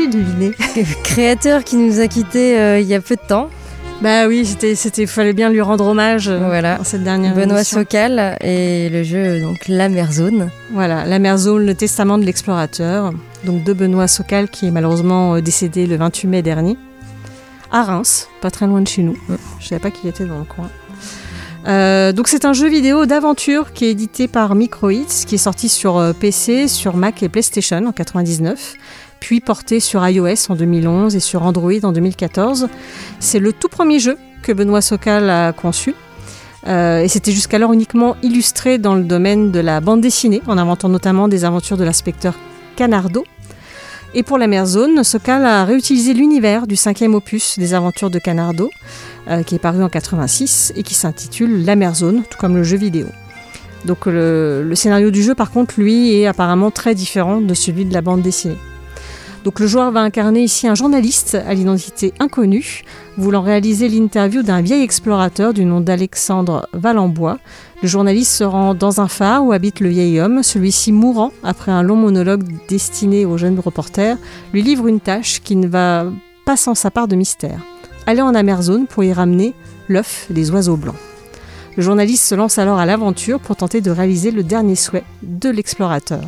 Deviné 0.07 0.51
Créateur 1.03 1.63
qui 1.63 1.75
nous 1.75 1.99
a 1.99 2.07
quittés 2.07 2.57
euh, 2.57 2.79
il 2.79 2.87
y 2.87 2.93
a 2.93 3.01
peu 3.01 3.15
de 3.15 3.27
temps. 3.27 3.49
Bah 4.01 4.27
oui, 4.27 4.45
c'était, 4.45 5.07
fallait 5.07 5.33
bien 5.33 5.49
lui 5.49 5.59
rendre 5.61 5.85
hommage 5.87 6.27
euh, 6.27 6.37
Voilà. 6.45 6.77
cette 6.83 7.03
dernière 7.03 7.33
Benoît 7.33 7.57
émission. 7.57 7.79
Socal 7.79 8.37
et 8.41 8.89
le 8.89 9.01
jeu 9.01 9.41
donc 9.41 9.67
La 9.67 9.89
Mer 9.89 10.11
Zone. 10.11 10.51
Voilà, 10.71 11.03
La 11.05 11.17
mer 11.17 11.37
Zone, 11.37 11.65
le 11.65 11.73
testament 11.73 12.19
de 12.19 12.23
l'explorateur, 12.23 13.11
donc 13.43 13.63
de 13.63 13.73
Benoît 13.73 14.07
Socal 14.07 14.49
qui 14.49 14.67
est 14.67 14.71
malheureusement 14.71 15.35
euh, 15.35 15.41
décédé 15.41 15.87
le 15.87 15.95
28 15.97 16.27
mai 16.27 16.41
dernier, 16.43 16.77
à 17.71 17.83
Reims, 17.83 18.29
pas 18.39 18.51
très 18.51 18.67
loin 18.67 18.81
de 18.81 18.87
chez 18.87 19.01
nous. 19.01 19.17
Je 19.59 19.67
savais 19.67 19.81
pas 19.81 19.89
qu'il 19.89 20.09
était 20.09 20.25
dans 20.25 20.39
le 20.39 20.45
coin. 20.45 20.69
Euh, 21.67 22.13
donc 22.13 22.27
c'est 22.27 22.45
un 22.45 22.53
jeu 22.53 22.69
vidéo 22.69 23.07
d'aventure 23.07 23.73
qui 23.73 23.85
est 23.85 23.91
édité 23.91 24.27
par 24.27 24.53
Microids, 24.53 25.25
qui 25.25 25.35
est 25.35 25.39
sorti 25.39 25.69
sur 25.69 26.13
PC, 26.19 26.67
sur 26.67 26.95
Mac 26.95 27.23
et 27.23 27.29
PlayStation 27.29 27.83
en 27.83 27.91
99, 27.91 28.75
porté 29.41 29.80
sur 29.80 30.07
iOS 30.07 30.49
en 30.49 30.55
2011 30.55 31.15
et 31.15 31.19
sur 31.19 31.43
Android 31.43 31.71
en 31.84 31.91
2014. 31.91 32.67
C'est 33.19 33.39
le 33.39 33.53
tout 33.53 33.67
premier 33.67 33.99
jeu 33.99 34.17
que 34.41 34.51
Benoît 34.51 34.82
Socal 34.82 35.30
a 35.30 35.53
conçu. 35.53 35.93
Euh, 36.67 37.01
et 37.01 37.07
c'était 37.07 37.32
jusqu'alors 37.32 37.71
uniquement 37.73 38.15
illustré 38.23 38.78
dans 38.78 38.95
le 38.95 39.03
domaine 39.03 39.51
de 39.51 39.59
la 39.59 39.80
bande 39.80 40.01
dessinée, 40.01 40.41
en 40.47 40.57
inventant 40.57 40.89
notamment 40.89 41.28
des 41.28 41.45
aventures 41.45 41.78
de 41.78 41.84
l'inspecteur 41.84 42.36
Canardo. 42.75 43.25
Et 44.13 44.23
pour 44.23 44.38
la 44.38 44.47
mer 44.47 44.65
Zone, 44.65 45.03
Sokal 45.03 45.45
a 45.45 45.65
réutilisé 45.65 46.13
l'univers 46.13 46.65
du 46.65 46.75
cinquième 46.75 47.13
opus 47.13 47.59
des 47.59 47.73
aventures 47.73 48.09
de 48.09 48.19
Canardo, 48.19 48.69
euh, 49.30 49.43
qui 49.43 49.55
est 49.55 49.59
paru 49.59 49.84
en 49.84 49.89
86 49.89 50.73
et 50.75 50.84
qui 50.84 50.93
s'intitule 50.93 51.65
La 51.65 51.75
mer 51.75 51.93
Zone, 51.93 52.23
tout 52.30 52.38
comme 52.38 52.55
le 52.55 52.63
jeu 52.63 52.78
vidéo. 52.78 53.07
Donc 53.86 54.05
le 54.05 54.73
scénario 54.73 55.11
du 55.11 55.21
jeu, 55.21 55.36
par 55.36 55.51
contre, 55.51 55.75
lui, 55.80 56.13
est 56.13 56.25
apparemment 56.25 56.71
très 56.71 56.95
différent 56.95 57.41
de 57.41 57.53
celui 57.53 57.86
de 57.86 57.93
la 57.93 58.01
bande 58.01 58.21
dessinée. 58.21 58.57
Donc 59.47 59.61
le 59.61 59.67
joueur 59.67 59.91
va 59.91 60.01
incarner 60.01 60.43
ici 60.43 60.67
un 60.67 60.75
journaliste 60.75 61.35
à 61.35 61.53
l'identité 61.53 62.13
inconnue, 62.19 62.83
voulant 63.15 63.41
réaliser 63.41 63.87
l'interview 63.87 64.43
d'un 64.43 64.59
vieil 64.59 64.83
explorateur 64.83 65.53
du 65.53 65.63
nom 65.63 65.79
d'Alexandre 65.79 66.67
Valenbois. 66.73 67.39
Le 67.81 67.87
journaliste 67.87 68.33
se 68.33 68.43
rend 68.43 68.73
dans 68.73 68.99
un 68.99 69.07
phare 69.07 69.45
où 69.45 69.53
habite 69.53 69.79
le 69.79 69.87
vieil 69.87 70.19
homme. 70.19 70.43
Celui-ci, 70.43 70.91
mourant 70.91 71.31
après 71.43 71.71
un 71.71 71.81
long 71.81 71.95
monologue 71.95 72.43
destiné 72.67 73.25
au 73.25 73.37
jeune 73.37 73.57
reporter, 73.57 74.17
lui 74.51 74.63
livre 74.63 74.85
une 74.85 74.99
tâche 74.99 75.39
qui 75.41 75.55
ne 75.55 75.69
va 75.69 76.07
pas 76.43 76.57
sans 76.57 76.75
sa 76.75 76.91
part 76.91 77.07
de 77.07 77.15
mystère. 77.15 77.61
Aller 78.05 78.21
en 78.21 78.35
Amerzone 78.35 78.85
pour 78.85 79.05
y 79.05 79.13
ramener 79.13 79.53
l'œuf 79.87 80.25
des 80.29 80.51
oiseaux 80.51 80.75
blancs. 80.75 80.97
Le 81.77 81.83
journaliste 81.83 82.25
se 82.25 82.35
lance 82.35 82.57
alors 82.57 82.79
à 82.79 82.85
l'aventure 82.85 83.39
pour 83.39 83.55
tenter 83.55 83.79
de 83.79 83.91
réaliser 83.91 84.31
le 84.31 84.43
dernier 84.43 84.75
souhait 84.75 85.05
de 85.23 85.49
l'explorateur. 85.49 86.23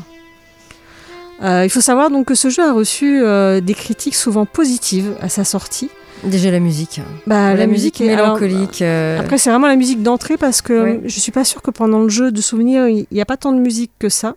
Euh, 1.42 1.64
il 1.64 1.70
faut 1.70 1.82
savoir 1.82 2.10
donc 2.10 2.26
que 2.28 2.36
ce 2.36 2.50
jeu 2.50 2.64
a 2.64 2.74
reçu 2.74 3.22
euh, 3.24 3.62
des 3.62 3.74
critiques 3.74 4.16
souvent 4.16 4.46
positives 4.46 5.14
à 5.22 5.30
sa 5.30 5.44
sortie. 5.44 5.90
Déjà 6.26 6.52
la 6.52 6.60
musique. 6.60 7.00
Bah, 7.28 7.54
la, 7.54 7.66
musique, 7.66 8.02
est 8.02 8.12
alors, 8.12 8.38
mélancolique. 8.40 8.82
euh, 8.82 9.18
Après, 9.22 9.38
c'est 9.38 9.50
vraiment 9.50 9.68
la 9.68 9.78
musique 9.78 10.04
d'entrée 10.04 10.36
parce 10.36 10.62
que 10.62 10.84
Oui. 10.84 11.00
je 11.06 11.20
suis 11.20 11.32
pas 11.32 11.46
sûre 11.46 11.62
que 11.62 11.72
pendant 11.72 12.00
le 12.04 12.10
jeu 12.10 12.32
de 12.34 12.42
souvenirs, 12.42 12.90
il 12.90 13.06
n'y 13.10 13.22
a 13.22 13.26
pas 13.26 13.38
tant 13.38 13.54
de 13.54 13.60
musique 13.60 13.92
que 14.00 14.10
ça. 14.10 14.36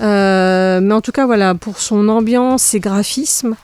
Euh, 0.00 0.80
mais 0.80 0.94
en 0.94 1.00
tout 1.02 1.12
cas, 1.12 1.26
voilà, 1.26 1.54
pour 1.54 1.78
son 1.78 2.08
ambiance, 2.08 2.62
ses 2.62 2.80
graphismes, 2.80 3.54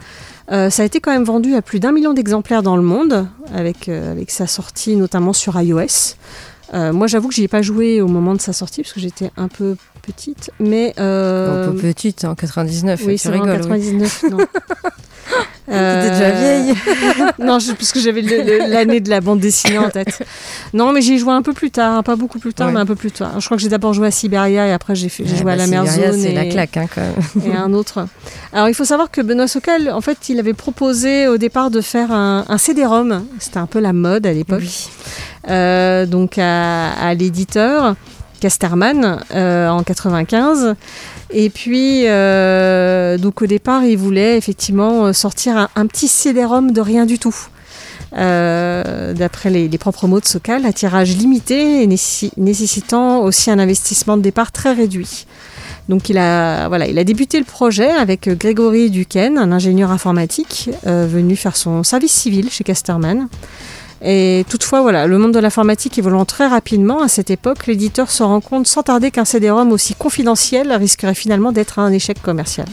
ça 0.50 0.82
a 0.82 0.84
été 0.84 1.00
quand 1.00 1.12
même 1.12 1.24
vendu 1.24 1.54
à 1.54 1.62
plus 1.62 1.78
d'un 1.78 1.92
million 1.92 2.12
d'exemplaires 2.12 2.62
dans 2.64 2.76
le 2.76 2.82
monde, 2.82 3.26
avec, 3.54 3.88
avec 3.88 4.30
sa 4.32 4.48
sortie 4.48 4.96
notamment 4.96 5.32
sur 5.32 5.58
iOS. 5.60 6.16
Euh, 6.72 6.92
moi, 6.92 7.06
j'avoue 7.06 7.28
que 7.28 7.34
j'y 7.34 7.44
ai 7.44 7.48
pas 7.48 7.62
joué 7.62 8.00
au 8.00 8.08
moment 8.08 8.34
de 8.34 8.40
sa 8.40 8.52
sortie 8.52 8.82
parce 8.82 8.92
que 8.92 9.00
j'étais 9.00 9.30
un 9.36 9.48
peu 9.48 9.76
petite, 10.02 10.50
mais 10.60 10.94
euh, 10.98 11.68
un 11.68 11.72
peu 11.72 11.78
petite, 11.78 12.24
en 12.24 12.34
99, 12.34 13.00
oui, 13.06 13.12
tu 13.14 13.18
c'est 13.18 13.28
en 13.28 13.32
rigoles. 13.32 13.60
oui. 13.62 13.80
99, 13.80 14.24
non. 15.68 15.74
T'étais 15.76 16.10
déjà 16.10 16.30
vieille. 16.32 16.74
non, 17.38 17.58
je- 17.58 17.72
parce 17.72 17.92
que 17.92 18.00
j'avais 18.00 18.22
l'année 18.22 19.00
de 19.00 19.08
la 19.10 19.20
bande 19.20 19.38
dessinée 19.40 19.78
en 19.78 19.88
tête. 19.90 20.22
Non, 20.74 20.92
mais 20.92 21.00
j'y 21.00 21.14
ai 21.14 21.18
joué 21.18 21.32
un 21.32 21.42
peu 21.42 21.52
plus 21.52 21.70
tard, 21.70 21.94
hein, 21.98 22.02
pas 22.02 22.16
beaucoup 22.16 22.38
plus 22.38 22.52
tard, 22.54 22.68
Ouais. 22.68 22.74
mais 22.74 22.80
un 22.80 22.86
peu 22.86 22.96
plus 22.96 23.12
tard. 23.12 23.38
Je 23.40 23.44
crois 23.44 23.56
que 23.56 23.62
j'ai 23.62 23.68
d'abord 23.68 23.92
joué 23.92 24.08
à 24.08 24.10
Siberia 24.10 24.66
et 24.66 24.72
après 24.72 24.94
j'ai 24.94 25.08
j'ai 25.08 25.22
Ouais, 25.24 25.28
joué 25.28 25.52
à 25.52 25.56
bah, 25.56 25.56
la 25.56 25.66
mer 25.66 25.86
Zone 25.86 26.18
C'est 26.20 26.32
et, 26.32 26.34
la 26.34 26.46
claque, 26.46 26.76
hein, 26.76 26.86
quand 26.94 27.00
même. 27.00 27.52
et 27.52 27.56
un 27.56 27.72
autre. 27.72 28.06
Alors 28.52 28.68
il 28.68 28.74
faut 28.74 28.84
savoir 28.84 29.10
que 29.10 29.20
Benoît 29.20 29.48
Socal, 29.48 29.90
en 29.90 30.00
fait, 30.00 30.28
il 30.28 30.38
avait 30.38 30.54
proposé 30.54 31.28
au 31.28 31.36
départ 31.38 31.70
de 31.70 31.80
faire 31.80 32.10
un, 32.12 32.44
un 32.48 32.58
CD-ROM. 32.58 33.24
C'était 33.38 33.58
un 33.58 33.66
peu 33.66 33.78
la 33.80 33.92
mode 33.92 34.26
à 34.26 34.32
l'époque. 34.32 34.60
Oui. 34.62 34.88
Euh, 35.48 36.04
donc 36.06 36.36
à, 36.38 36.90
à 36.92 37.14
l'éditeur 37.14 37.94
Casterman 38.40 39.18
euh, 39.34 39.68
en 39.68 39.82
95. 39.82 40.74
Et 41.32 41.50
puis, 41.50 42.06
euh, 42.06 43.18
donc 43.18 43.42
au 43.42 43.46
départ, 43.46 43.84
il 43.84 43.96
voulait 43.96 44.36
effectivement 44.36 45.12
sortir 45.12 45.68
un, 45.74 45.86
petit 45.86 46.08
CD-ROM 46.08 46.72
de 46.72 46.80
rien 46.80 47.06
du 47.06 47.18
tout. 47.18 47.36
Euh, 48.16 49.12
D'après 49.12 49.50
les, 49.50 49.78
propres 49.78 50.08
mots 50.08 50.20
de 50.20 50.26
Sokal, 50.26 50.66
un 50.66 50.72
tirage 50.72 51.16
limité 51.16 51.82
et 51.82 51.86
nécessi- 51.86 52.32
nécessitant 52.36 53.20
aussi 53.20 53.50
un 53.50 53.58
investissement 53.58 54.16
de 54.16 54.22
départ 54.22 54.50
très 54.50 54.72
réduit. 54.72 55.26
Donc 55.88 56.08
il 56.08 56.18
a, 56.18 56.68
voilà, 56.68 56.86
il 56.86 56.98
a 56.98 57.04
débuté 57.04 57.38
le 57.38 57.44
projet 57.44 57.90
avec 57.90 58.28
Grégory 58.28 58.90
Duquesne, 58.90 59.38
un 59.38 59.52
ingénieur 59.52 59.90
informatique 59.90 60.70
euh, 60.86 61.06
venu 61.08 61.36
faire 61.36 61.56
son 61.56 61.82
service 61.82 62.12
civil 62.12 62.50
chez 62.50 62.64
Casterman. 62.64 63.28
Et 64.02 64.44
toutefois, 64.48 64.80
voilà, 64.80 65.06
le 65.06 65.18
monde 65.18 65.32
de 65.32 65.38
l'informatique 65.38 65.98
évoluant 65.98 66.24
très 66.24 66.46
rapidement 66.46 67.02
à 67.02 67.08
cette 67.08 67.30
époque, 67.30 67.66
l'éditeur 67.66 68.10
se 68.10 68.22
rend 68.22 68.40
compte 68.40 68.66
sans 68.66 68.82
tarder 68.82 69.10
qu'un 69.10 69.26
CD-ROM 69.26 69.72
aussi 69.72 69.94
confidentiel 69.94 70.72
risquerait 70.72 71.14
finalement 71.14 71.52
d'être 71.52 71.78
un 71.78 71.92
échec 71.92 72.20
commercial. 72.22 72.66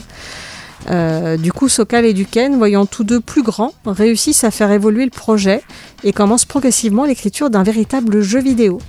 Euh, 0.90 1.36
du 1.36 1.52
coup, 1.52 1.68
Sokal 1.68 2.06
et 2.06 2.14
Duquesne, 2.14 2.56
voyant 2.56 2.86
tous 2.86 3.04
deux 3.04 3.20
plus 3.20 3.44
grands, 3.44 3.74
réussissent 3.86 4.46
à 4.46 4.52
faire 4.52 4.72
évoluer 4.72 5.04
le 5.04 5.12
projet 5.12 5.62
et 6.04 6.14
commencent 6.14 6.46
progressivement 6.46 7.04
l'écriture 7.04 7.50
d'un 7.50 7.64
véritable 7.64 8.22
jeu 8.22 8.40
vidéo. 8.40 8.80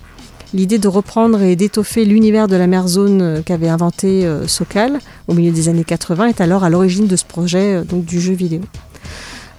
L'idée 0.54 0.78
de 0.78 0.88
reprendre 0.88 1.42
et 1.42 1.56
d'étoffer 1.56 2.04
l'univers 2.04 2.48
de 2.48 2.56
la 2.56 2.66
mer 2.66 2.88
zone 2.88 3.42
qu'avait 3.44 3.68
inventé 3.68 4.24
euh, 4.24 4.46
Sokal 4.46 5.00
au 5.26 5.34
milieu 5.34 5.52
des 5.52 5.68
années 5.68 5.84
80 5.84 6.28
est 6.28 6.40
alors 6.40 6.64
à 6.64 6.70
l'origine 6.70 7.06
de 7.06 7.16
ce 7.16 7.24
projet 7.24 7.74
euh, 7.74 7.84
donc 7.84 8.06
du 8.06 8.18
jeu 8.18 8.32
vidéo. 8.32 8.62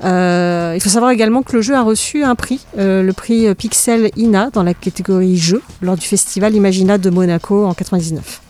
Euh, 0.04 0.74
il 0.76 0.82
faut 0.82 0.90
savoir 0.90 1.12
également 1.12 1.42
que 1.44 1.56
le 1.56 1.62
jeu 1.62 1.76
a 1.76 1.82
reçu 1.82 2.24
un 2.24 2.36
prix, 2.36 2.66
euh, 2.78 3.04
le 3.04 3.14
prix 3.14 3.54
Pixel 3.56 4.12
INA 4.16 4.50
dans 4.52 4.64
la 4.64 4.74
catégorie 4.74 5.38
jeu 5.38 5.62
lors 5.82 5.98
du 5.98 6.06
festival 6.06 6.56
Imagina 6.56 6.98
de 6.98 7.10
Monaco 7.10 7.66
en 7.66 7.74
99. 7.74 8.42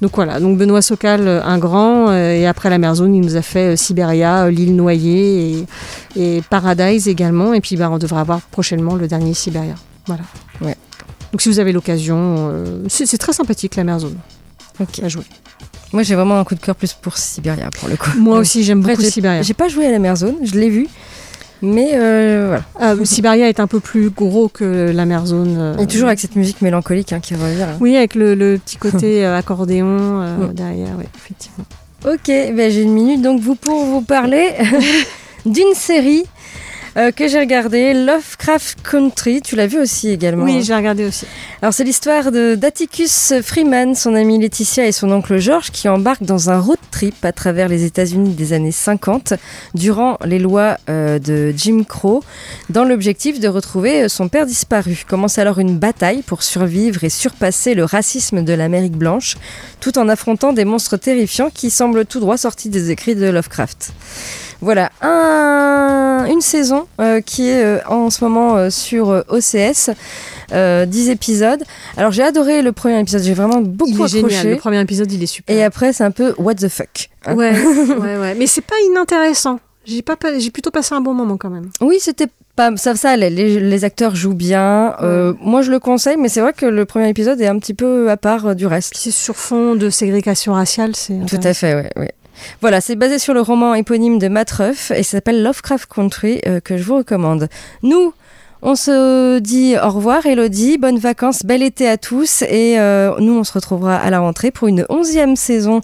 Donc 0.00 0.14
voilà, 0.14 0.38
donc 0.38 0.56
Benoît 0.58 0.80
Socal, 0.82 1.26
euh, 1.26 1.42
un 1.42 1.58
grand, 1.58 2.08
euh, 2.08 2.32
et 2.32 2.46
après 2.46 2.70
la 2.70 2.78
mer 2.78 2.94
zone, 2.94 3.14
il 3.16 3.20
nous 3.20 3.36
a 3.36 3.42
fait 3.42 3.76
Siberia, 3.76 4.44
euh, 4.44 4.50
l'île 4.50 4.76
noyée 4.76 5.66
et, 6.16 6.36
et 6.38 6.42
Paradise 6.48 7.08
également, 7.08 7.52
et 7.52 7.60
puis 7.60 7.76
bah, 7.76 7.90
on 7.90 7.98
devrait 7.98 8.20
avoir 8.20 8.40
prochainement 8.42 8.94
le 8.94 9.08
dernier 9.08 9.34
Siberia. 9.34 9.74
Voilà. 10.06 10.22
Ouais. 10.60 10.76
Donc 11.32 11.42
si 11.42 11.48
vous 11.48 11.58
avez 11.58 11.72
l'occasion, 11.72 12.50
c'est 12.88 13.04
c'est 13.04 13.18
très 13.18 13.34
sympathique 13.34 13.76
la 13.76 13.84
mer 13.84 13.98
zone 13.98 14.16
Ok. 14.80 15.00
à 15.02 15.08
jouer. 15.08 15.24
Moi, 15.92 16.02
j'ai 16.02 16.14
vraiment 16.14 16.38
un 16.38 16.44
coup 16.44 16.54
de 16.54 16.60
cœur 16.60 16.74
plus 16.76 16.92
pour 16.92 17.16
Siberia, 17.16 17.70
pour 17.70 17.88
le 17.88 17.96
coup. 17.96 18.10
Moi 18.18 18.38
aussi 18.38 18.62
j'aime 18.62 18.80
beaucoup 18.82 19.00
Siberia. 19.02 19.42
J'ai 19.42 19.54
pas 19.54 19.68
joué 19.68 19.86
à 19.86 19.90
la 19.90 19.98
mer 19.98 20.16
zone, 20.16 20.36
je 20.42 20.54
l'ai 20.58 20.68
vu. 20.68 20.86
Mais 21.60 21.92
euh, 21.94 22.46
voilà. 22.48 22.64
Ah, 22.78 23.04
Siberia 23.04 23.48
est 23.48 23.58
un 23.58 23.66
peu 23.66 23.80
plus 23.80 24.10
gros 24.10 24.48
que 24.48 24.92
la 24.94 25.04
mer 25.06 25.26
zone. 25.26 25.56
euh, 25.58 25.76
Et 25.78 25.86
toujours 25.86 26.06
avec 26.08 26.20
cette 26.20 26.36
musique 26.36 26.62
mélancolique 26.62 27.12
hein, 27.12 27.20
qui 27.20 27.34
revient. 27.34 27.58
là. 27.58 27.76
Oui, 27.80 27.96
avec 27.96 28.14
le, 28.14 28.34
le 28.34 28.58
petit 28.58 28.76
côté 28.86 29.24
euh, 29.24 29.36
accordéon 29.36 30.52
derrière, 30.52 30.90
oui, 30.98 31.04
effectivement. 31.16 31.64
Ok, 32.06 32.26
ben 32.26 32.70
j'ai 32.70 32.82
une 32.82 32.92
minute 32.92 33.22
donc 33.22 33.40
vous 33.40 33.56
pour 33.56 33.84
vous 33.86 34.02
parler 34.02 34.50
d'une 35.46 35.74
série 35.74 36.22
euh, 36.96 37.10
que 37.10 37.28
j'ai 37.28 37.38
regardé, 37.38 37.94
Lovecraft 37.94 38.78
Country. 38.82 39.42
Tu 39.42 39.56
l'as 39.56 39.66
vu 39.66 39.78
aussi 39.78 40.08
également 40.08 40.44
Oui, 40.44 40.56
hein 40.56 40.62
j'ai 40.64 40.74
regardé 40.74 41.04
aussi. 41.04 41.26
Alors 41.60 41.74
c'est 41.74 41.84
l'histoire 41.84 42.32
de 42.32 42.54
d'Atticus 42.54 43.34
Freeman, 43.42 43.94
son 43.94 44.14
amie 44.14 44.38
Laetitia 44.38 44.86
et 44.86 44.92
son 44.92 45.10
oncle 45.10 45.38
George 45.38 45.70
qui 45.70 45.88
embarquent 45.88 46.24
dans 46.24 46.50
un 46.50 46.58
road 46.60 46.78
trip 46.90 47.24
à 47.24 47.32
travers 47.32 47.68
les 47.68 47.84
États-Unis 47.84 48.34
des 48.34 48.52
années 48.52 48.72
50 48.72 49.34
durant 49.74 50.18
les 50.24 50.38
lois 50.38 50.78
euh, 50.88 51.18
de 51.18 51.52
Jim 51.56 51.84
Crow 51.86 52.22
dans 52.70 52.84
l'objectif 52.84 53.40
de 53.40 53.48
retrouver 53.48 54.04
euh, 54.04 54.08
son 54.08 54.28
père 54.28 54.46
disparu. 54.46 55.04
Commence 55.08 55.38
alors 55.38 55.58
une 55.58 55.78
bataille 55.78 56.22
pour 56.22 56.42
survivre 56.42 57.04
et 57.04 57.10
surpasser 57.10 57.74
le 57.74 57.84
racisme 57.84 58.44
de 58.44 58.52
l'Amérique 58.52 58.96
blanche 58.96 59.36
tout 59.80 59.98
en 59.98 60.08
affrontant 60.08 60.52
des 60.52 60.64
monstres 60.64 60.96
terrifiants 60.96 61.50
qui 61.52 61.70
semblent 61.70 62.04
tout 62.04 62.20
droit 62.20 62.36
sortis 62.36 62.68
des 62.68 62.90
écrits 62.90 63.14
de 63.14 63.26
Lovecraft. 63.26 63.92
Voilà, 64.60 64.90
un- 65.02 66.26
une 66.30 66.40
saison 66.40 66.86
euh, 67.00 67.20
qui 67.20 67.48
est 67.48 67.62
euh, 67.64 67.78
en 67.88 68.10
ce 68.10 68.24
moment 68.24 68.56
euh, 68.56 68.70
sur 68.70 69.08
OCS, 69.28 69.90
euh, 70.52 70.84
10 70.84 71.10
épisodes. 71.10 71.62
Alors 71.96 72.10
j'ai 72.10 72.22
adoré 72.24 72.62
le 72.62 72.72
premier 72.72 72.98
épisode, 72.98 73.22
j'ai 73.22 73.34
vraiment 73.34 73.60
beaucoup 73.60 73.90
Il 73.92 74.02
est 74.04 74.08
génial. 74.08 74.48
Le 74.50 74.56
premier 74.56 74.80
épisode, 74.80 75.10
il 75.12 75.22
est 75.22 75.26
super. 75.26 75.54
Et 75.54 75.62
après 75.62 75.92
c'est 75.92 76.04
un 76.04 76.10
peu 76.10 76.34
what 76.38 76.54
the 76.56 76.68
fuck. 76.68 77.08
hein. 77.26 77.34
Ouais, 77.34 77.52
ouais, 78.00 78.18
ouais. 78.18 78.34
Mais 78.36 78.46
c'est 78.46 78.60
pas 78.64 78.74
inintéressant. 78.90 79.60
J'ai 79.86 80.02
pas, 80.02 80.16
j'ai 80.38 80.50
plutôt 80.50 80.70
passé 80.70 80.94
un 80.94 81.00
bon 81.00 81.14
moment 81.14 81.36
quand 81.38 81.48
même. 81.48 81.70
Oui, 81.80 81.96
c'était 81.98 82.26
pas 82.56 82.76
ça, 82.76 82.94
ça. 82.94 83.16
Les, 83.16 83.30
les 83.30 83.84
acteurs 83.84 84.14
jouent 84.14 84.34
bien. 84.34 84.94
Euh, 85.02 85.32
moi 85.40 85.62
je 85.62 85.70
le 85.70 85.78
conseille, 85.78 86.16
mais 86.18 86.28
c'est 86.28 86.40
vrai 86.42 86.52
que 86.52 86.66
le 86.66 86.84
premier 86.84 87.08
épisode 87.08 87.40
est 87.40 87.46
un 87.46 87.58
petit 87.58 87.72
peu 87.74 88.10
à 88.10 88.16
part 88.18 88.48
euh, 88.48 88.54
du 88.54 88.66
reste. 88.66 88.92
C'est 88.96 89.12
sur 89.12 89.36
fond 89.36 89.76
de 89.76 89.88
ségrégation 89.88 90.52
raciale, 90.52 90.94
c'est. 90.94 91.14
Tout 91.26 91.40
à 91.42 91.54
fait, 91.54 91.74
ouais, 91.74 91.90
ouais. 91.96 92.12
Voilà, 92.60 92.80
c'est 92.80 92.96
basé 92.96 93.18
sur 93.18 93.34
le 93.34 93.40
roman 93.40 93.74
éponyme 93.74 94.18
de 94.18 94.28
Matt 94.28 94.50
Ruff 94.50 94.90
et 94.90 95.02
ça 95.02 95.18
s'appelle 95.18 95.42
Lovecraft 95.42 95.88
Country 95.92 96.40
euh, 96.46 96.60
que 96.60 96.76
je 96.76 96.82
vous 96.82 96.96
recommande. 96.96 97.48
Nous, 97.82 98.12
on 98.60 98.74
se 98.74 99.38
dit 99.38 99.76
au 99.80 99.88
revoir 99.90 100.26
Elodie, 100.26 100.78
bonnes 100.78 100.98
vacances, 100.98 101.44
bel 101.44 101.62
été 101.62 101.88
à 101.88 101.96
tous 101.96 102.42
et 102.42 102.78
euh, 102.78 103.12
nous 103.20 103.34
on 103.34 103.44
se 103.44 103.52
retrouvera 103.52 103.96
à 103.96 104.10
la 104.10 104.18
rentrée 104.18 104.50
pour 104.50 104.66
une 104.66 104.84
onzième 104.88 105.36
saison 105.36 105.80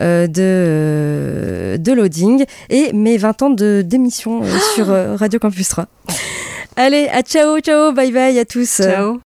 euh, 0.00 0.26
de, 0.26 0.42
euh, 0.42 1.78
de 1.78 1.92
Loading 1.92 2.44
et 2.68 2.92
mes 2.92 3.16
20 3.16 3.42
ans 3.42 3.50
de 3.50 3.82
d'émission 3.86 4.42
sur 4.74 4.88
Radio 4.88 5.38
Campus 5.38 5.68
3. 5.68 5.86
Allez, 6.76 7.08
à 7.08 7.22
ciao, 7.22 7.60
ciao, 7.60 7.92
bye 7.92 8.10
bye 8.10 8.38
à 8.38 8.44
tous. 8.44 8.82
Ciao. 8.82 9.25